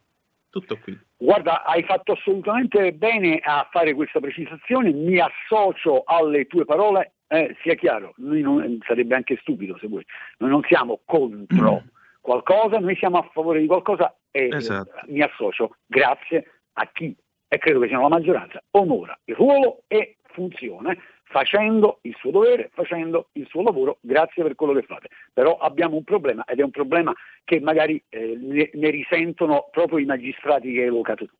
Tutto 0.49 0.77
qui. 0.77 0.95
Guarda, 1.23 1.63
hai 1.63 1.83
fatto 1.83 2.11
assolutamente 2.11 2.91
bene 2.91 3.39
a 3.41 3.65
fare 3.71 3.93
questa 3.93 4.19
precisazione, 4.19 4.91
mi 4.91 5.19
associo 5.19 6.03
alle 6.05 6.47
tue 6.47 6.65
parole, 6.65 7.13
eh, 7.27 7.55
sia 7.61 7.75
chiaro, 7.75 8.13
non, 8.17 8.77
sarebbe 8.85 9.15
anche 9.15 9.37
stupido 9.39 9.77
se 9.77 9.87
vuoi, 9.87 10.05
noi 10.39 10.49
non 10.49 10.61
siamo 10.67 10.99
contro 11.05 11.75
mm. 11.75 11.87
qualcosa, 12.19 12.77
noi 12.79 12.97
siamo 12.97 13.19
a 13.19 13.29
favore 13.31 13.61
di 13.61 13.67
qualcosa 13.67 14.13
e 14.31 14.49
esatto. 14.51 14.99
mi 15.07 15.21
associo, 15.21 15.77
grazie 15.85 16.45
a 16.73 16.89
chi, 16.91 17.15
e 17.47 17.57
credo 17.57 17.79
che 17.79 17.87
sia 17.87 17.99
la 17.99 18.09
maggioranza, 18.09 18.61
onora 18.71 19.17
il 19.23 19.35
ruolo 19.35 19.83
e 19.87 20.17
funzione 20.23 20.97
facendo 21.33 21.97
il 22.03 22.15
suo 22.19 22.29
dovere, 22.29 22.69
facendo 22.73 23.29
il 23.33 23.47
suo 23.47 23.63
lavoro, 23.63 23.97
grazie 24.01 24.43
per 24.43 24.53
quello 24.53 24.73
che 24.73 24.83
fate. 24.83 25.09
Però 25.33 25.57
abbiamo 25.57 25.95
un 25.95 26.03
problema 26.03 26.43
ed 26.45 26.59
è 26.59 26.63
un 26.63 26.69
problema 26.69 27.11
che 27.43 27.59
magari 27.59 28.01
eh, 28.09 28.37
ne, 28.39 28.69
ne, 28.71 28.89
risentono 28.91 29.67
proprio 29.71 29.97
i 29.97 30.05
magistrati 30.05 30.71
che 30.71 30.81
hai 30.81 30.87
evocato 30.87 31.25
tu. 31.25 31.33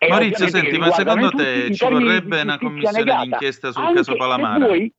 E 0.00 0.08
Maurizio, 0.08 0.48
senti, 0.48 0.76
ma 0.76 0.90
secondo 0.90 1.30
te 1.30 1.72
ci 1.72 1.88
vorrebbe 1.88 2.42
una 2.42 2.58
commissione 2.58 3.04
d'inchiesta 3.04 3.72
sul 3.72 3.94
caso 3.94 4.16
Palamara? 4.16 4.58
Se 4.58 4.66
vuoi, 4.66 4.92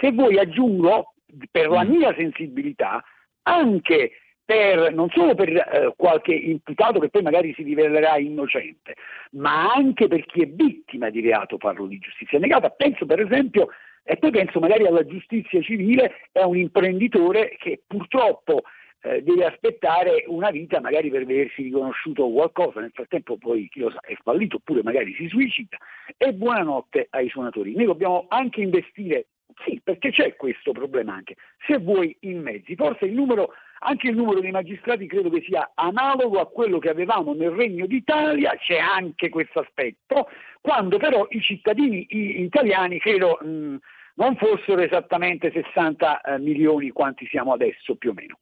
se 0.00 0.10
vuoi 0.10 0.38
aggiungo, 0.38 1.14
per 1.52 1.68
la 1.68 1.84
mm. 1.84 1.90
mia 1.90 2.12
sensibilità, 2.16 3.04
anche 3.42 4.10
per, 4.48 4.94
non 4.94 5.10
solo 5.10 5.34
per 5.34 5.50
eh, 5.50 5.92
qualche 5.94 6.32
imputato 6.32 6.98
che 7.00 7.10
poi 7.10 7.20
magari 7.20 7.52
si 7.52 7.62
rivelerà 7.62 8.16
innocente, 8.16 8.94
ma 9.32 9.70
anche 9.74 10.08
per 10.08 10.24
chi 10.24 10.40
è 10.40 10.46
vittima 10.46 11.10
di 11.10 11.20
reato, 11.20 11.58
parlo 11.58 11.84
di 11.84 11.98
giustizia 11.98 12.38
negata. 12.38 12.70
Penso 12.70 13.04
per 13.04 13.20
esempio, 13.20 13.68
e 14.02 14.16
poi 14.16 14.30
penso 14.30 14.58
magari 14.58 14.86
alla 14.86 15.04
giustizia 15.04 15.60
civile, 15.60 16.28
è 16.32 16.40
un 16.44 16.56
imprenditore 16.56 17.56
che 17.58 17.82
purtroppo 17.86 18.62
eh, 19.02 19.22
deve 19.22 19.44
aspettare 19.44 20.24
una 20.28 20.50
vita 20.50 20.80
magari 20.80 21.10
per 21.10 21.26
vedersi 21.26 21.64
riconosciuto 21.64 22.30
qualcosa, 22.30 22.80
nel 22.80 22.92
frattempo 22.94 23.36
poi 23.36 23.68
chi 23.68 23.80
lo 23.80 23.90
sa 23.90 24.00
è 24.00 24.14
fallito 24.22 24.56
oppure 24.56 24.82
magari 24.82 25.12
si 25.12 25.28
suicida 25.28 25.76
e 26.16 26.32
buonanotte 26.32 27.08
ai 27.10 27.28
suonatori. 27.28 27.74
Noi 27.74 27.84
dobbiamo 27.84 28.24
anche 28.28 28.62
investire, 28.62 29.26
sì, 29.66 29.78
perché 29.84 30.10
c'è 30.10 30.36
questo 30.36 30.72
problema 30.72 31.12
anche, 31.12 31.34
se 31.66 31.76
vuoi 31.76 32.16
in 32.20 32.40
mezzi, 32.40 32.74
forse 32.76 33.04
il 33.04 33.12
numero 33.12 33.52
anche 33.80 34.08
il 34.08 34.16
numero 34.16 34.40
dei 34.40 34.50
magistrati 34.50 35.06
credo 35.06 35.30
che 35.30 35.42
sia 35.46 35.72
analogo 35.74 36.40
a 36.40 36.46
quello 36.48 36.78
che 36.78 36.88
avevamo 36.88 37.34
nel 37.34 37.50
Regno 37.50 37.86
d'Italia, 37.86 38.56
c'è 38.56 38.78
anche 38.78 39.28
questo 39.28 39.60
aspetto, 39.60 40.28
quando 40.60 40.98
però 40.98 41.26
i 41.30 41.40
cittadini 41.40 42.06
italiani 42.08 42.98
credo 42.98 43.38
mh, 43.40 43.76
non 44.14 44.36
fossero 44.36 44.80
esattamente 44.80 45.52
60 45.52 46.20
eh, 46.20 46.38
milioni 46.38 46.90
quanti 46.90 47.26
siamo 47.26 47.52
adesso 47.52 47.94
più 47.96 48.10
o 48.10 48.14
meno. 48.14 48.38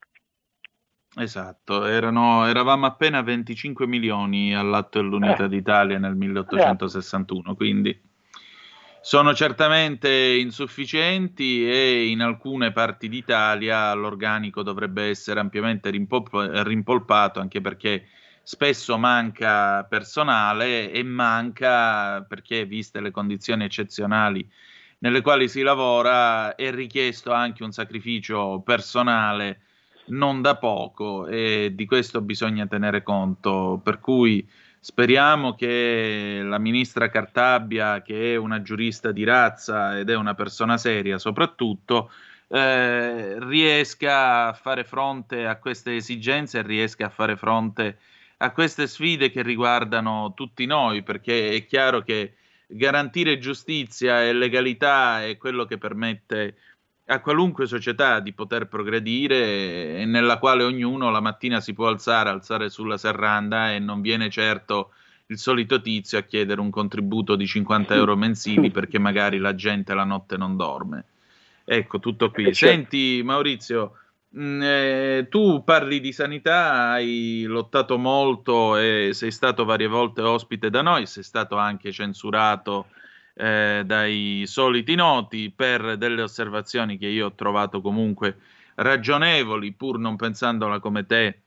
Esatto, 1.18 1.86
erano, 1.86 2.46
eravamo 2.46 2.84
appena 2.84 3.22
25 3.22 3.86
milioni 3.86 4.54
all'atto 4.54 5.00
dell'Unità 5.00 5.44
eh. 5.44 5.48
d'Italia 5.48 5.98
nel 5.98 6.14
1861, 6.14 7.54
quindi 7.54 7.98
sono 9.06 9.34
certamente 9.34 10.10
insufficienti 10.10 11.64
e 11.64 12.08
in 12.08 12.20
alcune 12.22 12.72
parti 12.72 13.08
d'Italia 13.08 13.94
l'organico 13.94 14.64
dovrebbe 14.64 15.04
essere 15.04 15.38
ampiamente 15.38 15.90
rimpol- 15.90 16.48
rimpolpato 16.64 17.38
anche 17.38 17.60
perché 17.60 18.08
spesso 18.42 18.98
manca 18.98 19.84
personale 19.84 20.90
e 20.90 21.04
manca 21.04 22.20
perché 22.22 22.64
viste 22.64 23.00
le 23.00 23.12
condizioni 23.12 23.62
eccezionali 23.62 24.44
nelle 24.98 25.20
quali 25.20 25.48
si 25.48 25.62
lavora 25.62 26.56
è 26.56 26.72
richiesto 26.72 27.30
anche 27.30 27.62
un 27.62 27.70
sacrificio 27.70 28.60
personale 28.64 29.60
non 30.06 30.42
da 30.42 30.56
poco 30.56 31.28
e 31.28 31.70
di 31.74 31.86
questo 31.86 32.20
bisogna 32.20 32.66
tenere 32.66 33.02
conto. 33.02 33.80
Per 33.82 33.98
cui 33.98 34.46
Speriamo 34.86 35.56
che 35.56 36.42
la 36.44 36.58
ministra 36.58 37.10
Cartabia, 37.10 38.02
che 38.02 38.34
è 38.34 38.36
una 38.36 38.62
giurista 38.62 39.10
di 39.10 39.24
razza 39.24 39.98
ed 39.98 40.10
è 40.10 40.14
una 40.14 40.34
persona 40.34 40.78
seria 40.78 41.18
soprattutto, 41.18 42.12
eh, 42.46 43.34
riesca 43.44 44.46
a 44.46 44.52
fare 44.52 44.84
fronte 44.84 45.44
a 45.44 45.58
queste 45.58 45.96
esigenze 45.96 46.60
e 46.60 46.62
riesca 46.62 47.06
a 47.06 47.10
fare 47.10 47.36
fronte 47.36 47.98
a 48.36 48.52
queste 48.52 48.86
sfide 48.86 49.32
che 49.32 49.42
riguardano 49.42 50.34
tutti 50.36 50.66
noi, 50.66 51.02
perché 51.02 51.50
è 51.50 51.66
chiaro 51.66 52.02
che 52.02 52.36
garantire 52.68 53.38
giustizia 53.38 54.22
e 54.22 54.32
legalità 54.32 55.24
è 55.24 55.36
quello 55.36 55.64
che 55.64 55.78
permette 55.78 56.58
a 57.08 57.20
qualunque 57.20 57.66
società 57.66 58.18
di 58.20 58.32
poter 58.32 58.66
progredire 58.66 59.98
e 59.98 60.04
nella 60.06 60.38
quale 60.38 60.64
ognuno 60.64 61.10
la 61.10 61.20
mattina 61.20 61.60
si 61.60 61.72
può 61.72 61.86
alzare, 61.86 62.30
alzare 62.30 62.68
sulla 62.68 62.98
serranda 62.98 63.72
e 63.72 63.78
non 63.78 64.00
viene 64.00 64.28
certo 64.28 64.92
il 65.26 65.38
solito 65.38 65.80
tizio 65.80 66.18
a 66.18 66.22
chiedere 66.22 66.60
un 66.60 66.70
contributo 66.70 67.36
di 67.36 67.46
50 67.46 67.94
euro 67.94 68.16
mensili 68.16 68.70
perché 68.70 68.98
magari 68.98 69.38
la 69.38 69.54
gente 69.54 69.94
la 69.94 70.04
notte 70.04 70.36
non 70.36 70.56
dorme. 70.56 71.04
Ecco, 71.64 71.98
tutto 71.98 72.30
qui. 72.30 72.44
Eh, 72.44 72.52
certo. 72.52 72.74
Senti 72.74 73.22
Maurizio, 73.24 73.98
mh, 74.30 74.40
mm, 74.40 74.62
eh, 74.62 75.26
tu 75.28 75.62
parli 75.64 76.00
di 76.00 76.12
sanità, 76.12 76.90
hai 76.90 77.44
lottato 77.46 77.98
molto 77.98 78.76
e 78.76 79.10
sei 79.12 79.30
stato 79.30 79.64
varie 79.64 79.88
volte 79.88 80.22
ospite 80.22 80.70
da 80.70 80.82
noi, 80.82 81.06
sei 81.06 81.24
stato 81.24 81.56
anche 81.56 81.90
censurato 81.92 82.86
eh, 83.38 83.82
dai 83.84 84.44
soliti 84.46 84.94
noti 84.94 85.52
per 85.54 85.98
delle 85.98 86.22
osservazioni 86.22 86.96
che 86.96 87.06
io 87.06 87.26
ho 87.26 87.34
trovato 87.34 87.82
comunque 87.82 88.38
ragionevoli, 88.76 89.72
pur 89.72 89.98
non 89.98 90.16
pensandola 90.16 90.80
come 90.80 91.04
te 91.04 91.40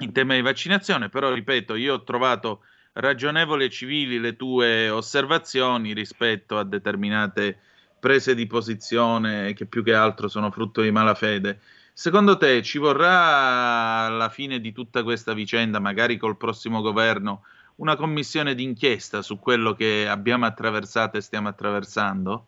in 0.00 0.12
tema 0.12 0.34
di 0.34 0.42
vaccinazione, 0.42 1.08
però 1.08 1.32
ripeto, 1.32 1.74
io 1.74 1.94
ho 1.94 2.02
trovato 2.02 2.60
ragionevoli 2.92 3.64
e 3.64 3.70
civili 3.70 4.18
le 4.18 4.36
tue 4.36 4.90
osservazioni 4.90 5.94
rispetto 5.94 6.58
a 6.58 6.64
determinate 6.64 7.58
prese 7.98 8.34
di 8.34 8.46
posizione 8.46 9.54
che 9.54 9.66
più 9.66 9.82
che 9.82 9.94
altro 9.94 10.28
sono 10.28 10.50
frutto 10.50 10.82
di 10.82 10.90
malafede. 10.90 11.60
Secondo 11.92 12.36
te 12.36 12.62
ci 12.62 12.76
vorrà 12.76 14.04
alla 14.04 14.28
fine 14.28 14.60
di 14.60 14.72
tutta 14.72 15.02
questa 15.02 15.32
vicenda, 15.32 15.78
magari 15.80 16.18
col 16.18 16.36
prossimo 16.36 16.82
governo, 16.82 17.42
una 17.76 17.96
commissione 17.96 18.54
d'inchiesta 18.54 19.22
su 19.22 19.38
quello 19.38 19.74
che 19.74 20.08
abbiamo 20.08 20.46
attraversato 20.46 21.16
e 21.16 21.20
stiamo 21.20 21.48
attraversando? 21.48 22.46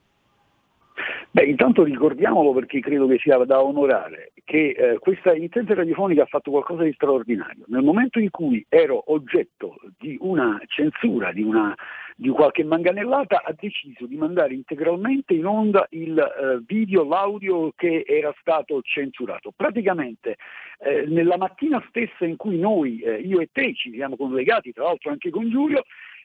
Beh, 1.30 1.44
intanto 1.44 1.84
ricordiamolo 1.84 2.52
perché 2.54 2.80
credo 2.80 3.06
che 3.06 3.18
sia 3.18 3.36
da 3.44 3.62
onorare 3.62 4.32
che 4.44 4.70
eh, 4.70 4.98
questa 4.98 5.32
emittente 5.32 5.74
radiofonica 5.74 6.22
ha 6.22 6.26
fatto 6.26 6.50
qualcosa 6.50 6.84
di 6.84 6.92
straordinario. 6.94 7.64
Nel 7.66 7.82
momento 7.82 8.18
in 8.18 8.30
cui 8.30 8.64
ero 8.70 9.12
oggetto 9.12 9.76
di 9.98 10.16
una 10.20 10.58
censura, 10.68 11.30
di, 11.32 11.42
una, 11.42 11.74
di 12.16 12.30
qualche 12.30 12.64
manganellata, 12.64 13.42
ha 13.44 13.54
deciso 13.54 14.06
di 14.06 14.16
mandare 14.16 14.54
integralmente 14.54 15.34
in 15.34 15.44
onda 15.44 15.86
il 15.90 16.18
eh, 16.18 16.62
video, 16.66 17.06
l'audio 17.06 17.72
che 17.76 18.04
era 18.06 18.34
stato 18.40 18.80
censurato. 18.80 19.52
Praticamente 19.54 20.36
eh, 20.78 21.04
nella 21.08 21.36
mattina 21.36 21.84
stessa 21.90 22.24
in 22.24 22.36
cui 22.36 22.58
noi, 22.58 23.00
eh, 23.00 23.16
io 23.16 23.40
e 23.40 23.50
te, 23.52 23.74
ci 23.74 23.92
siamo 23.92 24.16
collegati, 24.16 24.72
tra 24.72 24.84
l'altro 24.84 25.10
anche 25.10 25.28
con 25.28 25.50
Giulio, 25.50 25.82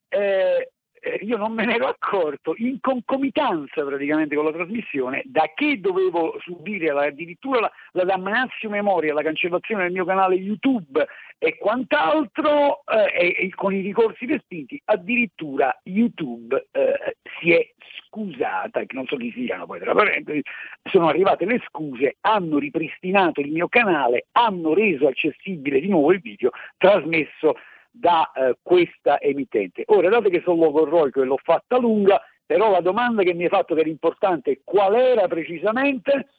eh, 0.07 0.72
eh, 1.03 1.19
io 1.21 1.35
non 1.35 1.51
me 1.51 1.65
ne 1.65 1.75
ero 1.75 1.87
accorto, 1.87 2.53
in 2.57 2.79
concomitanza 2.79 3.83
praticamente 3.83 4.35
con 4.35 4.45
la 4.45 4.53
trasmissione, 4.53 5.21
da 5.25 5.51
che 5.53 5.81
dovevo 5.81 6.37
subire 6.39 6.93
la, 6.93 7.03
addirittura 7.03 7.59
la, 7.59 7.71
la 7.91 8.03
damnatio 8.05 8.69
memoria, 8.69 9.13
la 9.13 9.21
cancellazione 9.21 9.83
del 9.83 9.91
mio 9.91 10.05
canale 10.05 10.35
YouTube 10.35 11.05
e 11.37 11.57
quant'altro, 11.57 12.83
eh, 12.85 13.35
e, 13.35 13.35
e, 13.37 13.49
con 13.53 13.73
i 13.73 13.81
ricorsi 13.81 14.25
respinti, 14.25 14.81
addirittura 14.85 15.77
YouTube 15.83 16.67
eh, 16.71 17.17
si 17.37 17.51
è 17.51 17.69
scusata, 18.07 18.85
che 18.85 18.95
non 18.95 19.05
so 19.05 19.17
chi 19.17 19.33
siano 19.33 19.65
poi 19.65 19.79
tra 19.81 19.93
parentesi, 19.93 20.41
sono 20.83 21.09
arrivate 21.09 21.43
le 21.43 21.61
scuse, 21.67 22.15
hanno 22.21 22.59
ripristinato 22.59 23.41
il 23.41 23.51
mio 23.51 23.67
canale, 23.67 24.27
hanno 24.31 24.73
reso 24.73 25.07
accessibile 25.07 25.81
di 25.81 25.89
nuovo 25.89 26.13
il 26.13 26.21
video, 26.21 26.51
trasmesso 26.77 27.55
da 27.95 28.31
eh, 28.31 28.57
questa 28.61 29.19
emittente. 29.21 29.83
Ora, 29.87 30.09
dato 30.09 30.29
che 30.29 30.41
sono 30.43 30.63
logorroico 30.63 31.21
e 31.21 31.25
l'ho 31.25 31.39
fatta 31.41 31.77
lunga, 31.77 32.19
però 32.45 32.71
la 32.71 32.81
domanda 32.81 33.21
che 33.21 33.33
mi 33.33 33.43
hai 33.43 33.49
fatto 33.49 33.75
che 33.75 33.81
era 33.81 33.89
importante, 33.89 34.61
qual 34.63 34.95
era 34.95 35.27
precisamente? 35.27 36.29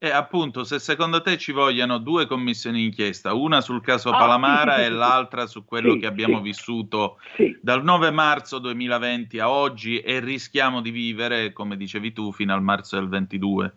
E 0.00 0.10
appunto, 0.10 0.62
se 0.62 0.78
secondo 0.78 1.22
te 1.22 1.38
ci 1.38 1.50
vogliano 1.50 1.98
due 1.98 2.26
commissioni 2.26 2.78
d'inchiesta, 2.78 3.34
una 3.34 3.60
sul 3.60 3.80
caso 3.80 4.10
ah, 4.10 4.16
Palamara 4.16 4.74
sì, 4.74 4.78
sì, 4.78 4.86
e 4.86 4.90
sì, 4.90 4.96
l'altra 4.96 5.46
su 5.46 5.64
quello 5.64 5.96
che 5.96 6.06
abbiamo 6.06 6.40
vissuto 6.40 7.18
dal 7.60 7.82
9 7.82 8.10
marzo 8.12 8.58
2020 8.60 9.40
a 9.40 9.50
oggi 9.50 9.98
e 9.98 10.20
rischiamo 10.20 10.80
di 10.80 10.90
vivere, 10.90 11.52
come 11.52 11.76
dicevi 11.76 12.12
tu, 12.12 12.30
fino 12.30 12.54
al 12.54 12.62
marzo 12.62 12.96
del 12.96 13.08
22. 13.08 13.74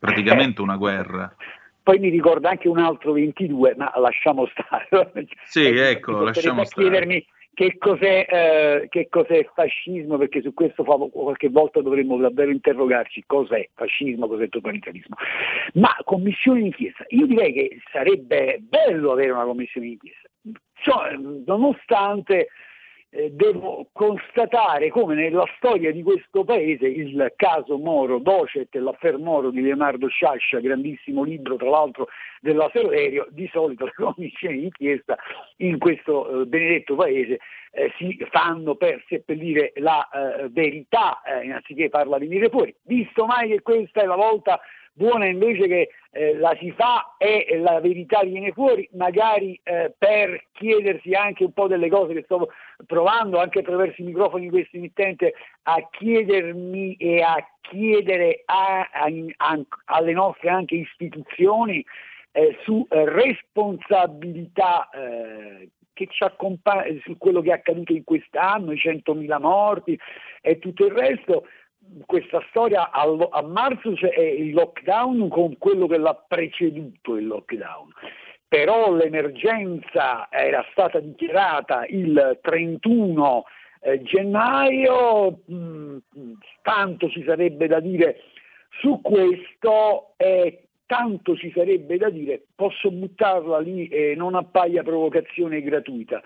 Praticamente 0.00 0.62
una 0.62 0.76
guerra. 0.76 1.32
Poi 1.82 1.98
mi 1.98 2.08
ricorda 2.08 2.50
anche 2.50 2.68
un 2.68 2.78
altro 2.78 3.12
22, 3.12 3.74
ma 3.76 3.92
lasciamo 3.96 4.46
stare. 4.46 4.88
Sì, 5.44 5.66
ecco, 5.66 6.20
lasciamo 6.22 6.64
stare. 6.64 6.88
chiedermi 6.88 7.26
che 7.54 7.76
cos'è, 7.78 8.26
eh, 8.28 8.88
che 8.88 9.08
cos'è, 9.08 9.46
fascismo, 9.54 10.16
perché 10.16 10.40
su 10.40 10.54
questo 10.54 10.84
qualche 10.84 11.48
volta 11.48 11.82
dovremmo 11.82 12.16
davvero 12.16 12.50
interrogarci 12.50 13.24
cos'è 13.26 13.68
fascismo, 13.74 14.26
cos'è 14.28 14.48
totalitarismo. 14.48 15.16
Ma 15.74 15.94
commissione 16.04 16.62
d'inchiesta, 16.62 17.04
io 17.08 17.26
direi 17.26 17.52
che 17.52 17.80
sarebbe 17.92 18.58
bello 18.60 19.12
avere 19.12 19.32
una 19.32 19.44
commissione 19.44 19.88
d'inchiesta, 19.88 20.28
cioè, 20.82 21.16
nonostante 21.44 22.48
eh, 23.10 23.30
devo 23.32 23.88
constatare 23.92 24.88
come 24.90 25.14
nella 25.14 25.44
storia 25.56 25.90
di 25.90 26.02
questo 26.02 26.44
paese 26.44 26.86
il 26.86 27.32
caso 27.36 27.76
Moro, 27.76 28.18
Docet 28.18 28.74
e 28.74 28.78
l'affair 28.78 29.18
Moro 29.18 29.50
di 29.50 29.60
Leonardo 29.60 30.08
Sciascia, 30.08 30.60
grandissimo 30.60 31.24
libro 31.24 31.56
tra 31.56 31.68
l'altro 31.68 32.08
della 32.40 32.70
Saverio, 32.72 33.26
di 33.30 33.48
solito 33.52 33.84
le 33.86 33.92
commissioni 33.94 34.60
d'inchiesta 34.60 35.18
in 35.56 35.78
questo 35.78 36.42
eh, 36.42 36.46
benedetto 36.46 36.94
paese 36.94 37.38
eh, 37.72 37.92
si 37.98 38.18
fanno 38.30 38.74
per 38.74 39.02
seppellire 39.08 39.72
la 39.76 40.08
eh, 40.08 40.48
verità, 40.48 41.20
eh, 41.22 41.50
anziché 41.50 41.88
farla 41.88 42.18
venire 42.18 42.48
fuori. 42.48 42.74
Visto 42.82 43.26
mai 43.26 43.48
che 43.48 43.62
questa 43.62 44.02
è 44.02 44.06
la 44.06 44.16
volta 44.16 44.60
buona 44.92 45.26
invece 45.26 45.66
che 45.66 45.88
eh, 46.12 46.36
la 46.36 46.56
si 46.58 46.72
fa 46.72 47.14
e 47.18 47.58
la 47.58 47.80
verità 47.80 48.22
viene 48.22 48.52
fuori, 48.52 48.88
magari 48.92 49.58
eh, 49.62 49.94
per 49.96 50.46
chiedersi 50.52 51.12
anche 51.12 51.44
un 51.44 51.52
po' 51.52 51.68
delle 51.68 51.88
cose 51.88 52.14
che 52.14 52.22
sto 52.24 52.50
provando 52.86 53.38
anche 53.38 53.60
attraverso 53.60 54.02
i 54.02 54.06
microfoni 54.06 54.44
di 54.44 54.50
questo 54.50 54.76
emittente 54.76 55.34
a 55.62 55.88
chiedermi 55.90 56.96
e 56.96 57.22
a 57.22 57.36
chiedere 57.60 58.42
a, 58.46 58.88
a, 58.92 59.06
a, 59.36 59.60
alle 59.84 60.12
nostre 60.12 60.48
anche 60.48 60.74
istituzioni 60.74 61.84
eh, 62.32 62.56
su 62.64 62.84
responsabilità 62.88 64.88
eh, 64.90 65.68
che 65.92 66.08
ci 66.10 66.24
accompagna 66.24 66.98
su 67.04 67.16
quello 67.18 67.42
che 67.42 67.50
è 67.50 67.54
accaduto 67.54 67.92
in 67.92 68.04
quest'anno, 68.04 68.72
i 68.72 68.76
100.000 68.76 69.40
morti 69.40 69.98
e 70.40 70.58
tutto 70.58 70.86
il 70.86 70.92
resto, 70.92 71.44
questa 72.06 72.42
storia 72.50 72.90
a, 72.90 73.42
marzo 73.42 73.92
c'è 73.92 74.14
il 74.18 74.52
lockdown 74.52 75.28
con 75.28 75.58
quello 75.58 75.86
che 75.86 75.98
l'ha 75.98 76.14
preceduto 76.14 77.16
il 77.16 77.26
lockdown. 77.26 77.92
Però 78.48 78.92
l'emergenza 78.92 80.28
era 80.30 80.64
stata 80.72 80.98
dichiarata 80.98 81.86
il 81.86 82.38
31 82.42 83.44
eh, 83.82 84.02
gennaio, 84.02 85.42
mh, 85.46 85.96
tanto 86.62 87.08
ci 87.08 87.22
sarebbe 87.24 87.66
da 87.68 87.80
dire 87.80 88.20
su 88.80 89.00
questo 89.00 90.14
e 90.16 90.64
tanto 90.86 91.36
ci 91.36 91.52
sarebbe 91.54 91.96
da 91.96 92.10
dire, 92.10 92.42
posso 92.56 92.90
buttarla 92.90 93.60
lì 93.60 93.86
e 93.86 94.14
non 94.16 94.34
appaia 94.34 94.82
provocazione 94.82 95.62
gratuita. 95.62 96.20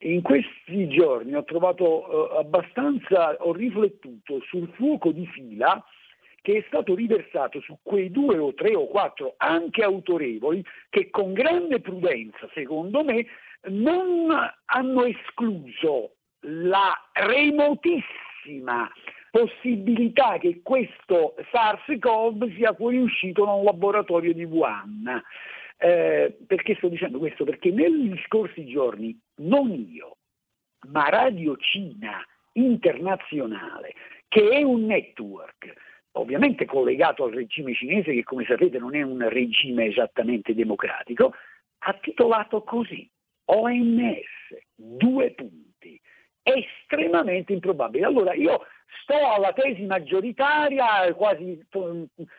In 0.00 0.20
questi 0.20 0.88
giorni 0.88 1.34
ho 1.34 1.44
trovato 1.44 2.34
eh, 2.34 2.38
abbastanza, 2.38 3.34
ho 3.38 3.52
riflettuto 3.52 4.40
sul 4.46 4.68
fuoco 4.74 5.10
di 5.10 5.26
fila 5.26 5.82
che 6.42 6.58
è 6.58 6.64
stato 6.68 6.94
riversato 6.94 7.60
su 7.60 7.78
quei 7.82 8.10
due 8.10 8.38
o 8.38 8.54
tre 8.54 8.74
o 8.76 8.86
quattro 8.86 9.34
anche 9.38 9.82
autorevoli 9.82 10.64
che 10.90 11.10
con 11.10 11.32
grande 11.32 11.80
prudenza, 11.80 12.48
secondo 12.54 13.02
me, 13.02 13.26
non 13.68 14.28
hanno 14.66 15.04
escluso 15.04 16.12
la 16.40 16.92
remotissima 17.12 18.88
possibilità 19.30 20.38
che 20.38 20.60
questo 20.62 21.34
SARS-CoV 21.50 22.54
sia 22.54 22.72
fuoriuscito 22.74 23.44
da 23.44 23.52
un 23.52 23.64
laboratorio 23.64 24.32
di 24.32 24.44
Wuhan. 24.44 25.22
Eh, 25.78 26.36
perché 26.46 26.74
sto 26.76 26.88
dicendo 26.88 27.18
questo? 27.18 27.44
Perché 27.44 27.70
negli 27.70 28.18
scorsi 28.24 28.66
giorni 28.66 29.18
non 29.36 29.70
io, 29.70 30.16
ma 30.88 31.08
Radio 31.08 31.56
Cina 31.56 32.24
Internazionale, 32.52 33.94
che 34.28 34.48
è 34.48 34.62
un 34.62 34.86
network 34.86 35.72
ovviamente 36.12 36.64
collegato 36.64 37.24
al 37.24 37.32
regime 37.32 37.74
cinese, 37.74 38.12
che 38.12 38.22
come 38.22 38.44
sapete 38.46 38.78
non 38.78 38.94
è 38.94 39.02
un 39.02 39.28
regime 39.28 39.86
esattamente 39.86 40.54
democratico, 40.54 41.34
ha 41.78 41.92
titolato 41.94 42.62
così 42.62 43.08
OMS, 43.44 44.24
due 44.74 45.32
punti, 45.32 45.65
estremamente 46.46 47.52
improbabile. 47.52 48.06
Allora 48.06 48.32
io 48.34 48.66
sto 49.02 49.14
alla 49.14 49.52
tesi 49.52 49.82
maggioritaria, 49.84 51.12
quasi 51.14 51.60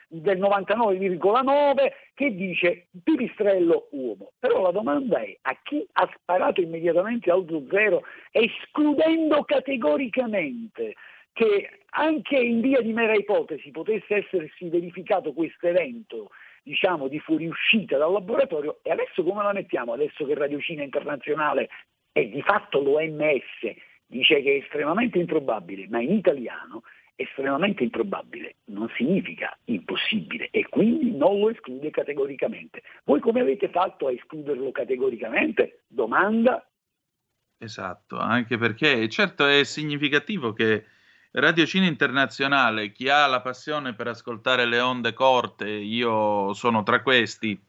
del 0.07 0.39
99,9, 0.39 1.91
che 2.13 2.33
dice 2.33 2.87
pipistrello 3.03 3.87
uomo. 3.91 4.31
Però 4.39 4.61
la 4.61 4.71
domanda 4.71 5.19
è 5.19 5.35
a 5.41 5.57
chi 5.61 5.85
ha 5.93 6.09
sparato 6.15 6.61
immediatamente 6.61 7.29
alto 7.29 7.65
zero, 7.69 8.03
escludendo 8.31 9.43
categoricamente 9.43 10.95
che 11.33 11.69
anche 11.91 12.37
in 12.37 12.61
via 12.61 12.81
di 12.81 12.93
mera 12.93 13.13
ipotesi 13.13 13.69
potesse 13.71 14.15
essersi 14.15 14.69
verificato 14.69 15.33
questo 15.33 15.67
evento 15.67 16.29
diciamo, 16.63 17.07
di 17.07 17.19
fuoriuscita 17.19 17.97
dal 17.97 18.11
laboratorio 18.11 18.79
e 18.81 18.91
adesso 18.91 19.23
come 19.23 19.43
la 19.43 19.53
mettiamo? 19.53 19.93
Adesso 19.93 20.25
che 20.25 20.33
Radio 20.33 20.59
Cina 20.59 20.83
Internazionale 20.83 21.69
è 22.11 22.25
di 22.25 22.41
fatto 22.41 22.81
l'OMS 22.81 23.75
dice 24.07 24.41
che 24.41 24.55
è 24.55 24.63
estremamente 24.63 25.19
improbabile, 25.19 25.87
ma 25.89 26.01
in 26.01 26.13
italiano 26.13 26.83
estremamente 27.15 27.83
improbabile 27.83 28.57
non 28.65 28.89
significa 28.95 29.55
impossibile 29.65 30.49
e 30.51 30.67
quindi 30.69 31.15
non 31.15 31.39
lo 31.39 31.49
esclude 31.49 31.89
categoricamente. 31.89 32.83
Voi 33.03 33.19
come 33.19 33.41
avete 33.41 33.69
fatto 33.69 34.07
a 34.07 34.11
escluderlo 34.11 34.71
categoricamente? 34.71 35.83
Domanda. 35.87 36.65
Esatto, 37.57 38.17
anche 38.17 38.57
perché 38.57 39.09
certo 39.09 39.47
è 39.47 39.63
significativo 39.63 40.53
che 40.53 40.85
Radio 41.31 41.65
Cine 41.65 41.87
Internazionale, 41.87 42.91
chi 42.91 43.09
ha 43.09 43.25
la 43.25 43.41
passione 43.41 43.93
per 43.93 44.07
ascoltare 44.07 44.65
le 44.65 44.79
onde 44.79 45.13
corte, 45.13 45.67
io 45.69 46.53
sono 46.53 46.83
tra 46.83 47.01
questi, 47.01 47.59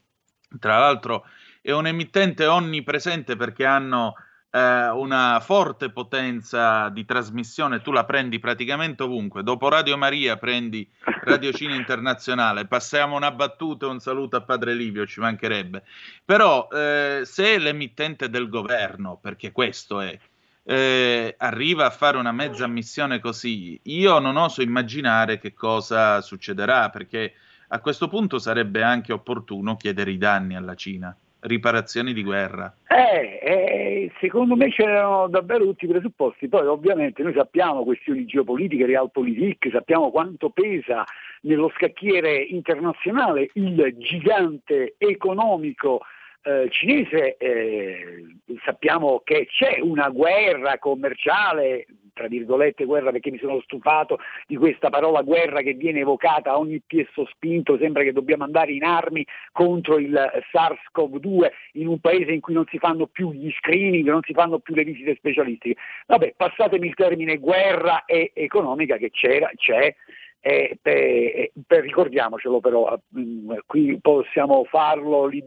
tra 0.59 0.77
l'altro 0.77 1.25
è 1.61 1.71
un 1.71 1.87
emittente 1.87 2.45
onnipresente 2.45 3.35
perché 3.35 3.65
hanno 3.65 4.13
eh, 4.51 4.89
una 4.89 5.39
forte 5.41 5.91
potenza 5.91 6.89
di 6.89 7.05
trasmissione, 7.05 7.81
tu 7.81 7.91
la 7.91 8.05
prendi 8.05 8.39
praticamente 8.39 9.03
ovunque. 9.03 9.43
Dopo 9.43 9.69
Radio 9.69 9.97
Maria 9.97 10.37
prendi 10.37 10.87
Radio 11.23 11.51
Cine 11.53 11.75
Internazionale, 11.75 12.65
passiamo 12.65 13.15
una 13.15 13.31
battuta 13.31 13.85
e 13.85 13.89
un 13.89 13.99
saluto 13.99 14.37
a 14.37 14.41
Padre 14.41 14.73
Livio, 14.73 15.05
ci 15.05 15.19
mancherebbe. 15.19 15.83
Però 16.25 16.67
eh, 16.71 17.21
se 17.25 17.57
l'emittente 17.57 18.29
del 18.29 18.49
governo, 18.49 19.17
perché 19.21 19.51
questo 19.51 20.01
è, 20.01 20.17
eh, 20.63 21.35
arriva 21.37 21.85
a 21.85 21.91
fare 21.91 22.17
una 22.17 22.31
mezza 22.31 22.67
missione 22.67 23.19
così, 23.19 23.79
io 23.83 24.19
non 24.19 24.37
oso 24.37 24.61
immaginare 24.61 25.39
che 25.39 25.53
cosa 25.53 26.21
succederà, 26.21 26.89
perché 26.89 27.33
a 27.69 27.79
questo 27.79 28.07
punto 28.07 28.39
sarebbe 28.39 28.81
anche 28.81 29.13
opportuno 29.13 29.75
chiedere 29.77 30.11
i 30.11 30.17
danni 30.17 30.55
alla 30.55 30.73
Cina 30.73 31.15
riparazioni 31.41 32.13
di 32.13 32.23
guerra. 32.23 32.73
Eh, 32.87 33.39
eh, 33.41 34.11
secondo 34.19 34.55
me 34.55 34.69
c'erano 34.69 35.27
davvero 35.27 35.63
tutti 35.63 35.85
i 35.85 35.89
presupposti, 35.89 36.47
poi 36.47 36.67
ovviamente 36.67 37.23
noi 37.23 37.33
sappiamo 37.33 37.83
questioni 37.83 38.25
geopolitiche, 38.25 38.85
realpolitik, 38.85 39.69
sappiamo 39.71 40.11
quanto 40.11 40.49
pesa 40.49 41.03
nello 41.41 41.71
scacchiere 41.75 42.35
internazionale 42.35 43.49
il 43.53 43.95
gigante 43.97 44.95
economico 44.97 46.01
eh, 46.41 46.67
cinese, 46.69 47.37
eh, 47.37 48.25
sappiamo 48.63 49.21
che 49.23 49.47
c'è 49.47 49.79
una 49.81 50.09
guerra 50.09 50.77
commerciale, 50.77 51.85
tra 52.13 52.27
virgolette 52.27 52.85
guerra 52.85 53.11
perché 53.11 53.31
mi 53.31 53.37
sono 53.37 53.61
stufato 53.61 54.19
di 54.45 54.57
questa 54.57 54.89
parola 54.89 55.21
guerra 55.21 55.61
che 55.61 55.73
viene 55.73 55.99
evocata 55.99 56.51
a 56.51 56.57
ogni 56.57 56.81
piesso 56.85 57.25
spinto, 57.27 57.77
sembra 57.77 58.03
che 58.03 58.11
dobbiamo 58.11 58.43
andare 58.43 58.71
in 58.73 58.83
armi 58.83 59.25
contro 59.51 59.97
il 59.97 60.13
SARS-CoV-2 60.51 61.49
in 61.73 61.87
un 61.87 61.99
paese 61.99 62.31
in 62.31 62.41
cui 62.41 62.53
non 62.53 62.65
si 62.69 62.77
fanno 62.77 63.07
più 63.07 63.31
gli 63.31 63.51
screening, 63.51 64.09
non 64.09 64.21
si 64.23 64.33
fanno 64.33 64.59
più 64.59 64.75
le 64.75 64.83
visite 64.83 65.15
specialistiche. 65.15 65.79
Vabbè, 66.07 66.33
passatemi 66.35 66.87
il 66.87 66.95
termine 66.95 67.37
guerra 67.37 68.05
e 68.05 68.31
economica 68.33 68.97
che 68.97 69.11
c'era, 69.11 69.49
c'è, 69.55 69.95
eh, 70.41 70.77
per, 70.81 71.51
per, 71.67 71.81
ricordiamocelo 71.81 72.59
però, 72.59 72.97
mm, 73.17 73.51
qui 73.65 73.99
possiamo 74.01 74.63
farlo 74.65 75.25
li, 75.25 75.43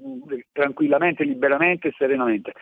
tranquillamente, 0.52 1.24
liberamente 1.24 1.88
e 1.88 1.94
serenamente. 1.96 2.52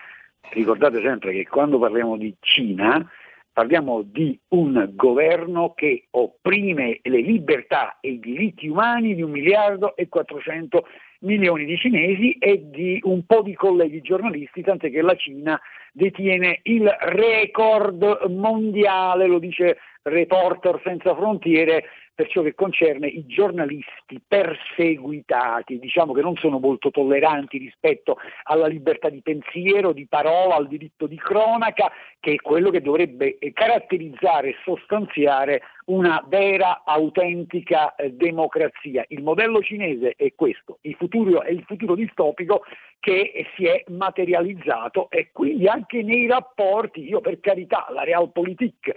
Ricordate 0.52 1.00
sempre 1.00 1.32
che 1.32 1.46
quando 1.46 1.78
parliamo 1.78 2.16
di 2.16 2.34
Cina 2.40 3.08
parliamo 3.52 4.02
di 4.02 4.38
un 4.48 4.90
governo 4.94 5.74
che 5.74 6.06
opprime 6.10 7.00
le 7.02 7.20
libertà 7.20 7.98
e 8.00 8.12
i 8.12 8.20
diritti 8.20 8.68
umani 8.68 9.14
di 9.14 9.22
un 9.22 9.30
miliardo 9.30 9.96
e 9.96 10.08
400 10.08 10.86
milioni 11.20 11.64
di 11.64 11.76
cinesi 11.76 12.32
e 12.38 12.70
di 12.70 12.98
un 13.02 13.26
po' 13.26 13.42
di 13.42 13.54
colleghi 13.54 14.00
giornalisti, 14.00 14.62
tant'è 14.62 14.90
che 14.90 15.02
la 15.02 15.14
Cina 15.16 15.60
detiene 15.92 16.60
il 16.62 16.88
record 16.88 18.26
mondiale, 18.30 19.26
lo 19.26 19.38
dice 19.38 19.78
Reporter 20.02 20.80
Senza 20.82 21.14
Frontiere, 21.14 21.84
per 22.20 22.28
ciò 22.28 22.42
che 22.42 22.54
concerne 22.54 23.06
i 23.06 23.24
giornalisti 23.24 24.20
perseguitati, 24.26 25.78
diciamo 25.78 26.12
che 26.12 26.20
non 26.20 26.36
sono 26.36 26.58
molto 26.58 26.90
tolleranti 26.90 27.56
rispetto 27.56 28.18
alla 28.42 28.66
libertà 28.66 29.08
di 29.08 29.22
pensiero, 29.22 29.94
di 29.94 30.06
parola, 30.06 30.56
al 30.56 30.68
diritto 30.68 31.06
di 31.06 31.16
cronaca, 31.16 31.90
che 32.20 32.32
è 32.32 32.36
quello 32.36 32.68
che 32.68 32.82
dovrebbe 32.82 33.38
caratterizzare 33.54 34.50
e 34.50 34.56
sostanziare 34.64 35.62
una 35.86 36.22
vera, 36.28 36.82
autentica 36.84 37.94
eh, 37.94 38.12
democrazia. 38.12 39.02
Il 39.08 39.22
modello 39.22 39.62
cinese 39.62 40.12
è 40.14 40.34
questo, 40.34 40.76
il 40.82 40.96
futuro 40.96 41.40
è 41.40 41.50
il 41.50 41.64
futuro 41.66 41.94
distopico 41.94 42.64
che 43.00 43.46
si 43.56 43.64
è 43.64 43.82
materializzato 43.88 45.08
e 45.08 45.30
quindi 45.32 45.66
anche 45.66 46.02
nei 46.02 46.26
rapporti, 46.26 47.08
io 47.08 47.22
per 47.22 47.40
carità, 47.40 47.86
la 47.90 48.04
realpolitik 48.04 48.94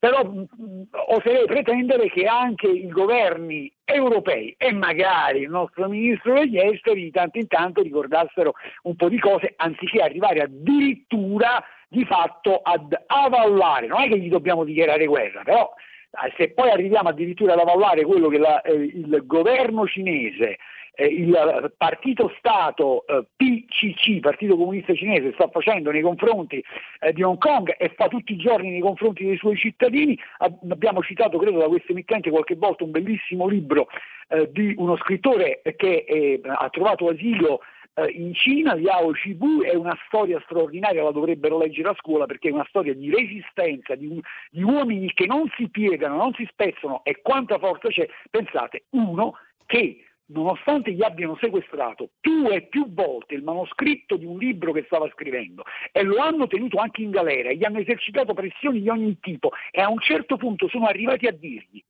però 0.00 0.24
mh, 0.24 0.88
oserei 1.08 1.44
pretendere 1.44 2.08
che 2.08 2.24
anche 2.24 2.66
i 2.66 2.88
governi 2.88 3.70
europei 3.84 4.54
e 4.56 4.72
magari 4.72 5.40
il 5.42 5.50
nostro 5.50 5.88
ministro 5.88 6.32
degli 6.34 6.58
esteri 6.58 7.02
di 7.02 7.10
tanto 7.10 7.38
in 7.38 7.46
tanto 7.46 7.82
ricordassero 7.82 8.54
un 8.84 8.96
po' 8.96 9.10
di 9.10 9.18
cose 9.18 9.52
anziché 9.56 10.00
arrivare 10.00 10.40
addirittura 10.40 11.62
di 11.86 12.04
fatto 12.06 12.60
ad 12.62 12.98
avallare, 13.06 13.88
non 13.88 14.00
è 14.00 14.08
che 14.08 14.18
gli 14.18 14.30
dobbiamo 14.30 14.64
dichiarare 14.64 15.04
guerra, 15.04 15.42
però 15.42 15.70
eh, 16.12 16.32
se 16.38 16.52
poi 16.52 16.70
arriviamo 16.70 17.10
addirittura 17.10 17.52
ad 17.52 17.58
avallare 17.58 18.02
quello 18.04 18.28
che 18.28 18.38
la, 18.38 18.62
eh, 18.62 18.72
il 18.72 19.22
governo 19.26 19.86
cinese 19.86 20.56
eh, 20.94 21.06
il 21.06 21.72
partito 21.76 22.32
Stato 22.38 23.06
eh, 23.06 23.24
PCC, 23.36 24.20
Partito 24.20 24.56
Comunista 24.56 24.94
Cinese, 24.94 25.32
sta 25.32 25.48
facendo 25.48 25.90
nei 25.90 26.02
confronti 26.02 26.62
eh, 27.00 27.12
di 27.12 27.22
Hong 27.22 27.38
Kong 27.38 27.74
e 27.78 27.92
fa 27.96 28.08
tutti 28.08 28.32
i 28.32 28.36
giorni 28.36 28.70
nei 28.70 28.80
confronti 28.80 29.24
dei 29.24 29.36
suoi 29.36 29.56
cittadini. 29.56 30.18
Abbiamo 30.38 31.02
citato, 31.02 31.38
credo, 31.38 31.58
da 31.58 31.68
questo 31.68 31.92
emittente 31.92 32.30
qualche 32.30 32.56
volta 32.56 32.84
un 32.84 32.90
bellissimo 32.90 33.46
libro 33.46 33.88
eh, 34.28 34.50
di 34.52 34.74
uno 34.76 34.96
scrittore 34.96 35.62
che 35.76 36.04
eh, 36.06 36.40
ha 36.44 36.68
trovato 36.70 37.08
asilo 37.08 37.60
eh, 37.94 38.10
in 38.10 38.34
Cina, 38.34 38.74
Liao 38.74 39.14
Shibu, 39.14 39.62
è 39.62 39.74
una 39.74 39.96
storia 40.06 40.40
straordinaria, 40.44 41.02
la 41.02 41.10
dovrebbero 41.10 41.58
leggere 41.58 41.88
a 41.88 41.96
scuola 41.98 42.26
perché 42.26 42.48
è 42.48 42.52
una 42.52 42.66
storia 42.68 42.94
di 42.94 43.10
resistenza, 43.10 43.94
di, 43.94 44.20
di 44.50 44.62
uomini 44.62 45.12
che 45.12 45.26
non 45.26 45.50
si 45.56 45.68
piegano, 45.68 46.16
non 46.16 46.32
si 46.34 46.46
spezzano 46.50 47.02
e 47.04 47.20
quanta 47.22 47.58
forza 47.58 47.88
c'è. 47.88 48.08
Pensate, 48.30 48.84
uno 48.90 49.34
che 49.66 50.04
nonostante 50.32 50.92
gli 50.92 51.02
abbiano 51.02 51.36
sequestrato 51.40 52.10
più 52.20 52.48
e 52.48 52.62
più 52.62 52.92
volte 52.92 53.34
il 53.34 53.42
manoscritto 53.42 54.16
di 54.16 54.24
un 54.24 54.38
libro 54.38 54.72
che 54.72 54.84
stava 54.86 55.08
scrivendo 55.12 55.64
e 55.92 56.02
lo 56.02 56.18
hanno 56.18 56.46
tenuto 56.46 56.78
anche 56.78 57.02
in 57.02 57.10
galera 57.10 57.50
e 57.50 57.56
gli 57.56 57.64
hanno 57.64 57.78
esercitato 57.78 58.34
pressioni 58.34 58.80
di 58.80 58.88
ogni 58.88 59.18
tipo 59.20 59.50
e 59.70 59.80
a 59.80 59.88
un 59.88 59.98
certo 59.98 60.36
punto 60.36 60.68
sono 60.68 60.86
arrivati 60.86 61.26
a 61.26 61.32
dirgli 61.32 61.82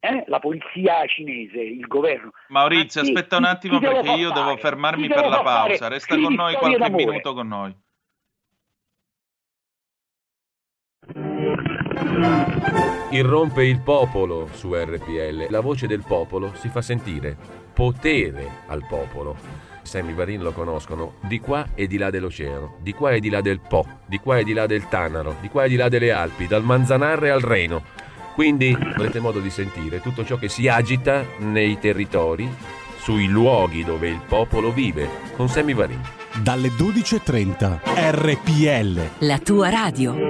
eh, 0.00 0.24
la 0.28 0.38
polizia 0.38 1.04
cinese, 1.06 1.60
il 1.60 1.86
governo. 1.86 2.30
Maurizio, 2.48 3.02
aspetta 3.02 3.36
un 3.36 3.44
attimo 3.44 3.78
perché 3.78 4.12
io 4.12 4.30
fare? 4.30 4.40
devo 4.40 4.56
fermarmi 4.56 5.08
per 5.08 5.28
la 5.28 5.42
pausa. 5.42 5.88
Resta 5.88 6.16
con 6.18 6.32
noi 6.32 6.54
qualche 6.54 6.78
d'amore. 6.78 7.04
minuto 7.04 7.34
con 7.34 7.48
noi. 7.48 7.76
Irrompe 13.10 13.64
il 13.64 13.80
popolo 13.80 14.48
su 14.52 14.74
RPL. 14.74 15.46
La 15.48 15.60
voce 15.60 15.86
del 15.86 16.04
popolo 16.06 16.52
si 16.54 16.68
fa 16.68 16.80
sentire. 16.80 17.36
Potere 17.72 18.48
al 18.66 18.84
popolo. 18.88 19.36
Sammy 19.82 20.14
Varin 20.14 20.42
lo 20.42 20.52
conoscono 20.52 21.14
di 21.22 21.40
qua 21.40 21.68
e 21.74 21.86
di 21.86 21.96
là 21.96 22.10
dell'oceano, 22.10 22.76
di 22.80 22.92
qua 22.92 23.10
e 23.10 23.20
di 23.20 23.28
là 23.28 23.40
del 23.40 23.60
Po, 23.60 23.84
di 24.06 24.18
qua 24.18 24.38
e 24.38 24.44
di 24.44 24.52
là 24.52 24.66
del 24.66 24.88
Tanaro, 24.88 25.36
di 25.40 25.48
qua 25.48 25.64
e 25.64 25.68
di 25.68 25.76
là 25.76 25.88
delle 25.88 26.12
Alpi, 26.12 26.46
dal 26.46 26.62
Manzanarre 26.62 27.30
al 27.30 27.40
Reno. 27.40 27.82
Quindi 28.34 28.76
avrete 28.78 29.18
modo 29.18 29.40
di 29.40 29.50
sentire 29.50 30.00
tutto 30.00 30.24
ciò 30.24 30.36
che 30.36 30.48
si 30.48 30.68
agita 30.68 31.24
nei 31.38 31.78
territori, 31.78 32.48
sui 32.98 33.26
luoghi 33.26 33.82
dove 33.82 34.08
il 34.08 34.20
popolo 34.26 34.70
vive, 34.70 35.08
con 35.34 35.48
Sammy 35.48 35.74
Varin. 35.74 36.00
Dalle 36.40 36.68
12.30 36.68 37.80
RPL. 37.82 39.26
La 39.26 39.38
tua 39.38 39.68
radio. 39.68 40.29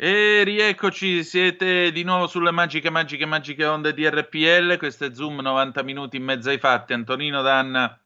E 0.00 0.44
rieccoci, 0.44 1.24
siete 1.24 1.90
di 1.90 2.04
nuovo 2.04 2.28
sulle 2.28 2.52
magiche, 2.52 2.88
magiche, 2.88 3.26
magiche 3.26 3.64
onde 3.64 3.92
di 3.92 4.08
RPL. 4.08 4.76
Questo 4.76 5.06
è 5.06 5.12
Zoom 5.12 5.40
90 5.40 5.82
minuti 5.82 6.18
in 6.18 6.22
mezzo 6.22 6.50
ai 6.50 6.58
fatti. 6.58 6.92
Antonino 6.92 7.42
Danna 7.42 8.00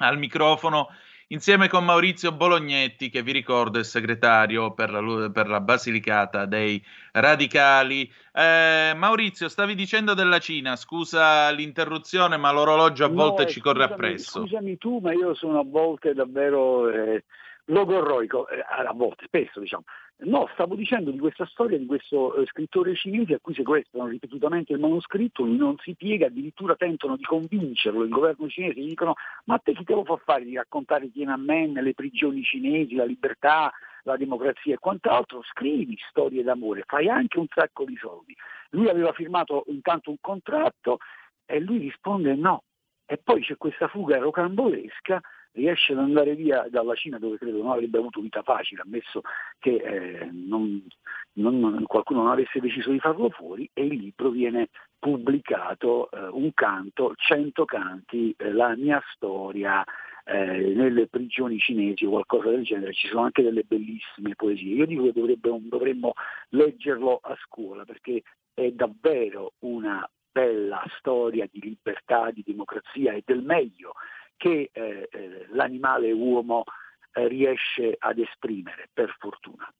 al 0.00 0.18
microfono 0.18 0.88
insieme 1.28 1.66
con 1.68 1.86
Maurizio 1.86 2.32
Bolognetti, 2.32 3.08
che 3.08 3.22
vi 3.22 3.32
ricordo 3.32 3.78
è 3.78 3.84
segretario 3.84 4.74
per 4.74 4.90
la, 4.90 5.30
per 5.30 5.48
la 5.48 5.60
Basilicata 5.60 6.44
dei 6.44 6.84
Radicali. 7.12 8.12
Eh, 8.34 8.92
Maurizio, 8.94 9.48
stavi 9.48 9.74
dicendo 9.74 10.12
della 10.12 10.40
Cina, 10.40 10.76
scusa 10.76 11.48
l'interruzione, 11.52 12.36
ma 12.36 12.52
l'orologio 12.52 13.06
a 13.06 13.08
volte 13.08 13.44
no, 13.44 13.48
ci 13.48 13.60
corre 13.60 13.84
appresso. 13.84 14.40
Scusami 14.42 14.76
tu, 14.76 14.98
ma 14.98 15.14
io 15.14 15.32
sono 15.32 15.60
a 15.60 15.64
volte 15.64 16.12
davvero 16.12 16.90
eh, 16.90 17.24
logorroico, 17.70 18.48
eh, 18.48 18.60
a 18.60 18.92
volte, 18.92 19.24
spesso 19.26 19.60
diciamo. 19.60 19.84
No, 20.22 20.48
stavo 20.52 20.74
dicendo 20.74 21.10
di 21.10 21.18
questa 21.18 21.46
storia 21.46 21.78
di 21.78 21.86
questo 21.86 22.34
eh, 22.34 22.46
scrittore 22.46 22.94
cinese 22.94 23.34
a 23.34 23.38
cui 23.40 23.54
sequestrano 23.54 24.08
ripetutamente 24.08 24.72
il 24.74 24.78
manoscritto, 24.78 25.44
lui 25.44 25.56
non 25.56 25.76
si 25.78 25.94
piega, 25.94 26.26
addirittura 26.26 26.76
tentano 26.76 27.16
di 27.16 27.24
convincerlo, 27.24 28.02
il 28.02 28.10
governo 28.10 28.48
cinese 28.48 28.80
gli 28.80 28.88
dicono 28.88 29.14
ma 29.46 29.54
a 29.54 29.58
te 29.58 29.72
chi 29.72 29.84
te 29.84 29.94
lo 29.94 30.04
fa 30.04 30.16
fare 30.22 30.44
di 30.44 30.56
raccontare 30.56 31.10
Tiananmen, 31.10 31.72
le 31.72 31.94
prigioni 31.94 32.42
cinesi, 32.42 32.96
la 32.96 33.04
libertà, 33.04 33.72
la 34.02 34.16
democrazia 34.16 34.74
e 34.74 34.78
quant'altro, 34.78 35.42
scrivi 35.42 35.96
storie 36.10 36.42
d'amore, 36.42 36.84
fai 36.86 37.08
anche 37.08 37.38
un 37.38 37.46
sacco 37.48 37.84
di 37.84 37.96
soldi. 37.96 38.36
Lui 38.70 38.88
aveva 38.88 39.12
firmato 39.12 39.64
intanto 39.68 40.10
un 40.10 40.16
contratto 40.20 40.98
e 41.46 41.60
lui 41.60 41.78
risponde 41.78 42.34
no. 42.34 42.64
E 43.06 43.16
poi 43.16 43.42
c'è 43.42 43.56
questa 43.56 43.88
fuga 43.88 44.18
rocambolesca 44.18 45.20
riesce 45.52 45.92
ad 45.92 45.98
andare 45.98 46.34
via 46.34 46.66
dalla 46.70 46.94
Cina 46.94 47.18
dove 47.18 47.38
credo 47.38 47.62
non 47.62 47.72
avrebbe 47.72 47.98
avuto 47.98 48.20
vita 48.20 48.42
facile, 48.42 48.82
ammesso 48.82 49.22
che 49.58 49.74
eh, 49.74 50.28
non, 50.32 50.86
non, 51.34 51.84
qualcuno 51.86 52.22
non 52.22 52.32
avesse 52.32 52.60
deciso 52.60 52.90
di 52.90 52.98
farlo 52.98 53.30
fuori 53.30 53.68
e 53.72 53.84
il 53.84 53.94
libro 53.94 54.30
viene 54.30 54.68
pubblicato 54.98 56.10
eh, 56.10 56.28
un 56.32 56.52
canto, 56.54 57.14
cento 57.16 57.64
canti, 57.64 58.34
eh, 58.36 58.52
la 58.52 58.76
mia 58.76 59.02
storia 59.14 59.84
eh, 60.24 60.74
nelle 60.74 61.08
prigioni 61.08 61.58
cinesi 61.58 62.04
o 62.04 62.10
qualcosa 62.10 62.50
del 62.50 62.64
genere, 62.64 62.92
ci 62.92 63.08
sono 63.08 63.22
anche 63.22 63.42
delle 63.42 63.64
bellissime 63.64 64.34
poesie. 64.36 64.74
Io 64.74 64.86
dico 64.86 65.04
che 65.04 65.12
dovrebbe, 65.12 65.58
dovremmo 65.62 66.12
leggerlo 66.50 67.18
a 67.22 67.36
scuola 67.44 67.84
perché 67.84 68.22
è 68.54 68.70
davvero 68.70 69.54
una 69.60 70.08
bella 70.30 70.84
storia 70.98 71.48
di 71.50 71.60
libertà, 71.60 72.30
di 72.30 72.44
democrazia 72.46 73.12
e 73.12 73.22
del 73.24 73.42
meglio 73.42 73.94
che 74.40 74.70
eh, 74.72 75.08
eh, 75.12 75.46
l'animale 75.52 76.12
uomo 76.12 76.64
eh, 77.12 77.28
riesce 77.28 77.94
ad 77.98 78.18
esprimere, 78.18 78.88
per 78.90 79.14
fortuna. 79.18 79.70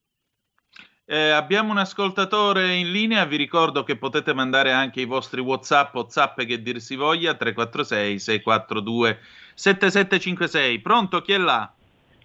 Eh, 1.07 1.31
abbiamo 1.31 1.71
un 1.73 1.79
ascoltatore 1.79 2.75
in 2.75 2.93
linea, 2.93 3.25
vi 3.25 3.37
ricordo 3.37 3.83
che 3.83 3.97
potete 3.97 4.35
mandare 4.35 4.71
anche 4.71 5.01
i 5.01 5.07
vostri 5.07 5.41
Whatsapp 5.41 5.95
o 5.95 6.09
zappe 6.09 6.45
che 6.45 6.61
dir 6.61 6.79
si 6.79 6.95
voglia, 6.95 7.35
346 7.35 8.19
642 8.19 9.19
7756. 9.55 10.79
Pronto, 10.81 11.23
chi 11.23 11.33
è 11.33 11.39
là? 11.39 11.73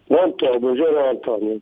Pronto, 0.06 0.60
buongiorno 0.60 1.08
Antonio. 1.08 1.58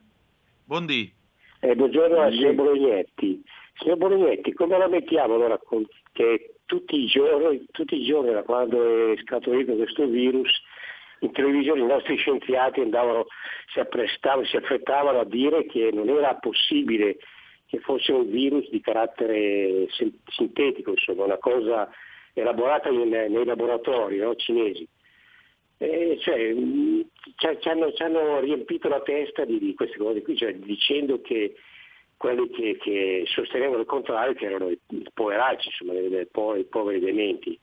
Buondì. 0.65 1.13
Eh, 1.59 1.76
buongiorno 1.76 2.19
a 2.19 2.32
signor 2.32 2.55
Bolognetti. 2.55 3.43
Signor 3.78 3.97
Bolognetti, 3.97 4.51
come 4.53 4.78
la 4.78 4.88
mettiamo 4.88 5.36
allora 5.36 5.57
con 5.59 5.86
che 6.11 6.55
tutti 6.74 7.03
i 7.03 7.05
giorni, 7.05 7.65
tutti 7.71 7.95
i 7.95 8.03
giorni 8.03 8.34
da 8.34 8.41
quando 8.41 9.11
è 9.11 9.17
scaturito 9.17 9.76
questo 9.76 10.07
virus, 10.07 10.49
in 11.19 11.32
televisione 11.32 11.82
i 11.82 11.86
nostri 11.86 12.17
scienziati 12.17 12.82
andavano, 12.82 13.28
si 13.71 13.80
si 14.45 14.57
affrettavano 14.57 15.19
a 15.19 15.26
dire 15.26 15.67
che 15.67 15.91
non 15.93 16.09
era 16.09 16.34
possibile 16.36 17.17
che 17.67 17.80
fosse 17.80 18.11
un 18.11 18.30
virus 18.30 18.67
di 18.69 18.82
carattere 18.82 19.88
sin- 19.91 20.17
sintetico, 20.28 20.91
insomma, 20.91 21.26
una 21.26 21.38
cosa 21.38 21.89
elaborata 22.34 22.89
in, 22.89 23.07
nei 23.07 23.45
laboratori 23.45 24.17
no, 24.17 24.36
cinesi. 24.36 24.88
Cioè, 25.78 26.55
hanno, 27.69 27.91
ci, 27.93 28.03
hanno, 28.03 28.39
riempito 28.39 28.88
la 28.88 29.01
testa 29.01 29.45
di, 29.45 29.59
di 29.59 29.76
queste 29.76 29.97
cose 29.97 30.21
qui, 30.24 30.36
cioè, 30.36 30.55
dicendo 30.55 31.21
che 31.21 31.55
quelli 32.24 32.49
che, 32.51 32.78
che, 32.78 33.24
sostenevano 33.26 33.82
il 33.82 33.86
contrario 33.86 34.34
che 34.34 34.45
erano 34.45 34.69
i 34.69 34.80
poveracci, 35.13 35.67
insomma, 35.67 35.91
i 35.99 36.65
poveri 36.69 36.99
dementi. 37.01 37.59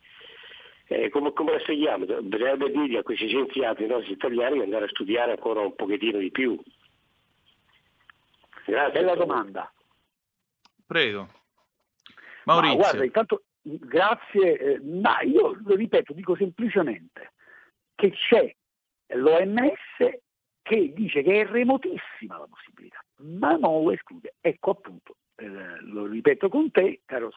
Eh, 0.84 1.08
come, 1.08 1.32
come, 1.32 1.52
la 1.52 1.60
seguiamo? 1.64 2.04
Bisognerebbe 2.04 2.70
dirgli 2.70 2.96
a 2.96 3.02
questi 3.02 3.26
scienziati, 3.26 3.84
i 3.84 3.86
nostri 3.86 4.12
italiani, 4.12 4.56
di 4.56 4.64
andare 4.64 4.84
a 4.84 4.88
studiare 4.88 5.30
ancora 5.30 5.60
un 5.60 5.74
pochettino 5.74 6.18
di 6.18 6.30
più. 6.30 6.60
Grazie. 8.66 9.00
Bella 9.00 9.14
domanda. 9.14 9.72
Prego. 10.86 11.30
Maurizio. 12.44 12.76
Ma 12.76 12.82
guarda, 12.82 13.04
intanto 13.04 13.42
grazie, 13.62 14.58
eh, 14.58 14.80
ma 14.80 15.22
io 15.22 15.56
lo 15.64 15.74
ripeto, 15.74 16.12
dico 16.12 16.36
semplicemente 16.36 17.32
che 17.94 18.10
c'è 18.10 18.54
l'OMS 19.14 20.18
che 20.60 20.92
dice 20.92 21.22
che 21.22 21.40
è 21.40 21.46
remotissima 21.46 22.36
la 22.36 22.46
possibilità, 22.46 23.02
ma 23.20 23.56
non 23.56 23.84
lo 23.84 23.92
esclude. 23.92 24.34
Ecco 24.40 24.70
appunto, 24.70 25.16
eh, 25.36 25.46
lo 25.82 26.06
ripeto 26.06 26.48
con 26.48 26.70
te, 26.70 27.00
caro 27.04 27.30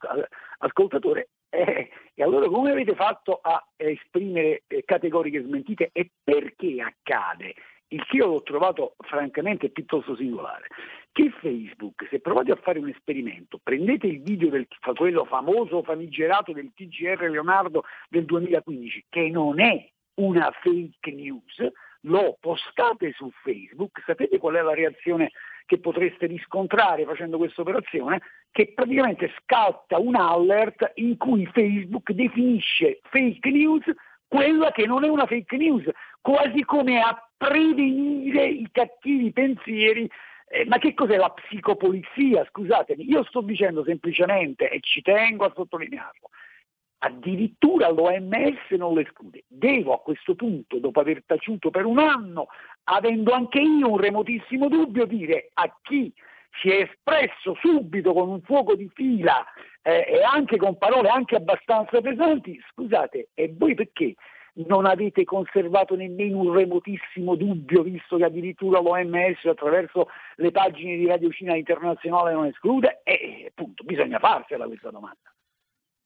ascoltatore, 0.60 1.30
eh, 1.50 1.90
e 2.14 2.24
allora 2.24 2.48
come 2.48 2.72
avete 2.72 2.96
fatto 2.96 3.40
a 3.42 3.64
esprimere 3.76 4.64
eh, 4.68 4.84
categoriche 4.84 5.44
smentite 5.44 5.90
e 5.92 6.10
perché 6.24 6.82
accade? 6.82 7.54
Il 7.90 8.04
che 8.06 8.18
io 8.18 8.28
l'ho 8.28 8.42
trovato 8.42 8.96
francamente 8.98 9.70
piuttosto 9.70 10.16
singolare. 10.16 10.66
Che 11.12 11.30
Facebook, 11.40 12.08
se 12.10 12.20
provate 12.20 12.52
a 12.52 12.56
fare 12.56 12.80
un 12.80 12.90
esperimento, 12.90 13.60
prendete 13.62 14.08
il 14.08 14.24
video 14.24 14.50
del 14.50 14.68
quello 14.96 15.26
famoso 15.26 15.84
famigerato 15.84 16.54
del 16.54 16.72
TGR 16.74 17.30
Leonardo 17.30 17.84
del 18.10 18.26
2015, 18.26 19.06
che 19.10 19.30
non 19.30 19.60
è 19.60 19.88
una 20.16 20.52
fake 20.64 21.12
news, 21.12 21.72
lo 22.02 22.36
postate 22.40 23.12
su 23.14 23.30
Facebook, 23.44 24.02
sapete 24.06 24.40
qual 24.40 24.56
è 24.56 24.62
la 24.62 24.74
reazione 24.74 25.32
che 25.66 25.80
potreste 25.80 26.28
riscontrare 26.28 27.06
facendo 27.06 27.38
questa 27.38 27.62
operazione? 27.62 28.22
Che 28.52 28.74
praticamente 28.74 29.32
scatta 29.42 29.98
un 29.98 30.16
alert 30.16 30.92
in 30.96 31.18
cui 31.18 31.46
Facebook 31.52 32.12
definisce 32.12 33.00
fake 33.04 33.50
news 33.50 33.84
quella 34.34 34.72
che 34.72 34.88
non 34.88 35.04
è 35.04 35.10
una 35.10 35.28
fake 35.28 35.58
news, 35.58 35.88
quasi 36.20 36.64
come 36.64 37.00
a 37.00 37.16
prevenire 37.38 38.46
i 38.46 38.68
cattivi 38.72 39.32
pensieri. 39.32 40.10
Eh, 40.48 40.66
ma 40.66 40.80
che 40.80 40.96
cos'è 40.96 41.18
la 41.18 41.30
psicopolizia? 41.30 42.44
Scusatemi, 42.50 43.08
io 43.08 43.24
sto 43.26 43.42
dicendo 43.42 43.84
semplicemente, 43.84 44.70
e 44.70 44.80
ci 44.82 45.04
tengo 45.04 45.46
a 45.46 45.54
sottolinearlo, 45.54 46.30
addirittura 47.06 47.90
l'OMS 47.90 48.72
non 48.78 48.94
lo 48.94 49.02
esclude. 49.02 49.44
Devo 49.48 49.94
a 49.94 50.00
questo 50.00 50.36
punto, 50.36 50.80
dopo 50.80 51.02
aver 51.02 51.24
taciuto 51.26 51.70
per 51.70 51.86
un 51.86 52.00
anno, 52.00 52.48
avendo 52.86 53.34
anche 53.34 53.60
io 53.60 53.92
un 53.92 53.98
remotissimo 53.98 54.70
dubbio, 54.70 55.06
dire 55.06 55.50
a 55.54 55.76
chi 55.82 56.14
si 56.62 56.70
è 56.70 56.90
espresso 56.90 57.56
subito 57.60 58.14
con 58.14 58.30
un 58.30 58.42
fuoco 58.42 58.76
di 58.76 58.90
fila 58.94 59.44
eh, 59.82 60.06
e 60.08 60.22
anche 60.22 60.56
con 60.58 60.78
parole 60.78 61.10
anche 61.10 61.36
abbastanza 61.36 62.00
pesanti, 62.00 62.58
scusate, 62.72 63.30
e 63.34 63.54
voi 63.54 63.76
perché 63.76 64.16
non 64.68 64.86
avete 64.86 65.26
conservato 65.26 65.96
nemmeno 65.96 66.38
un 66.38 66.54
remotissimo 66.54 67.36
dubbio, 67.36 67.82
visto 67.82 68.16
che 68.16 68.24
addirittura 68.24 68.80
l'OMS 68.80 69.44
attraverso 69.46 70.08
le 70.36 70.52
pagine 70.52 70.96
di 70.96 71.08
Radio 71.08 71.32
Cina 71.32 71.56
Internazionale 71.56 72.32
non 72.32 72.46
esclude? 72.46 73.02
E 73.04 73.48
appunto 73.50 73.84
bisogna 73.84 74.20
farsela 74.20 74.68
questa 74.68 74.92
domanda 74.92 75.34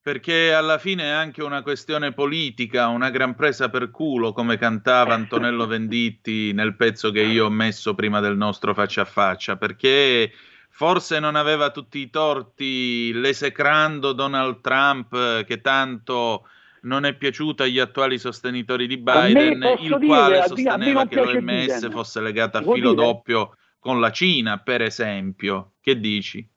perché 0.08 0.54
alla 0.54 0.78
fine 0.78 1.04
è 1.04 1.10
anche 1.10 1.44
una 1.44 1.62
questione 1.62 2.14
politica, 2.14 2.88
una 2.88 3.10
gran 3.10 3.36
presa 3.36 3.68
per 3.68 3.92
culo, 3.92 4.32
come 4.32 4.58
cantava 4.58 5.14
Antonello 5.14 5.68
Venditti 5.68 6.54
nel 6.54 6.78
pezzo 6.78 7.12
che 7.12 7.24
io 7.24 7.48
ho 7.48 7.50
messo 7.50 7.94
prima 7.94 8.22
del 8.22 8.38
nostro 8.38 8.74
faccia 8.74 9.02
a 9.02 9.06
faccia, 9.06 9.58
perché 9.58 10.32
forse 10.70 11.20
non 11.20 11.36
aveva 11.36 11.72
tutti 11.72 12.00
i 12.00 12.10
torti 12.10 13.12
l'esecrando 13.12 14.14
Donald 14.14 14.62
Trump 14.62 15.44
che 15.44 15.60
tanto 15.60 16.48
non 16.84 17.04
è 17.04 17.14
piaciuto 17.14 17.64
agli 17.64 17.80
attuali 17.80 18.18
sostenitori 18.18 18.88
di 18.88 19.00
Biden, 19.00 19.62
il 19.82 19.98
dire, 19.98 20.08
quale 20.08 20.44
sosteneva 20.48 21.06
che 21.06 21.16
l'OMS 21.16 21.42
Biden. 21.42 21.92
fosse 21.92 22.22
legata 22.22 22.60
a 22.60 22.62
filo 22.62 22.94
dire? 22.94 23.06
doppio 23.06 23.58
con 23.78 24.00
la 24.00 24.12
Cina, 24.12 24.58
per 24.60 24.82
esempio. 24.84 25.74
Che 25.82 26.00
dici? 26.00 26.50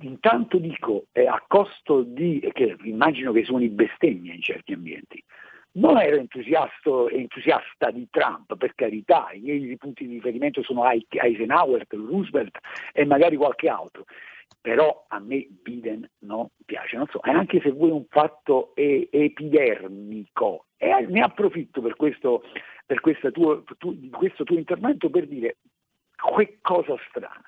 Intanto 0.00 0.58
dico 0.58 1.06
eh, 1.12 1.26
a 1.26 1.42
costo 1.46 2.02
di, 2.02 2.48
che 2.52 2.76
immagino 2.84 3.32
che 3.32 3.44
suoni 3.44 3.68
bestemmia 3.68 4.34
in 4.34 4.42
certi 4.42 4.72
ambienti, 4.72 5.22
non 5.72 5.98
ero 5.98 6.16
entusiasta 6.16 7.90
di 7.90 8.08
Trump, 8.10 8.56
per 8.56 8.74
carità, 8.74 9.28
i 9.32 9.40
miei 9.40 9.76
punti 9.76 10.06
di 10.06 10.14
riferimento 10.14 10.62
sono 10.62 10.88
Eisenhower, 10.90 11.86
Roosevelt 11.88 12.58
e 12.92 13.04
magari 13.04 13.36
qualche 13.36 13.68
altro, 13.68 14.04
però 14.60 15.04
a 15.08 15.18
me 15.18 15.46
Biden 15.62 16.08
non 16.20 16.48
piace, 16.64 16.96
non 16.96 17.06
so, 17.10 17.22
e 17.22 17.30
anche 17.30 17.60
se 17.60 17.70
vuoi 17.72 17.90
un 17.90 18.06
fatto 18.08 18.74
epidermico, 18.74 20.66
e 20.78 21.06
ne 21.08 21.20
approfitto 21.20 21.82
per 21.82 21.94
questo, 21.96 22.42
per 22.86 23.00
tuo, 23.32 23.62
tu, 23.78 24.08
questo 24.10 24.44
tuo 24.44 24.56
intervento 24.56 25.10
per 25.10 25.26
dire 25.26 25.58
che 26.36 26.58
cosa 26.62 26.96
strana 27.08 27.44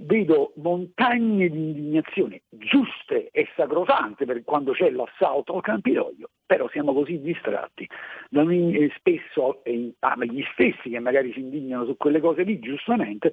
vedo 0.00 0.52
montagne 0.56 1.48
di 1.48 1.58
indignazione 1.58 2.42
giuste 2.48 3.30
e 3.30 3.48
sacrosante 3.56 4.24
per 4.24 4.42
quando 4.44 4.72
c'è 4.72 4.90
l'assalto 4.90 5.54
al 5.54 5.62
Campidoglio, 5.62 6.30
però 6.46 6.68
siamo 6.68 6.92
così 6.92 7.20
distratti, 7.20 7.88
spesso 8.96 9.64
eh, 9.64 9.94
ah, 10.00 10.16
gli 10.24 10.44
stessi 10.52 10.90
che 10.90 10.98
magari 10.98 11.32
si 11.32 11.40
indignano 11.40 11.84
su 11.84 11.96
quelle 11.96 12.20
cose 12.20 12.42
lì, 12.42 12.58
giustamente, 12.58 13.32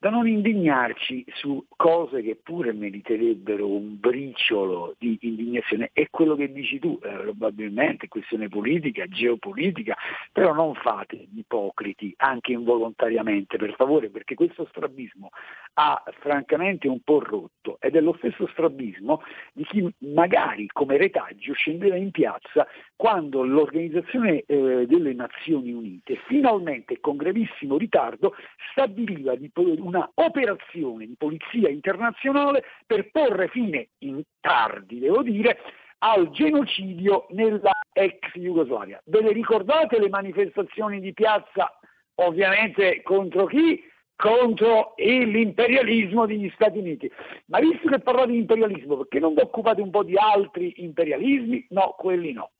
da 0.00 0.08
non 0.08 0.26
indignarci 0.26 1.26
su 1.34 1.62
cose 1.76 2.22
che 2.22 2.34
pure 2.42 2.72
meriterebbero 2.72 3.68
un 3.68 4.00
briciolo 4.00 4.94
di 4.98 5.18
indignazione. 5.20 5.90
È 5.92 6.08
quello 6.08 6.36
che 6.36 6.50
dici 6.50 6.78
tu, 6.78 6.98
eh, 7.02 7.08
probabilmente 7.10 8.08
questione 8.08 8.48
politica, 8.48 9.06
geopolitica, 9.06 9.94
però 10.32 10.54
non 10.54 10.74
fate 10.74 11.28
ipocriti 11.34 12.14
anche 12.16 12.52
involontariamente, 12.52 13.58
per 13.58 13.74
favore, 13.74 14.08
perché 14.08 14.34
questo 14.34 14.66
strabismo 14.70 15.28
ha 15.74 16.02
francamente 16.20 16.88
un 16.88 17.00
po' 17.00 17.20
rotto 17.20 17.76
ed 17.78 17.94
è 17.94 18.00
lo 18.00 18.14
stesso 18.18 18.46
strabismo 18.48 19.22
di 19.52 19.64
chi 19.64 19.94
magari 19.98 20.66
come 20.72 20.96
retaggio 20.96 21.52
scendeva 21.52 21.96
in 21.96 22.10
piazza 22.10 22.66
quando 22.96 23.44
l'Organizzazione 23.44 24.44
eh, 24.46 24.86
delle 24.86 25.12
Nazioni 25.12 25.72
Unite 25.72 26.16
finalmente 26.26 27.00
con 27.00 27.16
gravissimo 27.16 27.76
ritardo 27.76 28.34
stabiliva 28.70 29.34
di 29.36 29.48
una 29.90 30.10
operazione 30.14 31.06
di 31.06 31.14
polizia 31.18 31.68
internazionale 31.68 32.64
per 32.86 33.10
porre 33.10 33.48
fine, 33.48 33.88
in 33.98 34.22
tardi 34.40 35.00
devo 35.00 35.22
dire, 35.22 35.58
al 35.98 36.30
genocidio 36.30 37.26
nella 37.30 37.72
ex 37.92 38.18
Jugoslavia. 38.34 39.02
Ve 39.04 39.20
le 39.20 39.32
ricordate 39.32 39.98
le 39.98 40.08
manifestazioni 40.08 41.00
di 41.00 41.12
piazza, 41.12 41.78
ovviamente 42.16 43.02
contro 43.02 43.46
chi? 43.46 43.82
Contro 44.14 44.94
l'imperialismo 44.96 46.26
degli 46.26 46.50
Stati 46.54 46.78
Uniti. 46.78 47.10
Ma 47.46 47.58
visto 47.58 47.88
che 47.88 48.00
parlate 48.00 48.32
di 48.32 48.38
imperialismo, 48.38 48.98
perché 48.98 49.18
non 49.18 49.34
vi 49.34 49.40
occupate 49.40 49.80
un 49.80 49.90
po' 49.90 50.02
di 50.02 50.14
altri 50.16 50.84
imperialismi? 50.84 51.66
No, 51.70 51.94
quelli 51.96 52.32
no. 52.32 52.50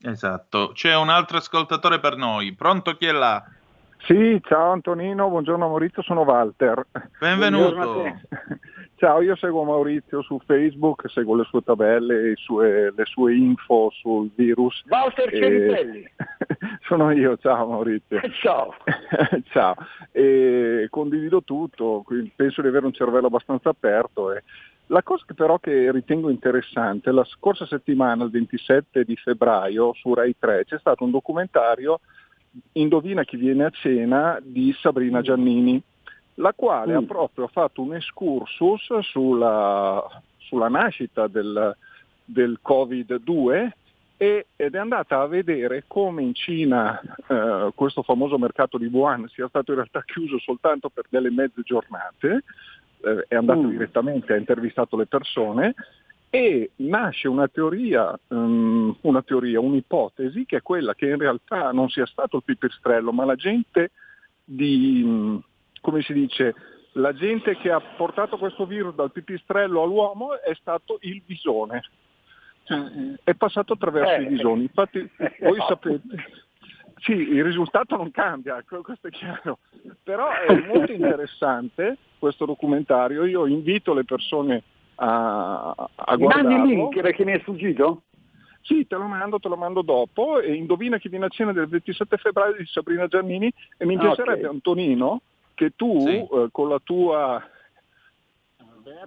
Esatto. 0.00 0.70
C'è 0.72 0.96
un 0.96 1.08
altro 1.08 1.38
ascoltatore 1.38 1.98
per 1.98 2.16
noi. 2.16 2.54
Pronto 2.54 2.96
chi 2.96 3.06
è 3.06 3.12
là? 3.12 3.44
Sì, 4.04 4.40
ciao 4.44 4.72
Antonino, 4.72 5.28
buongiorno 5.28 5.68
Maurizio, 5.68 6.02
sono 6.02 6.22
Walter. 6.22 6.84
Benvenuto. 7.20 8.18
Ciao, 8.96 9.20
io 9.22 9.36
seguo 9.36 9.62
Maurizio 9.62 10.22
su 10.22 10.40
Facebook, 10.44 11.08
seguo 11.08 11.36
le 11.36 11.44
sue 11.44 11.62
tabelle, 11.62 12.34
sue, 12.36 12.92
le 12.96 13.04
sue 13.04 13.34
info 13.34 13.90
sul 13.90 14.30
virus. 14.34 14.82
Walter 14.88 15.30
Ceritelli. 15.30 16.04
sono 16.86 17.12
io, 17.12 17.36
ciao 17.38 17.68
Maurizio. 17.68 18.20
Ciao. 18.40 18.74
ciao. 19.50 19.76
E 20.10 20.88
condivido 20.90 21.42
tutto, 21.44 22.04
penso 22.34 22.60
di 22.60 22.68
avere 22.68 22.86
un 22.86 22.92
cervello 22.92 23.28
abbastanza 23.28 23.68
aperto. 23.68 24.32
E 24.32 24.42
la 24.86 25.02
cosa 25.04 25.24
che 25.26 25.34
però 25.34 25.58
che 25.58 25.92
ritengo 25.92 26.28
interessante, 26.28 27.12
la 27.12 27.24
scorsa 27.24 27.66
settimana, 27.66 28.24
il 28.24 28.30
27 28.30 29.04
di 29.04 29.16
febbraio, 29.16 29.94
su 29.94 30.12
Rai 30.12 30.34
3, 30.36 30.64
c'è 30.64 30.78
stato 30.78 31.04
un 31.04 31.12
documentario 31.12 32.00
Indovina 32.72 33.24
chi 33.24 33.36
viene 33.36 33.64
a 33.64 33.70
cena 33.70 34.38
di 34.42 34.74
Sabrina 34.78 35.18
mm. 35.18 35.22
Giannini, 35.22 35.82
la 36.34 36.52
quale 36.54 36.94
mm. 36.94 36.96
ha 36.96 37.02
proprio 37.02 37.46
fatto 37.48 37.82
un 37.82 37.94
excursus 37.94 38.98
sulla, 39.00 40.04
sulla 40.38 40.68
nascita 40.68 41.26
del, 41.28 41.76
del 42.24 42.58
Covid-2 42.62 43.70
e, 44.16 44.46
ed 44.54 44.74
è 44.74 44.78
andata 44.78 45.20
a 45.20 45.26
vedere 45.26 45.84
come 45.86 46.22
in 46.22 46.34
Cina 46.34 47.00
eh, 47.26 47.72
questo 47.74 48.02
famoso 48.02 48.38
mercato 48.38 48.78
di 48.78 48.86
Wuhan 48.86 49.26
sia 49.28 49.48
stato 49.48 49.72
in 49.72 49.78
realtà 49.78 50.02
chiuso 50.04 50.38
soltanto 50.38 50.90
per 50.90 51.06
delle 51.08 51.30
mezze 51.30 51.62
giornate, 51.62 52.44
eh, 53.00 53.24
è 53.26 53.34
andato 53.34 53.62
Mm. 53.62 53.70
direttamente, 53.70 54.32
ha 54.32 54.36
intervistato 54.36 54.96
le 54.96 55.06
persone 55.06 55.74
e 56.34 56.70
nasce 56.76 57.28
una 57.28 57.46
teoria, 57.46 58.18
um, 58.28 58.96
una 59.02 59.20
teoria, 59.20 59.60
un'ipotesi 59.60 60.46
che 60.46 60.56
è 60.56 60.62
quella 60.62 60.94
che 60.94 61.04
in 61.04 61.18
realtà 61.18 61.72
non 61.72 61.90
sia 61.90 62.06
stato 62.06 62.38
il 62.38 62.42
pipistrello, 62.42 63.12
ma 63.12 63.26
la 63.26 63.34
gente 63.34 63.90
di, 64.42 65.38
come 65.82 66.00
si 66.00 66.14
dice, 66.14 66.54
la 66.92 67.12
gente 67.12 67.58
che 67.58 67.70
ha 67.70 67.80
portato 67.80 68.38
questo 68.38 68.64
virus 68.64 68.94
dal 68.94 69.12
pipistrello 69.12 69.82
all'uomo 69.82 70.40
è 70.40 70.54
stato 70.54 70.96
il 71.02 71.20
visone. 71.26 71.82
Cioè, 72.62 72.80
è 73.24 73.34
passato 73.34 73.74
attraverso 73.74 74.14
Eh. 74.14 74.22
i 74.22 74.28
visoni. 74.28 74.62
Infatti 74.62 75.06
voi 75.38 75.58
sapete, 75.68 76.00
sì, 77.00 77.12
il 77.12 77.44
risultato 77.44 77.94
non 77.94 78.10
cambia, 78.10 78.64
que- 78.66 78.80
questo 78.80 79.08
è 79.08 79.10
chiaro, 79.10 79.58
però 80.02 80.30
è 80.30 80.50
molto 80.66 80.92
interessante 80.92 81.98
questo 82.18 82.46
documentario. 82.46 83.26
Io 83.26 83.46
invito 83.46 83.92
le 83.92 84.04
persone 84.04 84.62
a, 84.96 85.70
a 85.94 86.16
Mi 86.16 86.26
mandi 86.26 86.52
il 86.54 86.60
guardarlo. 86.60 86.64
link 86.64 87.00
perché 87.00 87.24
mi 87.24 87.32
è 87.32 87.40
sfuggito? 87.40 88.02
Sì, 88.62 88.86
te 88.86 88.94
lo 88.96 89.06
mando, 89.06 89.38
te 89.40 89.48
lo 89.48 89.56
mando 89.56 89.82
dopo. 89.82 90.40
E 90.40 90.54
indovina 90.54 90.98
chi 90.98 91.08
viene 91.08 91.24
a 91.26 91.28
cena 91.28 91.52
del 91.52 91.66
27 91.68 92.16
febbraio 92.16 92.54
di 92.56 92.66
Sabrina 92.66 93.06
Giannini 93.08 93.52
e 93.76 93.84
mi 93.86 93.96
Ah, 93.96 93.98
piacerebbe, 94.00 94.46
ok. 94.46 94.52
Antonino, 94.54 95.22
che 95.54 95.72
tu 95.74 96.06
Sì. 96.06 96.16
eh, 96.16 96.48
con 96.50 96.68
la 96.68 96.78
tua 96.82 97.42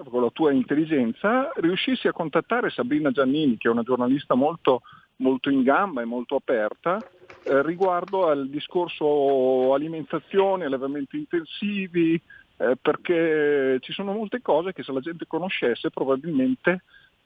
con 0.09 0.21
la 0.21 0.29
tua 0.29 0.51
intelligenza 0.53 1.51
riuscissi 1.55 2.07
a 2.07 2.13
contattare 2.13 2.69
Sabrina 2.69 3.11
Giannini, 3.11 3.57
che 3.57 3.67
è 3.67 3.71
una 3.71 3.83
giornalista 3.83 4.33
molto, 4.33 4.81
molto 5.17 5.49
in 5.49 5.63
gamba 5.63 6.01
e 6.01 6.05
molto 6.05 6.35
aperta, 6.35 7.03
eh, 7.43 7.61
riguardo 7.61 8.27
al 8.27 8.47
discorso 8.49 9.73
alimentazione, 9.73 10.65
allevamenti 10.65 11.17
intensivi, 11.17 12.19
eh, 12.57 12.75
perché 12.81 13.77
ci 13.81 13.91
sono 13.91 14.13
molte 14.13 14.41
cose 14.41 14.73
che 14.73 14.83
se 14.83 14.91
la 14.91 15.01
gente 15.01 15.25
conoscesse 15.27 15.89
probabilmente 15.89 16.83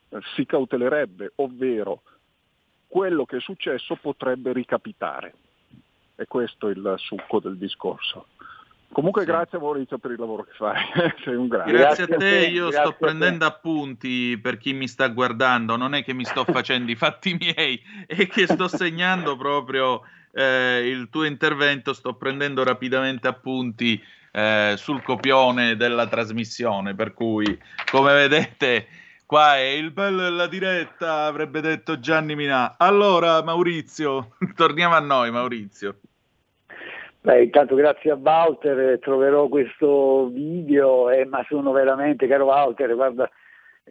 eh, 0.08 0.18
si 0.34 0.44
cautelerebbe, 0.44 1.32
ovvero 1.36 2.02
quello 2.88 3.24
che 3.24 3.36
è 3.36 3.40
successo 3.40 3.96
potrebbe 3.96 4.52
ricapitare. 4.52 5.34
E 6.16 6.26
questo 6.26 6.68
è 6.68 6.72
il 6.72 6.94
succo 6.98 7.40
del 7.40 7.56
discorso. 7.56 8.26
Comunque 8.92 9.24
grazie 9.24 9.56
a 9.56 9.60
Maurizio 9.60 9.98
per 9.98 10.10
il 10.10 10.18
lavoro 10.18 10.42
che 10.42 10.52
fai, 10.54 10.82
sei 11.22 11.36
un 11.36 11.46
grande. 11.46 11.70
Grazie, 11.70 12.04
a 12.04 12.16
te, 12.16 12.46
io 12.46 12.72
sto 12.72 12.96
prendendo 12.98 13.46
appunti 13.46 14.36
per 14.42 14.58
chi 14.58 14.72
mi 14.72 14.88
sta 14.88 15.06
guardando, 15.06 15.76
non 15.76 15.94
è 15.94 16.02
che 16.02 16.12
mi 16.12 16.24
sto 16.24 16.44
facendo 16.44 16.90
i 16.90 16.96
fatti 16.96 17.36
miei, 17.38 17.80
è 18.06 18.26
che 18.26 18.48
sto 18.48 18.66
segnando 18.66 19.36
proprio 19.36 20.02
eh, 20.32 20.88
il 20.88 21.08
tuo 21.08 21.22
intervento, 21.22 21.92
sto 21.92 22.14
prendendo 22.14 22.64
rapidamente 22.64 23.28
appunti 23.28 24.02
eh, 24.32 24.74
sul 24.76 25.02
copione 25.02 25.76
della 25.76 26.06
trasmissione, 26.06 26.94
per 26.94 27.14
cui 27.14 27.58
come 27.90 28.12
vedete 28.14 28.86
qua 29.26 29.56
è 29.56 29.60
il 29.60 29.90
bello 29.92 30.22
della 30.22 30.46
diretta, 30.46 31.24
avrebbe 31.24 31.60
detto 31.60 32.00
Gianni 32.00 32.34
Minà. 32.34 32.74
Allora 32.78 33.42
Maurizio, 33.42 34.36
torniamo 34.56 34.94
a 34.94 35.00
noi 35.00 35.30
Maurizio. 35.30 35.96
Beh, 37.22 37.42
intanto 37.42 37.74
grazie 37.74 38.12
a 38.12 38.14
Walter, 38.14 38.78
eh, 38.78 38.98
troverò 38.98 39.46
questo 39.48 40.28
video, 40.32 41.10
eh, 41.10 41.26
ma 41.26 41.44
sono 41.46 41.70
veramente, 41.70 42.26
caro 42.26 42.46
Walter, 42.46 42.94
guarda, 42.94 43.30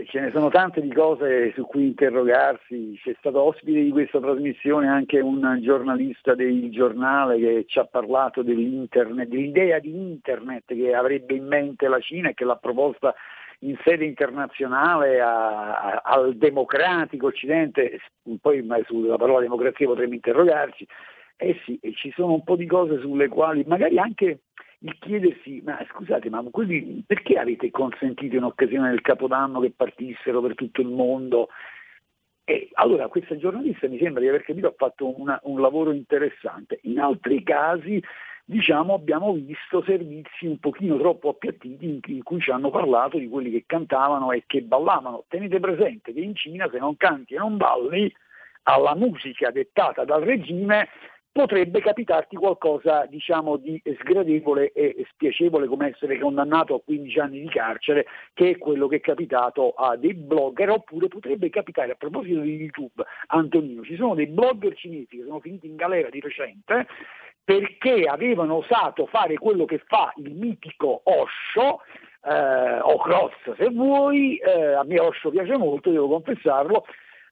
ce 0.06 0.20
ne 0.20 0.32
sono 0.32 0.50
tante 0.50 0.82
di 0.82 0.92
cose 0.94 1.52
su 1.54 1.66
cui 1.66 1.88
interrogarsi. 1.88 3.00
C'è 3.02 3.16
stato 3.20 3.42
ospite 3.42 3.82
di 3.82 3.92
questa 3.92 4.20
trasmissione 4.20 4.88
anche 4.88 5.20
un 5.20 5.60
giornalista 5.62 6.36
del 6.36 6.70
giornale 6.72 7.38
che 7.38 7.66
ci 7.68 7.80
ha 7.80 7.86
parlato 7.86 8.42
dell'internet, 8.42 9.28
dell'idea 9.28 9.80
di 9.80 9.90
internet 9.90 10.66
che 10.68 10.94
avrebbe 10.94 11.34
in 11.36 11.46
mente 11.48 11.88
la 11.88 12.00
Cina 12.00 12.30
e 12.30 12.34
che 12.34 12.46
l'ha 12.46 12.56
proposta 12.56 13.14
in 13.62 13.78
sede 13.84 14.06
internazionale 14.06 15.20
a- 15.20 15.80
a- 15.82 16.02
al 16.04 16.36
democratico 16.36 17.28
occidente, 17.28 18.00
poi 18.40 18.66
sulla 18.86 19.18
parola 19.18 19.42
democrazia 19.42 19.86
potremmo 19.86 20.14
interrogarci, 20.14 20.88
eh 21.36 21.60
sì, 21.66 21.80
ci 21.96 22.12
sono 22.16 22.34
un 22.34 22.44
po' 22.44 22.56
di 22.56 22.66
cose 22.66 23.00
sulle 23.00 23.28
quali 23.28 23.64
magari 23.68 23.98
anche 23.98 24.40
il 24.82 24.98
chiedersi, 25.00 25.62
ma 25.64 25.84
scusate, 25.90 26.30
ma 26.30 26.44
quelli 26.52 27.04
perché 27.06 27.38
avete 27.38 27.70
consentito 27.72 28.36
in 28.36 28.44
occasione 28.44 28.90
del 28.90 29.02
Capodanno 29.02 29.60
che 29.60 29.74
partissero 29.76 30.42
per 30.42 30.56
tutto 30.56 30.82
il 30.82 30.88
mondo? 30.88 31.50
E 32.46 32.70
allora 32.74 33.08
questa 33.08 33.38
giornalista 33.38 33.88
mi 33.88 34.00
sembra 34.00 34.22
di 34.22 34.28
aver 34.30 34.44
capito 34.44 34.68
ha 34.68 34.74
fatto 34.76 35.20
una- 35.20 35.40
un 35.44 35.60
lavoro 35.60 35.92
interessante. 35.92 36.80
In 36.84 37.00
altri 37.00 37.44
casi 37.44 38.02
diciamo, 38.50 38.96
abbiamo 38.96 39.34
visto 39.34 39.84
servizi 39.84 40.48
un 40.48 40.58
pochino 40.58 40.98
troppo 40.98 41.30
appiattiti 41.30 41.86
in, 41.86 42.00
in 42.04 42.24
cui 42.24 42.40
ci 42.42 42.50
hanno 42.50 42.72
parlato 42.72 43.20
di 43.20 43.28
quelli 43.28 43.52
che 43.52 43.66
cantavano 43.68 44.32
e 44.32 44.46
che 44.48 44.64
ballavano. 44.64 45.26
Tenete 45.28 45.60
presente 45.60 46.12
che 46.12 46.20
in 46.20 46.36
Cina 46.36 46.68
se 46.72 46.80
non 46.80 46.98
canti 46.98 47.36
e 47.36 47.38
non 47.38 47.58
balli 47.58 48.12
alla 48.64 48.96
musica 48.96 49.52
dettata 49.52 50.04
dal 50.04 50.24
regime 50.24 50.90
potrebbe 51.40 51.80
capitarti 51.80 52.36
qualcosa 52.36 53.06
diciamo 53.06 53.56
di 53.56 53.82
sgradevole 54.02 54.74
e 54.74 55.08
spiacevole 55.14 55.68
come 55.68 55.92
essere 55.92 56.20
condannato 56.20 56.76
a 56.76 56.82
15 56.84 57.20
anni 57.20 57.40
di 57.40 57.48
carcere 57.48 58.06
che 58.34 58.50
è 58.50 58.58
quello 58.58 58.90
che 58.90 58.98
è 58.98 59.00
capitato 59.00 59.72
a 59.72 59.96
dei 59.96 60.14
blogger 60.16 60.70
oppure 60.70 61.08
potrebbe 61.08 61.50
capitare 61.50 61.94
a 61.94 61.96
proposito 61.96 62.42
di 62.42 62.58
YouTube 62.58 63.06
Antonino 63.28 63.84
ci 63.84 63.96
sono 63.96 64.16
dei 64.16 64.28
blogger 64.28 64.76
cinesi 64.76 65.16
che 65.16 65.24
sono 65.26 65.40
finiti 65.40 65.68
in 65.68 65.78
galera 65.78 66.10
di 66.10 66.20
recente 66.20 66.88
perché 67.42 68.04
avevano 68.04 68.56
osato 68.56 69.06
fare 69.06 69.36
quello 69.36 69.64
che 69.64 69.82
fa 69.88 70.12
il 70.18 70.34
mitico 70.34 71.04
Osho 71.06 71.84
eh, 72.22 72.80
o 72.82 72.98
Cross 72.98 73.56
se 73.56 73.70
vuoi, 73.70 74.36
eh, 74.40 74.74
a 74.74 74.84
me 74.84 75.00
Osho 75.00 75.30
piace 75.30 75.56
molto, 75.56 75.90
devo 75.90 76.10
confessarlo, 76.10 76.84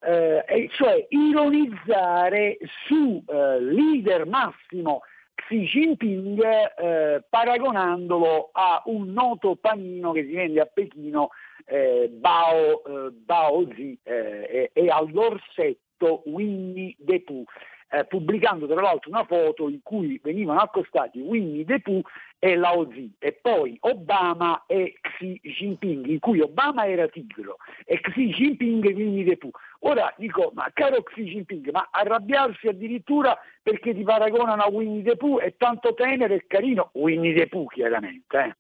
eh, 0.02 0.70
cioè 0.72 1.06
ironizzare 1.10 2.58
su 2.86 3.24
eh, 3.28 3.62
leader 3.62 4.26
massimo 4.26 5.02
Xi 5.36 5.64
Jinping 5.66 6.42
eh, 6.44 7.24
paragonandolo 7.30 8.50
a 8.52 8.82
un 8.86 9.12
noto 9.14 9.56
panino 9.56 10.12
che 10.12 10.26
si 10.26 10.34
vende 10.34 10.60
a 10.62 10.66
Pechino 10.66 11.30
eh, 11.66 12.10
Bao, 12.12 12.84
eh, 12.84 13.12
Bao 13.12 13.68
Zi 13.76 13.98
eh, 14.04 14.72
e, 14.74 14.82
e 14.82 14.90
all'orsetto 14.90 16.24
Winnie 16.26 16.96
the 17.00 17.22
Pooh 17.22 17.46
eh, 17.90 18.06
pubblicando 18.06 18.68
tra 18.68 18.82
l'altro 18.82 19.10
una 19.10 19.24
foto 19.24 19.70
in 19.70 19.80
cui 19.82 20.20
venivano 20.22 20.60
accostati 20.60 21.20
Winnie 21.20 21.66
the 21.66 21.80
Pooh 21.80 22.02
e 22.40 22.56
Lao 22.56 22.90
Zi 22.92 23.12
e 23.18 23.34
poi 23.34 23.78
Obama 23.82 24.66
e 24.68 24.98
Xi 25.02 25.40
Jinping 25.42 26.06
in 26.06 26.20
cui 26.20 26.40
Obama 26.42 26.86
era 26.86 27.08
tigro 27.08 27.58
e 27.86 28.00
Xi 28.00 28.28
Jinping 28.28 28.84
Winnie 28.84 29.26
the 29.26 29.38
Pooh. 29.38 29.52
Ora 29.80 30.14
dico 30.18 30.52
ma 30.54 30.70
caro 30.74 31.02
Xi 31.02 31.24
Jinping 31.24 31.72
ma 31.72 31.88
arrabbiarsi 31.92 32.68
addirittura 32.68 33.38
perché 33.62 33.94
ti 33.94 34.04
paragonano 34.04 34.64
a 34.64 34.70
Winnie 34.70 35.04
the 35.04 35.16
Pooh 35.16 35.40
è 35.40 35.56
tanto 35.58 35.94
tenero 35.94 36.34
e 36.34 36.46
carino. 36.46 36.90
Winnie 36.94 37.34
the 37.34 37.48
Pooh 37.48 37.68
chiaramente 37.68 38.38
eh. 38.38 38.56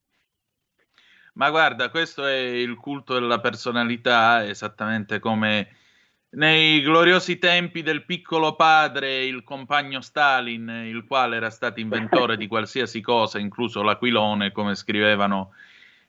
Ma 1.33 1.51
guarda, 1.51 1.89
questo 1.89 2.25
è 2.25 2.35
il 2.35 2.75
culto 2.77 3.13
della 3.13 3.39
personalità, 3.39 4.43
esattamente 4.43 5.19
come 5.19 5.67
nei 6.31 6.81
gloriosi 6.81 7.37
tempi 7.37 7.81
del 7.81 8.03
piccolo 8.03 8.55
padre, 8.55 9.23
il 9.23 9.43
compagno 9.43 10.01
Stalin, 10.01 10.67
il 10.85 11.05
quale 11.05 11.37
era 11.37 11.49
stato 11.49 11.79
inventore 11.79 12.37
di 12.37 12.47
qualsiasi 12.47 13.01
cosa, 13.01 13.39
incluso 13.39 13.81
l'aquilone, 13.81 14.51
come 14.51 14.75
scrivevano 14.75 15.53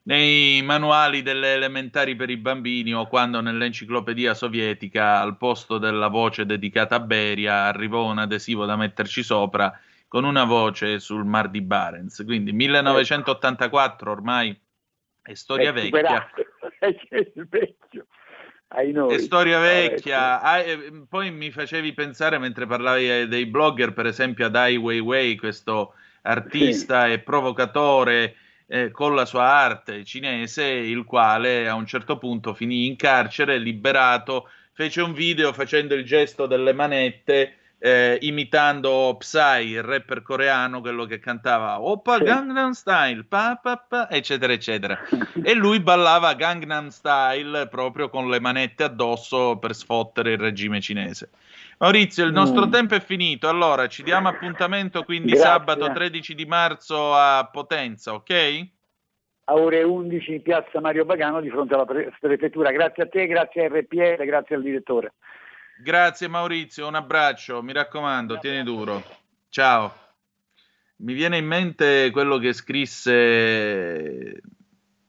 nei 0.09 0.63
manuali 0.63 1.23
delle 1.23 1.53
elementari 1.53 2.17
per 2.17 2.31
i 2.31 2.39
bambini 2.39 2.95
o 2.95 3.07
quando 3.07 3.41
nell'enciclopedia 3.41 4.33
sovietica 4.33 5.21
al 5.21 5.37
posto 5.37 5.77
della 5.77 6.09
voce 6.09 6.47
dedicata 6.47 6.97
a 6.97 7.01
Beria 7.01 7.65
arrivò 7.65 8.07
un 8.07 8.19
adesivo 8.19 8.65
da 8.65 8.75
metterci 8.75 9.23
sopra 9.23 9.79
con 10.09 10.25
una 10.25 10.45
voce 10.45 10.99
sul 10.99 11.27
mar 11.27 11.51
di 11.51 11.61
Barents. 11.61 12.25
Quindi 12.25 12.53
1984 12.53 14.11
ormai 14.11 14.59
è 15.21 15.35
storia 15.35 15.71
È 15.71 15.73
vecchia. 15.75 16.31
È 16.79 16.95
vecchio. 17.49 18.07
Ai 18.69 18.93
noi. 18.93 19.15
È 19.15 19.19
storia 19.19 19.59
Vabbè, 19.59 19.89
vecchia. 19.89 20.41
Ah, 20.41 20.59
eh, 20.59 21.07
poi 21.09 21.31
mi 21.31 21.51
facevi 21.51 21.93
pensare 21.95 22.39
mentre 22.39 22.67
parlavi 22.67 23.11
eh, 23.11 23.29
dei 23.29 23.47
blogger, 23.47 23.93
per 23.93 24.07
esempio, 24.07 24.47
ad 24.47 24.57
Ai 24.57 24.77
Weiwei, 24.77 25.37
questo 25.37 25.95
artista 26.23 27.07
e 27.07 27.21
provocatore 27.21 28.37
eh, 28.67 28.91
con 28.91 29.15
la 29.15 29.25
sua 29.25 29.45
arte 29.45 30.05
cinese, 30.05 30.65
il 30.65 31.05
quale 31.05 31.67
a 31.69 31.75
un 31.75 31.87
certo 31.87 32.19
punto 32.19 32.53
finì 32.53 32.87
in 32.87 32.97
carcere, 32.97 33.57
liberato, 33.59 34.49
fece 34.73 35.01
un 35.01 35.15
video 35.15 35.53
facendo 35.53 35.95
il 35.95 36.05
gesto 36.05 36.47
delle 36.47 36.75
manette 36.75 37.55
eh, 37.81 38.19
imitando 38.23 39.15
Psy, 39.19 39.71
il 39.71 39.83
rapper 39.83 40.23
coreano, 40.23 40.81
quello 40.81 41.05
che 41.05 41.21
cantava 41.21 41.81
Oppa 41.81 42.19
Gangnam 42.19 42.73
Style, 42.73 43.25
pa, 43.25 43.59
pa, 43.63 43.77
pa, 43.77 44.11
eccetera, 44.11 44.53
eccetera. 44.53 44.99
e 45.43 45.55
lui 45.55 45.81
ballava 45.81 46.35
Gangnam 46.35 46.89
Style 46.89 47.69
proprio 47.69 48.09
con 48.09 48.29
le 48.29 48.41
manette 48.41 48.85
addosso 48.85 49.59
per 49.59 49.75
sfottere 49.75 50.33
il 50.33 50.39
regime 50.39 50.81
cinese. 50.81 51.31
Maurizio, 51.79 52.25
il 52.25 52.33
nostro 52.33 52.67
mm. 52.67 52.71
tempo 52.71 52.95
è 52.97 53.01
finito, 53.01 53.49
allora 53.49 53.87
ci 53.87 54.03
diamo 54.03 54.29
appuntamento 54.29 55.05
quindi 55.05 55.31
Grazie. 55.31 55.47
sabato 55.47 55.93
13 55.93 56.35
di 56.35 56.45
marzo 56.45 57.15
a 57.15 57.49
Potenza, 57.51 58.15
ok? 58.15 58.67
A 59.45 59.55
ore 59.55 59.83
11 59.85 60.35
in 60.35 60.43
piazza 60.43 60.81
Mario 60.81 61.07
Pagano 61.07 61.41
di 61.41 61.49
fronte 61.49 61.75
alla 61.75 61.85
pre- 61.85 62.13
prefettura. 62.19 62.71
Grazie 62.73 63.05
a 63.05 63.07
te, 63.07 63.27
grazie 63.27 63.65
a 63.65 63.69
RPL, 63.69 64.25
grazie 64.25 64.57
al 64.57 64.63
direttore. 64.63 65.15
Grazie 65.81 66.27
Maurizio, 66.27 66.89
un 66.89 66.97
abbraccio, 66.97 67.63
mi 67.63 67.73
raccomando, 67.73 68.41
tieni 68.41 68.65
duro. 68.65 69.01
Ciao. 69.49 69.95
Mi 70.97 71.13
viene 71.13 71.37
in 71.37 71.47
mente 71.47 72.11
quello 72.11 72.39
che 72.39 72.53
scrisse 72.53 74.41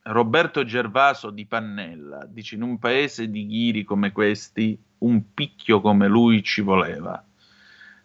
Roberto 0.03 0.63
Gervaso 0.63 1.32
di 1.32 1.47
Pannella. 1.47 2.24
Dice: 2.28 2.53
In 2.53 2.61
un 2.61 2.78
paese 2.78 3.32
di 3.32 3.47
ghiri 3.47 3.84
come 3.84 4.11
questi, 4.11 4.80
un 4.99 5.34
picchio 5.34 5.82
come 5.82 6.07
lui 6.07 6.43
ci 6.43 6.61
voleva. 6.61 7.26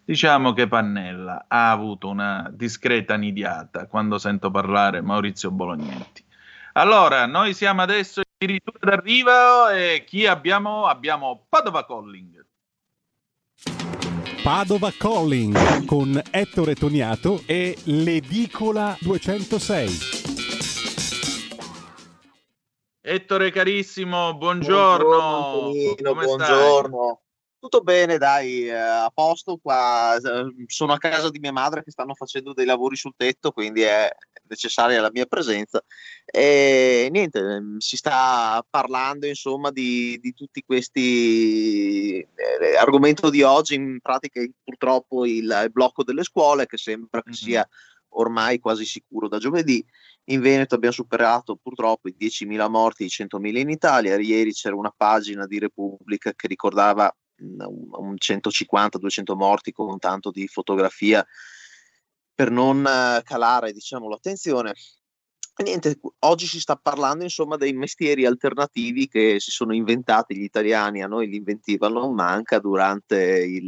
Diciamo 0.03 0.53
che 0.53 0.67
Pannella 0.67 1.45
ha 1.47 1.69
avuto 1.69 2.09
una 2.09 2.49
discreta 2.51 3.15
nidiata 3.15 3.85
quando 3.85 4.17
sento 4.17 4.49
parlare 4.49 5.01
Maurizio 5.01 5.51
Bolognetti. 5.51 6.25
Allora, 6.73 7.27
noi 7.27 7.53
siamo 7.53 7.83
adesso 7.83 8.21
addirittura 8.21 8.79
d'arrivo 8.81 9.69
e 9.69 10.03
chi 10.03 10.25
abbiamo? 10.25 10.87
Abbiamo 10.87 11.45
Padova 11.47 11.85
Calling. 11.85 12.43
Padova 14.45 14.91
Calling 14.95 15.85
con 15.85 16.21
Ettore 16.29 16.75
Toniato 16.75 17.41
e 17.47 17.75
l'Edicola 17.85 18.95
206. 18.99 19.89
Ettore 23.01 23.49
carissimo, 23.49 24.35
buongiorno. 24.37 25.07
Buongiorno, 25.61 26.13
Come 26.13 26.25
buongiorno. 26.25 27.03
Stai? 27.05 27.23
Tutto 27.57 27.81
bene, 27.81 28.19
dai, 28.19 28.67
eh, 28.67 28.75
a 28.75 29.11
posto 29.11 29.57
qua. 29.57 30.15
Sono 30.67 30.93
a 30.93 30.99
casa 30.99 31.31
di 31.31 31.39
mia 31.39 31.51
madre 31.51 31.83
che 31.83 31.89
stanno 31.89 32.13
facendo 32.13 32.53
dei 32.53 32.67
lavori 32.67 32.95
sul 32.95 33.15
tetto, 33.17 33.51
quindi 33.51 33.81
è 33.81 34.15
necessaria 34.47 35.01
la 35.01 35.11
mia 35.11 35.25
presenza. 35.25 35.83
E 36.25 37.07
niente, 37.11 37.41
mm, 37.41 37.77
si 37.77 37.97
sta 37.97 38.65
parlando 38.69 39.25
insomma 39.27 39.71
di, 39.71 40.19
di 40.21 40.33
tutti 40.33 40.63
questi 40.63 42.19
eh, 42.19 42.75
argomenti 42.77 43.29
di 43.29 43.41
oggi. 43.43 43.75
In 43.75 43.99
pratica, 44.01 44.41
purtroppo, 44.63 45.25
il, 45.25 45.61
il, 45.63 45.71
blocco 45.71 46.03
delle 46.03 46.23
scuole, 46.23 46.65
che 46.65 46.77
sembra 46.77 47.21
che 47.21 47.31
mm-hmm. 47.31 47.39
sia 47.39 47.69
ormai 48.17 48.59
quasi 48.59 48.85
sicuro 48.85 49.27
da 49.27 49.37
giovedì. 49.37 49.85
In 50.29 50.41
Veneto 50.41 50.75
abbiamo 50.75 50.93
superato 50.93 51.55
purtroppo 51.55 52.07
i 52.07 52.15
10.000 52.19 52.69
morti, 52.69 53.03
i 53.03 53.07
100.000 53.07 53.57
in 53.57 53.69
Italia. 53.69 54.19
Ieri 54.19 54.53
c'era 54.53 54.75
una 54.75 54.93
pagina 54.95 55.45
di 55.45 55.59
Repubblica 55.59 56.33
che 56.33 56.47
ricordava 56.47 57.13
un 57.37 58.15
150-200 58.17 59.35
morti 59.35 59.71
con 59.71 59.99
tanto 59.99 60.31
di 60.31 60.47
fotografia 60.47 61.25
per 62.35 62.51
non 62.51 62.85
eh, 62.85 63.21
calare 63.23 63.71
diciamo, 63.71 64.09
l'attenzione. 64.09 64.73
Niente, 65.63 65.97
oggi 66.19 66.47
si 66.47 66.59
sta 66.59 66.75
parlando 66.75 67.23
insomma 67.23 67.55
dei 67.55 67.71
mestieri 67.71 68.25
alternativi 68.25 69.07
che 69.07 69.39
si 69.39 69.51
sono 69.51 69.73
inventati 69.73 70.35
gli 70.35 70.43
italiani, 70.43 71.01
a 71.01 71.07
noi 71.07 71.29
li 71.29 71.37
inventivano, 71.37 72.11
manca 72.11 72.59
durante 72.59 73.15
il, 73.15 73.63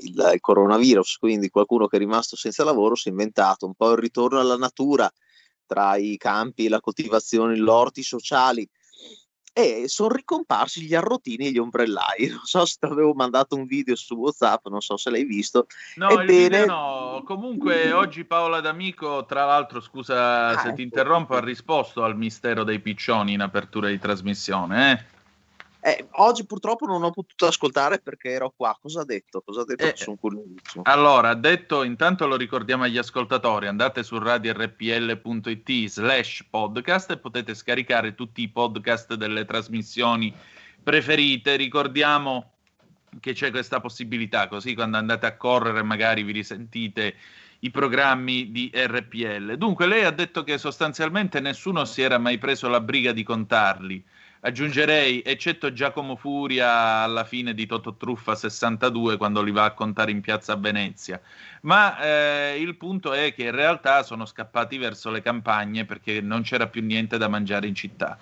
il, 0.00 0.30
il 0.32 0.40
coronavirus, 0.40 1.18
quindi 1.18 1.50
qualcuno 1.50 1.86
che 1.86 1.96
è 1.96 1.98
rimasto 1.98 2.34
senza 2.34 2.64
lavoro 2.64 2.94
si 2.94 3.08
è 3.08 3.10
inventato 3.10 3.66
un 3.66 3.74
po' 3.74 3.92
il 3.92 3.98
ritorno 3.98 4.40
alla 4.40 4.56
natura 4.56 5.12
tra 5.66 5.96
i 5.96 6.16
campi, 6.16 6.68
la 6.68 6.80
coltivazione, 6.80 7.58
gli 7.58 7.68
orti 7.68 8.02
sociali, 8.02 8.66
e 9.58 9.88
sono 9.88 10.10
ricomparsi 10.10 10.82
gli 10.82 10.94
arrotini 10.94 11.46
e 11.46 11.50
gli 11.50 11.56
ombrellai. 11.56 12.28
Non 12.36 12.44
so 12.44 12.66
se 12.66 12.76
ti 12.78 12.84
avevo 12.84 13.14
mandato 13.14 13.56
un 13.56 13.64
video 13.64 13.96
su 13.96 14.14
WhatsApp, 14.16 14.66
non 14.66 14.82
so 14.82 14.98
se 14.98 15.08
l'hai 15.08 15.24
visto. 15.24 15.66
No, 15.94 16.10
Ebbene... 16.10 16.66
no. 16.66 17.22
Comunque 17.24 17.90
oggi 17.92 18.26
Paola 18.26 18.60
D'Amico, 18.60 19.24
tra 19.24 19.46
l'altro, 19.46 19.80
scusa 19.80 20.48
ah, 20.48 20.58
se 20.58 20.66
ecco. 20.66 20.76
ti 20.76 20.82
interrompo, 20.82 21.34
ha 21.34 21.40
risposto 21.40 22.04
al 22.04 22.18
mistero 22.18 22.64
dei 22.64 22.80
piccioni 22.80 23.32
in 23.32 23.40
apertura 23.40 23.88
di 23.88 23.98
trasmissione, 23.98 24.92
eh? 24.92 25.15
Eh, 25.80 26.08
oggi 26.12 26.44
purtroppo 26.46 26.86
non 26.86 27.02
ho 27.04 27.10
potuto 27.10 27.46
ascoltare 27.46 28.00
perché 28.00 28.30
ero 28.30 28.52
qua. 28.56 28.76
Cosa 28.80 29.02
ha 29.02 29.04
detto? 29.04 29.42
Cosa 29.44 29.60
ha 29.60 29.64
detto? 29.64 29.84
Eh, 29.84 29.92
sono 29.94 30.16
curiosissimo. 30.16 30.82
Allora, 30.84 31.30
ha 31.30 31.34
detto, 31.34 31.82
intanto 31.84 32.26
lo 32.26 32.36
ricordiamo 32.36 32.84
agli 32.84 32.98
ascoltatori, 32.98 33.66
andate 33.66 34.02
su 34.02 34.18
radiorpl.it 34.18 35.88
slash 35.88 36.46
podcast 36.50 37.12
e 37.12 37.18
potete 37.18 37.54
scaricare 37.54 38.14
tutti 38.14 38.42
i 38.42 38.48
podcast 38.48 39.14
delle 39.14 39.44
trasmissioni 39.44 40.34
preferite. 40.82 41.56
Ricordiamo 41.56 42.52
che 43.20 43.32
c'è 43.32 43.50
questa 43.50 43.80
possibilità, 43.80 44.48
così 44.48 44.74
quando 44.74 44.96
andate 44.96 45.26
a 45.26 45.36
correre 45.36 45.82
magari 45.82 46.22
vi 46.22 46.32
risentite 46.32 47.14
i 47.60 47.70
programmi 47.70 48.50
di 48.50 48.70
RPL. 48.74 49.56
Dunque, 49.56 49.86
lei 49.86 50.04
ha 50.04 50.10
detto 50.10 50.42
che 50.42 50.58
sostanzialmente 50.58 51.40
nessuno 51.40 51.84
si 51.84 52.02
era 52.02 52.18
mai 52.18 52.38
preso 52.38 52.68
la 52.68 52.80
briga 52.80 53.12
di 53.12 53.22
contarli 53.22 54.04
aggiungerei, 54.46 55.22
eccetto 55.22 55.72
Giacomo 55.72 56.14
Furia 56.14 57.02
alla 57.02 57.24
fine 57.24 57.52
di 57.52 57.66
Toto 57.66 57.96
Truffa 57.96 58.36
62 58.36 59.16
quando 59.16 59.42
li 59.42 59.50
va 59.50 59.64
a 59.64 59.72
contare 59.72 60.12
in 60.12 60.20
piazza 60.20 60.54
Venezia. 60.54 61.20
Ma 61.62 62.00
eh, 62.00 62.60
il 62.60 62.76
punto 62.76 63.12
è 63.12 63.34
che 63.34 63.42
in 63.44 63.50
realtà 63.50 64.04
sono 64.04 64.24
scappati 64.24 64.78
verso 64.78 65.10
le 65.10 65.20
campagne 65.20 65.84
perché 65.84 66.20
non 66.20 66.42
c'era 66.42 66.68
più 66.68 66.82
niente 66.82 67.18
da 67.18 67.28
mangiare 67.28 67.66
in 67.66 67.74
città. 67.74 68.16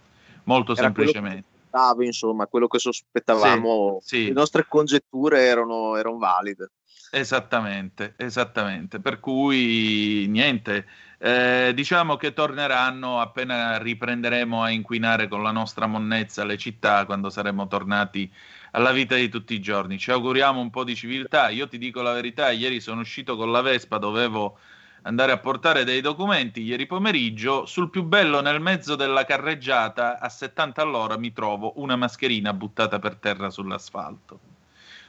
Molto 0.44 0.72
Era 0.72 0.82
semplicemente. 0.82 1.44
Quello 1.70 1.94
che 1.94 2.04
insomma, 2.04 2.46
quello 2.46 2.68
che 2.68 2.78
sospettavamo, 2.78 3.98
Sì, 4.00 4.16
sì. 4.16 4.24
le 4.26 4.32
nostre 4.32 4.64
congetture 4.66 5.40
erano, 5.40 5.96
erano 5.96 6.16
valide. 6.16 6.70
Esattamente, 7.16 8.14
esattamente. 8.16 8.98
Per 8.98 9.20
cui 9.20 10.26
niente, 10.28 10.84
eh, 11.18 11.70
diciamo 11.72 12.16
che 12.16 12.32
torneranno 12.32 13.20
appena 13.20 13.78
riprenderemo 13.78 14.60
a 14.64 14.70
inquinare 14.70 15.28
con 15.28 15.40
la 15.40 15.52
nostra 15.52 15.86
monnezza 15.86 16.44
le 16.44 16.56
città 16.58 17.04
quando 17.06 17.30
saremo 17.30 17.68
tornati 17.68 18.28
alla 18.72 18.90
vita 18.90 19.14
di 19.14 19.28
tutti 19.28 19.54
i 19.54 19.60
giorni. 19.60 19.96
Ci 19.96 20.10
auguriamo 20.10 20.58
un 20.60 20.70
po' 20.70 20.82
di 20.82 20.96
civiltà. 20.96 21.50
Io 21.50 21.68
ti 21.68 21.78
dico 21.78 22.02
la 22.02 22.12
verità, 22.12 22.50
ieri 22.50 22.80
sono 22.80 23.02
uscito 23.02 23.36
con 23.36 23.52
la 23.52 23.60
Vespa, 23.60 23.98
dovevo 23.98 24.58
andare 25.02 25.30
a 25.30 25.38
portare 25.38 25.84
dei 25.84 26.00
documenti 26.00 26.62
ieri 26.62 26.86
pomeriggio, 26.86 27.64
sul 27.64 27.90
più 27.90 28.02
bello 28.02 28.40
nel 28.40 28.60
mezzo 28.60 28.96
della 28.96 29.24
carreggiata 29.24 30.18
a 30.18 30.28
70 30.28 30.82
all'ora 30.82 31.16
mi 31.16 31.32
trovo 31.32 31.74
una 31.76 31.94
mascherina 31.94 32.52
buttata 32.52 32.98
per 32.98 33.14
terra 33.16 33.50
sull'asfalto. 33.50 34.53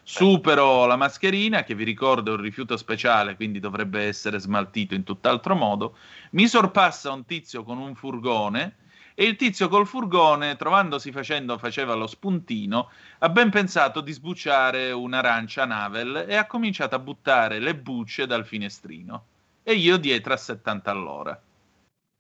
Supero 0.08 0.86
la 0.86 0.98
mascherina, 0.98 1.64
che 1.64 1.74
vi 1.74 1.84
ricordo 1.84 2.30
è 2.32 2.36
un 2.36 2.42
rifiuto 2.42 2.78
speciale, 2.78 3.36
quindi 3.36 3.60
dovrebbe 3.60 4.04
essere 4.04 4.38
smaltito 4.38 4.94
in 4.94 5.04
tutt'altro 5.04 5.56
modo. 5.56 5.98
Mi 6.32 6.48
sorpassa 6.48 7.12
un 7.12 7.26
tizio 7.26 7.64
con 7.64 7.80
un 7.80 7.96
furgone 7.96 8.76
e 9.16 9.26
il 9.26 9.36
tizio 9.36 9.68
col 9.68 9.88
furgone, 9.88 10.58
trovandosi 10.58 11.12
facendo, 11.12 11.58
faceva 11.58 11.96
lo 11.96 12.06
spuntino, 12.06 12.92
ha 13.18 13.30
ben 13.30 13.50
pensato 13.50 14.02
di 14.02 14.12
sbucciare 14.12 14.92
un'arancia 14.92 15.66
Navel 15.66 16.26
e 16.28 16.36
ha 16.36 16.46
cominciato 16.46 16.94
a 16.94 17.00
buttare 17.00 17.58
le 17.58 17.76
bucce 17.76 18.28
dal 18.28 18.46
finestrino. 18.46 19.26
E 19.64 19.74
io 19.74 19.98
dietro 19.98 20.34
a 20.34 20.38
70 20.38 20.92
all'ora. 20.92 21.42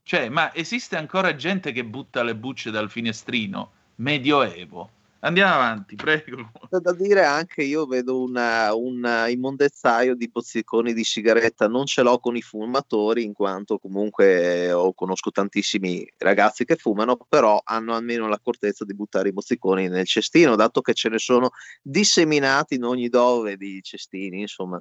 Cioè, 0.02 0.30
ma 0.30 0.52
esiste 0.56 0.98
ancora 0.98 1.36
gente 1.36 1.72
che 1.72 1.86
butta 1.86 2.24
le 2.24 2.36
bucce 2.36 2.72
dal 2.72 2.90
finestrino? 2.90 3.72
Medioevo. 3.98 4.90
Andiamo 5.20 5.54
avanti, 5.56 5.96
prego. 5.96 6.52
Da 6.70 6.94
dire 6.94 7.24
anche 7.24 7.64
io 7.64 7.88
vedo 7.88 8.22
un 8.22 9.26
immondezzaio 9.28 10.14
di 10.16 10.30
bozziconi 10.30 10.94
di 10.94 11.04
sigaretta, 11.04 11.68
non 11.68 11.86
ce 11.88 12.04
l'ho 12.04 12.20
con 12.20 12.36
i 12.36 12.44
fumatori 12.44 13.24
in 13.24 13.34
quanto 13.34 13.80
comunque 13.80 14.72
ho, 14.72 14.94
conosco 14.94 15.32
tantissimi 15.32 16.08
ragazzi 16.18 16.64
che 16.64 16.76
fumano, 16.76 17.18
però 17.28 17.60
hanno 17.64 17.96
almeno 17.96 18.28
l'accortezza 18.28 18.86
di 18.86 18.94
buttare 18.94 19.30
i 19.30 19.34
bozziconi 19.34 19.88
nel 19.88 20.06
cestino, 20.06 20.56
dato 20.56 20.82
che 20.82 20.94
ce 20.94 21.10
ne 21.10 21.18
sono 21.18 21.50
disseminati 21.82 22.76
in 22.76 22.84
ogni 22.84 23.10
dove 23.10 23.58
di 23.58 23.82
cestini, 23.82 24.42
insomma. 24.42 24.80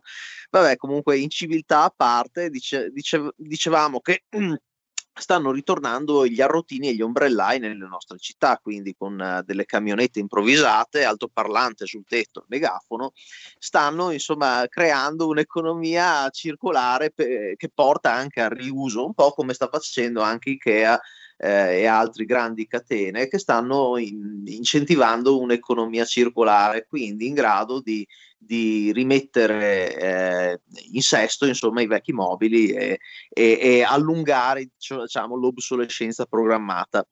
Vabbè, 0.51 0.77
comunque 0.77 1.17
in 1.17 1.31
civiltà 1.31 1.85
a 1.85 1.95
parte 1.95 2.51
dice, 2.51 2.91
dice, 2.91 3.33
dicevamo 3.37 4.01
che 4.01 4.25
stanno 5.15 5.53
ritornando 5.53 6.27
gli 6.27 6.41
arrotini 6.41 6.89
e 6.89 6.95
gli 6.95 7.01
ombrellai 7.01 7.59
nelle 7.59 7.87
nostre 7.87 8.19
città, 8.19 8.59
quindi 8.61 8.95
con 8.97 9.19
uh, 9.19 9.45
delle 9.45 9.65
camionette 9.65 10.19
improvvisate, 10.19 11.05
altoparlante 11.05 11.87
sul 11.87 12.05
tetto, 12.07 12.45
megafono, 12.49 13.13
stanno 13.59 14.11
insomma 14.11 14.65
creando 14.69 15.29
un'economia 15.29 16.29
circolare 16.31 17.11
pe- 17.13 17.55
che 17.57 17.71
porta 17.73 18.13
anche 18.13 18.41
al 18.41 18.51
riuso, 18.51 19.05
un 19.05 19.15
po' 19.15 19.33
come 19.33 19.55
sta 19.55 19.69
facendo 19.69 20.21
anche 20.21 20.51
Ikea 20.51 21.01
eh, 21.37 21.81
e 21.81 21.87
altre 21.87 22.25
grandi 22.25 22.67
catene 22.67 23.29
che 23.29 23.39
stanno 23.39 23.97
in, 23.99 24.43
incentivando 24.47 25.39
un'economia 25.39 26.05
circolare, 26.05 26.87
quindi 26.87 27.27
in 27.27 27.35
grado 27.35 27.81
di, 27.81 28.07
di 28.39 28.93
rimettere 28.93 29.97
eh, 29.97 30.61
in 30.93 31.03
sesto 31.03 31.47
insomma, 31.47 31.83
i 31.83 31.87
vecchi 31.87 32.13
mobili 32.13 32.71
e, 32.71 32.99
e, 33.29 33.59
e 33.61 33.83
allungare 33.83 34.71
diciamo, 34.77 35.37
l'obsolescenza 35.37 36.27
programmata. 36.27 37.07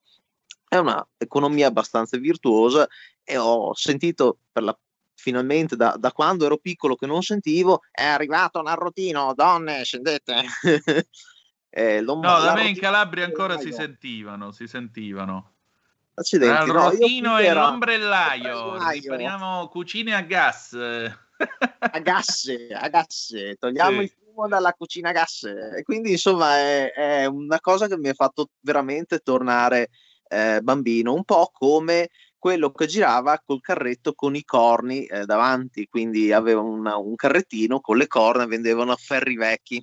È 0.69 0.77
un'economia 0.77 1.67
abbastanza 1.67 2.17
virtuosa 2.17 2.89
e 3.23 3.37
ho 3.37 3.75
sentito 3.75 4.39
per 4.51 4.63
la 4.63 4.79
finalmente 5.15 5.77
da, 5.77 5.95
da, 5.97 6.11
quando 6.11 6.47
ero 6.47 6.57
piccolo 6.57 6.97
che 6.97 7.07
non 7.07 7.23
sentivo, 7.23 7.83
è 7.93 8.03
arrivato 8.03 8.61
l'arrotino, 8.61 9.35
donne, 9.35 9.85
scendete. 9.85 10.43
eh, 11.75 12.03
no, 12.03 12.21
da 12.21 12.53
me 12.53 12.69
in 12.69 12.77
Calabria 12.77 13.25
ancora 13.25 13.59
si 13.59 13.73
sentivano, 13.73 14.53
si 14.53 14.67
sentivano. 14.67 15.53
Accidenti, 16.15 16.69
Arrotino 16.69 17.31
no, 17.31 17.39
e 17.39 17.51
l'ombrellaio, 17.51 18.91
ripariamo 18.91 19.69
cucine 19.69 20.15
a 20.15 20.21
gas. 20.21 20.75
a 20.75 21.99
gas, 22.01 22.53
a 22.79 22.89
gas, 22.91 23.33
togliamo 23.59 23.99
sì. 24.01 24.03
il 24.03 24.11
fumo 24.11 24.49
dalla 24.49 24.75
cucina 24.75 25.09
a 25.09 25.13
gas. 25.13 25.45
E 25.45 25.83
quindi 25.83 26.11
insomma 26.11 26.59
è, 26.59 26.93
è, 26.93 27.25
una 27.25 27.59
cosa 27.59 27.89
che 27.89 27.97
mi 27.97 28.11
ha 28.11 28.15
fatto 28.15 28.51
veramente 28.61 29.21
tornare 29.21 29.89
eh, 30.29 30.61
bambino, 30.61 31.15
un 31.15 31.25
po' 31.25 31.51
come 31.55 32.11
quello 32.39 32.71
che 32.73 32.87
girava 32.87 33.41
col 33.43 33.63
carretto 33.63 34.13
con 34.13 34.35
i 34.35 34.45
corni 34.45 35.07
eh, 35.07 35.25
davanti, 35.25 35.87
quindi 35.89 36.33
aveva 36.33 36.61
una, 36.61 36.97
un 36.99 37.15
carrettino 37.15 37.81
con 37.81 37.97
le 37.97 38.09
corna 38.09 38.45
vendevano 38.45 38.95
ferri 38.97 39.37
vecchi. 39.37 39.83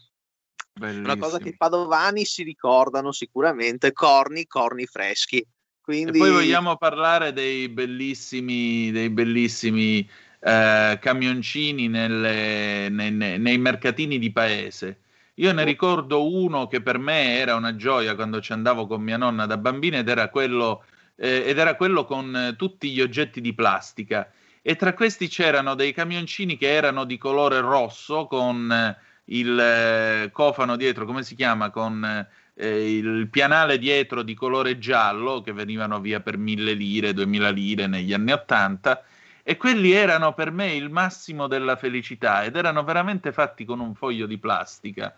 Bellissimo. 0.79 1.13
Una 1.13 1.17
cosa 1.17 1.37
che 1.37 1.49
i 1.49 1.57
padovani 1.57 2.23
si 2.23 2.43
ricordano 2.43 3.11
sicuramente, 3.11 3.91
corni, 3.91 4.47
corni 4.47 4.85
freschi. 4.85 5.45
Quindi... 5.81 6.17
E 6.17 6.21
poi 6.21 6.31
vogliamo 6.31 6.77
parlare 6.77 7.33
dei 7.33 7.67
bellissimi, 7.67 8.89
dei 8.91 9.09
bellissimi 9.09 10.09
eh, 10.39 10.97
camioncini 11.01 11.89
nelle, 11.89 12.87
nei, 12.89 13.11
nei 13.11 13.57
mercatini 13.57 14.17
di 14.17 14.31
paese. 14.31 15.01
Io 15.35 15.51
ne 15.51 15.63
ricordo 15.63 16.33
uno 16.33 16.67
che 16.67 16.81
per 16.81 16.97
me 16.97 17.37
era 17.37 17.55
una 17.55 17.75
gioia 17.75 18.15
quando 18.15 18.41
ci 18.41 18.53
andavo 18.53 18.87
con 18.87 19.01
mia 19.01 19.17
nonna 19.17 19.45
da 19.45 19.57
bambina 19.57 19.97
ed 19.97 20.09
era 20.09 20.29
quello 20.29 20.83
eh, 21.15 21.43
ed 21.45 21.57
era 21.57 21.75
quello 21.75 22.05
con 22.05 22.35
eh, 22.35 22.55
tutti 22.55 22.91
gli 22.91 23.01
oggetti 23.01 23.41
di 23.41 23.53
plastica 23.53 24.31
e 24.61 24.75
tra 24.75 24.93
questi 24.93 25.27
c'erano 25.27 25.75
dei 25.75 25.93
camioncini 25.93 26.57
che 26.57 26.69
erano 26.69 27.05
di 27.05 27.17
colore 27.17 27.59
rosso 27.61 28.27
con 28.27 28.71
eh, 28.71 28.97
il 29.29 29.59
eh, 29.59 30.29
cofano 30.31 30.75
dietro, 30.75 31.05
come 31.05 31.23
si 31.23 31.35
chiama, 31.35 31.69
con 31.69 32.27
eh, 32.53 32.97
il 32.97 33.27
pianale 33.29 33.77
dietro 33.77 34.21
di 34.23 34.33
colore 34.33 34.77
giallo 34.77 35.41
che 35.41 35.53
venivano 35.53 35.99
via 35.99 36.19
per 36.19 36.37
mille 36.37 36.73
lire, 36.73 37.13
duemila 37.13 37.49
lire 37.49 37.87
negli 37.87 38.13
anni 38.13 38.31
Ottanta 38.31 39.03
e 39.43 39.57
quelli 39.57 39.91
erano 39.91 40.33
per 40.33 40.51
me 40.51 40.73
il 40.73 40.89
massimo 40.89 41.47
della 41.47 41.75
felicità 41.75 42.43
ed 42.43 42.55
erano 42.55 42.83
veramente 42.83 43.31
fatti 43.31 43.65
con 43.65 43.79
un 43.79 43.95
foglio 43.95 44.25
di 44.27 44.37
plastica 44.37 45.15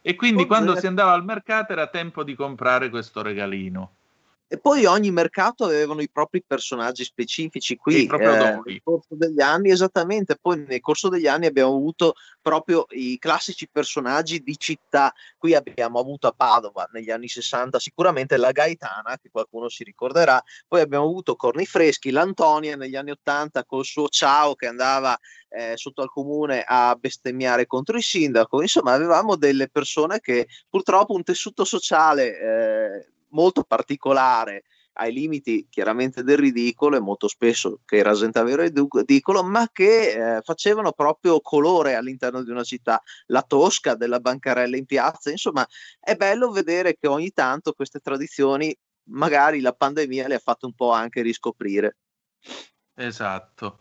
e 0.00 0.14
quindi 0.14 0.42
oh, 0.42 0.46
quando 0.46 0.76
si 0.76 0.86
andava 0.86 1.12
al 1.12 1.24
mercato 1.24 1.72
era 1.72 1.86
tempo 1.86 2.24
di 2.24 2.34
comprare 2.34 2.90
questo 2.90 3.22
regalino. 3.22 3.92
E 4.46 4.58
poi 4.58 4.84
ogni 4.84 5.10
mercato 5.10 5.64
avevano 5.64 6.02
i 6.02 6.10
propri 6.10 6.42
personaggi 6.46 7.02
specifici. 7.02 7.76
Qui 7.76 8.06
eh, 8.06 8.18
nel 8.18 8.80
corso 8.84 9.16
degli 9.16 9.40
anni, 9.40 9.70
esattamente, 9.70 10.36
poi 10.40 10.64
nel 10.66 10.80
corso 10.80 11.08
degli 11.08 11.26
anni 11.26 11.46
abbiamo 11.46 11.74
avuto 11.74 12.14
proprio 12.42 12.84
i 12.90 13.18
classici 13.18 13.68
personaggi 13.68 14.42
di 14.42 14.56
città. 14.58 15.12
Qui 15.38 15.54
abbiamo 15.54 15.98
avuto 15.98 16.26
a 16.26 16.34
Padova 16.36 16.86
negli 16.92 17.10
anni 17.10 17.26
60 17.26 17.78
sicuramente 17.78 18.36
la 18.36 18.52
Gaetana, 18.52 19.18
che 19.20 19.30
qualcuno 19.32 19.68
si 19.70 19.82
ricorderà. 19.82 20.40
Poi 20.68 20.82
abbiamo 20.82 21.06
avuto 21.06 21.36
Corni 21.36 21.64
Freschi, 21.64 22.10
l'Antonia 22.10 22.76
negli 22.76 22.96
anni 22.96 23.12
80 23.12 23.64
col 23.64 23.84
suo 23.84 24.08
ciao 24.08 24.54
che 24.54 24.66
andava 24.66 25.18
eh, 25.48 25.72
sotto 25.76 26.02
al 26.02 26.10
comune 26.10 26.62
a 26.66 26.94
bestemmiare 26.96 27.66
contro 27.66 27.96
il 27.96 28.02
sindaco. 28.02 28.60
Insomma, 28.60 28.92
avevamo 28.92 29.36
delle 29.36 29.68
persone 29.68 30.20
che 30.20 30.48
purtroppo 30.68 31.14
un 31.14 31.22
tessuto 31.22 31.64
sociale 31.64 32.38
eh, 32.38 33.08
molto 33.34 33.64
particolare 33.64 34.64
ai 34.94 35.12
limiti 35.12 35.66
chiaramente 35.68 36.22
del 36.22 36.38
ridicolo 36.38 36.96
e 36.96 37.00
molto 37.00 37.26
spesso 37.28 37.80
che 37.84 38.02
rasentava 38.02 38.50
il 38.50 38.70
ridicolo, 38.70 39.42
ma 39.42 39.68
che 39.72 40.36
eh, 40.36 40.40
facevano 40.42 40.92
proprio 40.92 41.40
colore 41.40 41.94
all'interno 41.94 42.42
di 42.42 42.50
una 42.50 42.62
città, 42.62 43.02
la 43.26 43.42
tosca 43.42 43.94
della 43.94 44.20
bancarella 44.20 44.76
in 44.76 44.86
piazza, 44.86 45.30
insomma 45.30 45.66
è 46.00 46.14
bello 46.14 46.50
vedere 46.50 46.96
che 46.96 47.08
ogni 47.08 47.30
tanto 47.30 47.72
queste 47.72 47.98
tradizioni 47.98 48.74
magari 49.08 49.60
la 49.60 49.72
pandemia 49.72 50.28
le 50.28 50.36
ha 50.36 50.40
fatte 50.40 50.66
un 50.66 50.74
po' 50.74 50.92
anche 50.92 51.22
riscoprire. 51.22 51.96
Esatto. 52.94 53.80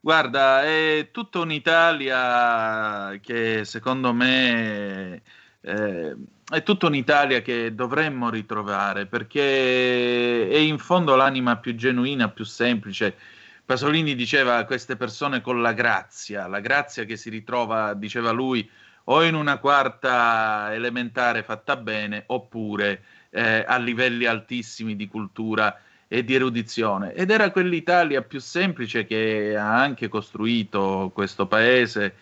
Guarda, 0.00 0.62
è 0.64 1.08
tutta 1.12 1.38
un'Italia 1.38 3.18
che 3.20 3.64
secondo 3.64 4.12
me 4.12 5.22
eh, 5.64 6.14
è 6.46 6.62
tutta 6.62 6.86
un'Italia 6.86 7.40
che 7.40 7.74
dovremmo 7.74 8.28
ritrovare 8.28 9.06
perché 9.06 10.48
è 10.48 10.58
in 10.58 10.78
fondo 10.78 11.16
l'anima 11.16 11.56
più 11.56 11.74
genuina, 11.74 12.28
più 12.28 12.44
semplice. 12.44 13.16
Pasolini 13.64 14.14
diceva 14.14 14.56
a 14.58 14.66
queste 14.66 14.96
persone 14.96 15.40
con 15.40 15.62
la 15.62 15.72
grazia, 15.72 16.46
la 16.46 16.60
grazia 16.60 17.04
che 17.04 17.16
si 17.16 17.30
ritrova, 17.30 17.94
diceva 17.94 18.30
lui, 18.30 18.68
o 19.04 19.22
in 19.24 19.34
una 19.34 19.58
quarta 19.58 20.72
elementare 20.72 21.42
fatta 21.42 21.76
bene 21.76 22.24
oppure 22.26 23.02
eh, 23.30 23.64
a 23.66 23.78
livelli 23.78 24.26
altissimi 24.26 24.96
di 24.96 25.08
cultura 25.08 25.78
e 26.08 26.24
di 26.24 26.34
erudizione. 26.34 27.14
Ed 27.14 27.30
era 27.30 27.50
quell'Italia 27.50 28.20
più 28.20 28.38
semplice 28.38 29.06
che 29.06 29.56
ha 29.56 29.80
anche 29.80 30.08
costruito 30.08 31.10
questo 31.14 31.46
paese 31.46 32.14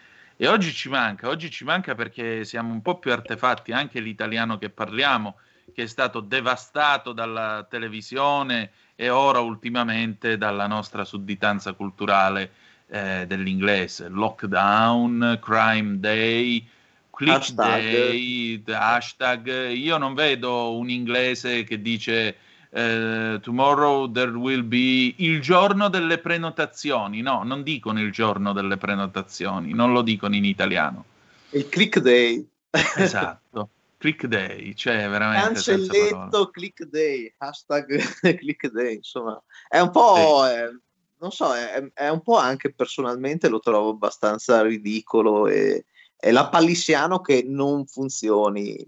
e 0.43 0.48
oggi 0.48 0.73
ci 0.73 0.89
manca, 0.89 1.28
oggi 1.28 1.52
ci 1.52 1.62
manca 1.62 1.94
perché 1.94 2.44
siamo 2.44 2.73
un 2.73 2.82
po' 2.82 2.98
più 2.98 3.12
artefatti, 3.12 3.70
anche 3.70 4.01
l'italiano 4.01 4.59
che 4.59 4.70
parliamo, 4.70 5.36
che 5.73 5.85
è 5.85 5.86
stato 5.86 6.19
devastato 6.19 7.12
dalla 7.12 7.64
televisione 7.70 8.73
e 8.97 9.09
ora 9.09 9.39
ultimamente 9.39 10.36
dalla 10.36 10.66
nostra 10.66 11.05
sudditanza 11.05 11.74
culturale 11.74 12.51
eh, 12.89 13.24
dell'inglese. 13.28 14.09
Lockdown, 14.09 15.39
crime 15.40 16.01
day, 16.01 16.69
click 17.12 17.36
hashtag. 17.36 17.81
day, 17.81 18.62
hashtag. 18.66 19.70
Io 19.70 19.97
non 19.97 20.14
vedo 20.14 20.77
un 20.77 20.90
inglese 20.90 21.62
che 21.62 21.81
dice 21.81 22.36
Uh, 22.74 23.39
tomorrow 23.40 24.11
there 24.11 24.31
will 24.31 24.66
be 24.66 25.15
il 25.19 25.43
giorno 25.43 25.90
delle 25.90 26.16
prenotazioni. 26.16 27.20
No, 27.20 27.43
non 27.43 27.62
dicono 27.62 28.01
il 28.01 28.11
giorno 28.11 28.55
delle 28.55 28.78
prenotazioni, 28.78 29.74
non 29.74 29.93
lo 29.93 30.01
dicono 30.01 30.35
in 30.35 30.47
italiano. 30.47 31.05
Il 31.51 31.69
click 31.69 31.99
day. 31.99 32.49
esatto, 32.97 33.69
click 33.99 34.24
day, 34.24 34.74
cioè 34.74 35.07
veramente... 35.07 35.53
Cancelletto 35.53 36.49
click 36.49 36.85
day, 36.85 37.35
hashtag 37.36 37.99
click 38.39 38.70
day, 38.70 38.94
insomma, 38.94 39.43
è 39.69 39.78
un 39.78 39.90
po'... 39.90 40.44
Sì. 40.47 40.53
Eh, 40.55 40.81
non 41.19 41.31
so, 41.31 41.55
è, 41.55 41.90
è, 41.93 42.09
un 42.09 42.20
po' 42.20 42.36
anche 42.36 42.73
personalmente 42.73 43.49
lo 43.49 43.61
trovo 43.61 43.90
abbastanza 43.90 44.61
ridicolo 44.62 45.47
e 45.47 45.85
è 46.23 46.31
la 46.31 46.49
palissiano 46.49 47.20
che 47.20 47.43
non 47.44 47.85
funzioni 47.85 48.77
eh, 48.77 48.86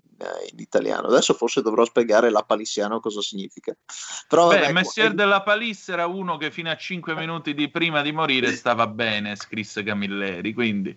in 0.52 0.60
italiano. 0.60 1.08
Adesso 1.08 1.34
forse 1.34 1.62
dovrò 1.62 1.84
spiegare 1.84 2.30
la 2.30 2.44
palissiano 2.44 3.00
cosa 3.00 3.20
significa. 3.20 3.74
Però, 4.28 4.46
Beh, 4.50 4.60
vabbè, 4.60 4.72
Messier 4.72 5.10
è... 5.10 5.14
della 5.14 5.42
Palisse 5.42 5.92
era 5.92 6.06
uno 6.06 6.36
che 6.36 6.52
fino 6.52 6.70
a 6.70 6.76
5 6.76 7.16
minuti 7.16 7.52
di 7.52 7.68
prima 7.68 8.02
di 8.02 8.12
morire 8.12 8.52
stava 8.52 8.86
bene, 8.86 9.34
scrisse 9.34 9.82
Camilleri, 9.82 10.52
quindi 10.54 10.96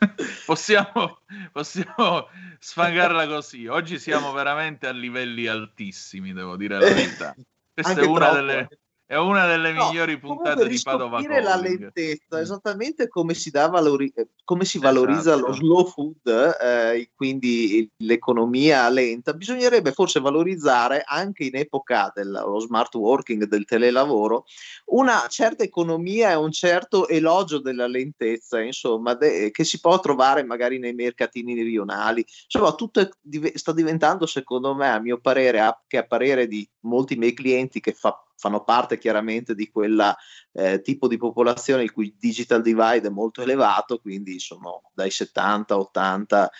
possiamo, 0.44 1.20
possiamo 1.52 2.26
sfangarla 2.58 3.28
così. 3.28 3.68
Oggi 3.68 4.00
siamo 4.00 4.32
veramente 4.32 4.88
a 4.88 4.92
livelli 4.92 5.46
altissimi, 5.46 6.32
devo 6.32 6.56
dire 6.56 6.76
la 6.76 6.92
verità. 6.92 7.36
Questa 7.72 8.00
è 8.00 8.04
una 8.04 8.18
troppo. 8.18 8.34
delle 8.34 8.68
è 9.08 9.16
una 9.16 9.46
delle 9.46 9.72
no, 9.72 9.86
migliori 9.86 10.18
puntate 10.18 10.68
di 10.68 10.78
Padova 10.82 11.22
Calling. 11.22 11.42
la 11.42 11.56
lentezza, 11.56 12.40
esattamente 12.40 13.08
come 13.08 13.32
si, 13.32 13.48
valori- 13.50 14.12
eh, 14.14 14.28
come 14.44 14.66
si 14.66 14.78
valorizza 14.78 15.32
esatto. 15.32 15.46
lo 15.46 15.52
slow 15.54 15.86
food, 15.86 16.56
eh, 16.60 17.10
quindi 17.14 17.90
l'economia 17.96 18.86
lenta, 18.90 19.32
bisognerebbe 19.32 19.92
forse 19.92 20.20
valorizzare 20.20 21.04
anche 21.06 21.44
in 21.44 21.56
epoca 21.56 22.12
dello 22.14 22.60
smart 22.60 22.94
working, 22.96 23.44
del 23.44 23.64
telelavoro, 23.64 24.44
una 24.88 25.24
certa 25.30 25.62
economia 25.62 26.32
e 26.32 26.34
un 26.34 26.52
certo 26.52 27.08
elogio 27.08 27.60
della 27.60 27.86
lentezza, 27.86 28.60
insomma, 28.60 29.14
de- 29.14 29.50
che 29.50 29.64
si 29.64 29.80
può 29.80 29.98
trovare 30.00 30.44
magari 30.44 30.78
nei 30.78 30.92
mercatini 30.92 31.54
rionali. 31.62 32.22
Insomma, 32.44 32.74
tutto 32.74 33.00
è, 33.00 33.08
sta 33.54 33.72
diventando, 33.72 34.26
secondo 34.26 34.74
me, 34.74 34.90
a 34.90 35.00
mio 35.00 35.18
parere, 35.18 35.60
a- 35.60 35.82
che 35.86 35.96
a 35.96 36.04
parere 36.04 36.46
di 36.46 36.68
molti 36.80 37.16
miei 37.16 37.32
clienti 37.32 37.80
che 37.80 37.94
fa 37.94 38.22
fanno 38.38 38.62
parte 38.62 38.98
chiaramente 38.98 39.54
di 39.54 39.68
quel 39.68 40.14
eh, 40.52 40.80
tipo 40.80 41.08
di 41.08 41.16
popolazione 41.16 41.82
il 41.82 41.92
cui 41.92 42.14
digital 42.16 42.62
divide 42.62 43.08
è 43.08 43.10
molto 43.10 43.42
elevato, 43.42 43.98
quindi 43.98 44.38
sono 44.38 44.82
dai 44.94 45.10
70, 45.10 45.76
80, 45.76 46.50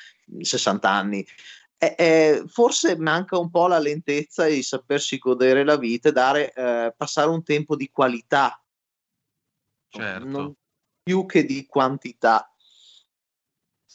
60 0.41 0.91
anni. 0.91 1.25
eh, 1.81 1.95
eh, 1.97 2.45
forse 2.49 2.97
manca 2.99 3.39
un 3.39 3.51
po' 3.51 3.69
la 3.69 3.79
lentezza 3.79 4.47
e 4.47 4.57
il 4.57 4.65
sapersi 4.65 5.19
godere 5.19 5.65
la 5.65 5.77
vita 5.77 6.09
e 6.09 6.13
dare, 6.13 6.53
eh, 6.53 6.93
passare 6.97 7.31
un 7.31 7.45
tempo 7.45 7.77
di 7.77 7.89
qualità, 7.91 8.61
Certo. 9.89 10.57
più 11.03 11.25
che 11.25 11.45
di 11.45 11.65
quantità. 11.67 12.53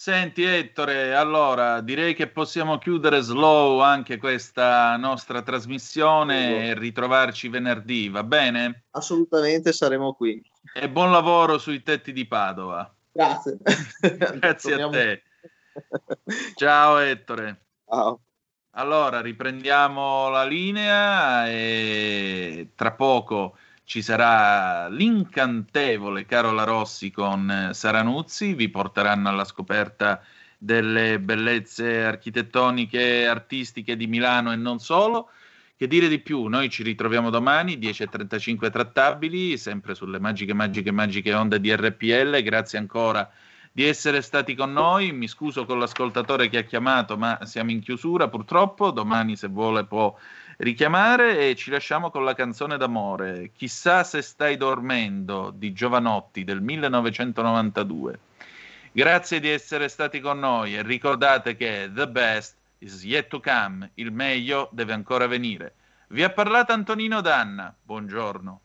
Senti 0.03 0.43
Ettore, 0.43 1.15
allora 1.15 1.79
direi 1.79 2.13
che 2.13 2.27
possiamo 2.27 2.77
chiudere 2.77 3.21
slow 3.21 3.79
anche 3.79 4.17
questa 4.17 4.97
nostra 4.97 5.41
trasmissione 5.41 6.67
e 6.67 6.77
ritrovarci 6.77 7.47
venerdì, 7.47 8.09
va 8.09 8.21
bene? 8.25 8.83
Assolutamente 8.91 9.71
saremo 9.71 10.11
qui. 10.13 10.43
E 10.73 10.89
buon 10.89 11.09
lavoro 11.09 11.57
sui 11.57 11.83
tetti 11.83 12.11
di 12.11 12.27
Padova. 12.27 12.93
Grazie. 13.13 13.59
Grazie 14.41 14.73
a 14.73 14.89
te. 14.89 15.23
Ciao 16.55 16.97
Ettore. 16.97 17.67
Ciao. 17.87 18.19
Allora, 18.71 19.21
riprendiamo 19.21 20.27
la 20.27 20.43
linea 20.43 21.47
e 21.49 22.71
tra 22.75 22.91
poco 22.91 23.55
ci 23.85 24.01
sarà 24.01 24.87
l'incantevole 24.87 26.25
Carola 26.25 26.63
Rossi 26.63 27.11
con 27.11 27.49
eh, 27.49 27.73
Saranuzzi, 27.73 28.53
vi 28.53 28.69
porteranno 28.69 29.29
alla 29.29 29.43
scoperta 29.43 30.21
delle 30.57 31.19
bellezze 31.19 32.03
architettoniche 32.03 33.27
artistiche 33.27 33.97
di 33.97 34.07
Milano 34.07 34.53
e 34.53 34.55
non 34.55 34.79
solo. 34.79 35.29
Che 35.75 35.87
dire 35.87 36.07
di 36.07 36.19
più? 36.19 36.45
Noi 36.45 36.69
ci 36.69 36.83
ritroviamo 36.83 37.29
domani 37.29 37.77
10.35 37.77 38.71
trattabili, 38.71 39.57
sempre 39.57 39.95
sulle 39.95 40.19
magiche, 40.19 40.53
magiche, 40.53 40.91
magiche 40.91 41.33
onde 41.33 41.59
di 41.59 41.75
RPL. 41.75 42.41
Grazie 42.41 42.77
ancora 42.77 43.29
di 43.69 43.83
essere 43.83 44.21
stati 44.21 44.55
con 44.55 44.71
noi. 44.71 45.11
Mi 45.11 45.27
scuso 45.27 45.65
con 45.65 45.79
l'ascoltatore 45.79 46.47
che 46.47 46.59
ha 46.59 46.63
chiamato, 46.63 47.17
ma 47.17 47.39
siamo 47.43 47.71
in 47.71 47.81
chiusura 47.81 48.29
purtroppo. 48.29 48.91
Domani, 48.91 49.35
se 49.35 49.49
vuole, 49.49 49.83
può 49.83 50.15
richiamare 50.57 51.49
e 51.49 51.55
ci 51.55 51.71
lasciamo 51.71 52.09
con 52.09 52.23
la 52.23 52.33
canzone 52.33 52.77
d'amore. 52.77 53.51
Chissà 53.55 54.03
se 54.03 54.21
stai 54.21 54.57
dormendo 54.57 55.51
di 55.53 55.73
Giovanotti 55.73 56.43
del 56.43 56.61
1992. 56.61 58.19
Grazie 58.91 59.39
di 59.39 59.49
essere 59.49 59.87
stati 59.87 60.19
con 60.19 60.39
noi 60.39 60.75
e 60.75 60.83
ricordate 60.83 61.55
che 61.55 61.89
the 61.93 62.07
best 62.07 62.55
is 62.79 63.03
yet 63.03 63.27
to 63.27 63.39
come, 63.39 63.91
il 63.95 64.11
meglio 64.11 64.69
deve 64.71 64.93
ancora 64.93 65.25
venire. 65.25 65.75
Vi 66.09 66.23
ha 66.23 66.29
parlato 66.29 66.73
Antonino 66.73 67.21
Danna. 67.21 67.73
Buongiorno. 67.81 68.62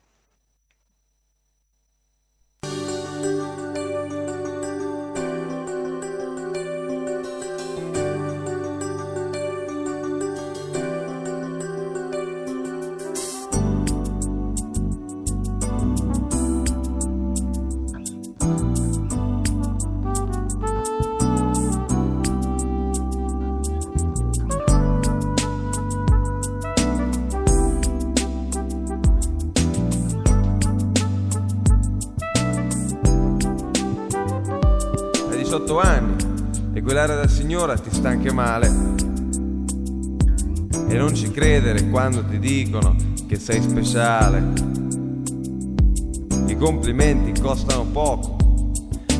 Signora 37.49 37.79
ti 37.79 37.89
sta 37.91 38.11
anche 38.11 38.31
male. 38.31 38.71
E 40.87 40.99
non 40.99 41.15
ci 41.15 41.31
credere 41.31 41.89
quando 41.89 42.23
ti 42.23 42.39
dicono 42.39 42.95
che 43.27 43.39
sei 43.39 43.63
speciale. 43.63 44.53
I 46.45 46.55
complimenti 46.59 47.41
costano 47.41 47.87
poco 47.87 48.37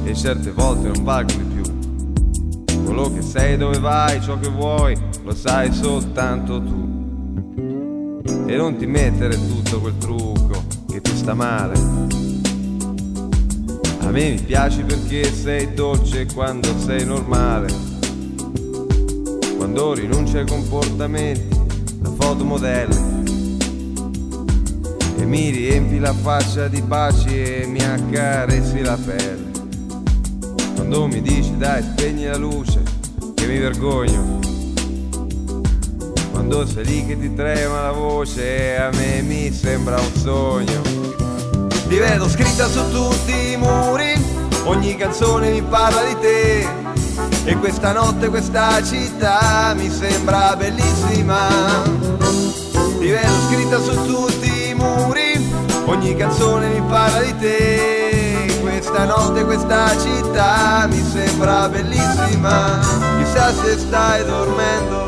e 0.05 0.15
certe 0.15 0.51
volte 0.51 0.89
non 0.89 1.05
valgono 1.05 1.43
di 1.43 1.55
più. 1.55 2.85
Quello 2.85 3.11
che 3.15 3.23
sei, 3.23 3.57
dove 3.57 3.79
vai, 3.79 4.21
ciò 4.21 4.39
che 4.39 4.51
vuoi, 4.51 4.95
lo 5.25 5.35
sai 5.35 5.73
soltanto 5.73 6.63
tu. 6.63 8.21
E 8.45 8.57
non 8.57 8.77
ti 8.77 8.85
mettere 8.85 9.37
tutto 9.37 9.81
quel 9.81 9.97
trucco 9.97 10.65
che 10.87 11.01
ti 11.01 11.17
sta 11.17 11.33
male. 11.33 11.79
A 14.01 14.11
me 14.11 14.31
mi 14.33 14.43
piaci 14.43 14.83
perché 14.83 15.25
sei 15.33 15.73
dolce 15.73 16.27
quando 16.27 16.79
sei 16.79 17.07
normale. 17.07 17.88
Quando 19.71 19.93
rinunci 19.93 20.39
ai 20.39 20.47
comportamenti 20.47 21.47
da 21.97 22.11
fotomodelle. 22.19 22.97
E 25.19 25.25
mi 25.27 25.51
riempi 25.51 25.99
la 25.99 26.15
faccia 26.15 26.69
di 26.69 26.81
baci 26.81 27.29
e 27.29 27.67
mi 27.67 27.79
accarezzi 27.85 28.81
la 28.81 28.97
pelle. 28.97 29.51
Quando 30.75 31.07
mi 31.07 31.21
dici 31.21 31.55
dai 31.59 31.83
spegni 31.83 32.25
la 32.25 32.39
luce, 32.39 32.83
che 33.35 33.47
mi 33.47 33.59
vergogno. 33.59 34.39
Quando 36.31 36.67
sei 36.67 36.87
lì 36.87 37.05
che 37.05 37.19
ti 37.19 37.35
trema 37.35 37.83
la 37.83 37.93
voce, 37.93 38.75
a 38.79 38.89
me 38.91 39.21
mi 39.21 39.53
sembra 39.53 40.01
un 40.01 40.13
sogno. 40.15 40.81
Ti 41.89 41.97
vedo 41.97 42.27
scritta 42.27 42.67
su 42.69 42.81
tutti 42.91 43.51
i 43.53 43.57
muri, 43.59 44.15
ogni 44.65 44.97
canzone 44.97 45.51
mi 45.51 45.61
parla 45.61 46.05
di 46.05 46.17
te. 46.23 46.78
E 47.49 47.57
questa 47.57 47.93
notte 47.93 48.29
questa 48.29 48.83
città 48.83 49.73
mi 49.75 49.91
sembra 49.91 50.55
bellissima. 50.55 51.49
Ti 52.99 53.09
vedo 53.09 53.33
scritta 53.49 53.81
su 53.81 54.05
tutti 54.05 54.69
i 54.69 54.75
muri, 54.75 55.51
ogni 55.87 56.15
canzone 56.15 56.69
mi 56.69 56.83
parla 56.87 57.23
di 57.23 57.39
te. 57.39 58.59
Questa 58.61 59.07
notte 59.07 59.47
questa 59.47 59.99
città 59.99 60.87
mi 60.91 61.03
sembra 61.03 61.71
bellissima. 61.71 62.81
Chissà 63.17 63.51
se 63.55 63.79
stai 63.79 64.27
dormendo. 64.27 65.08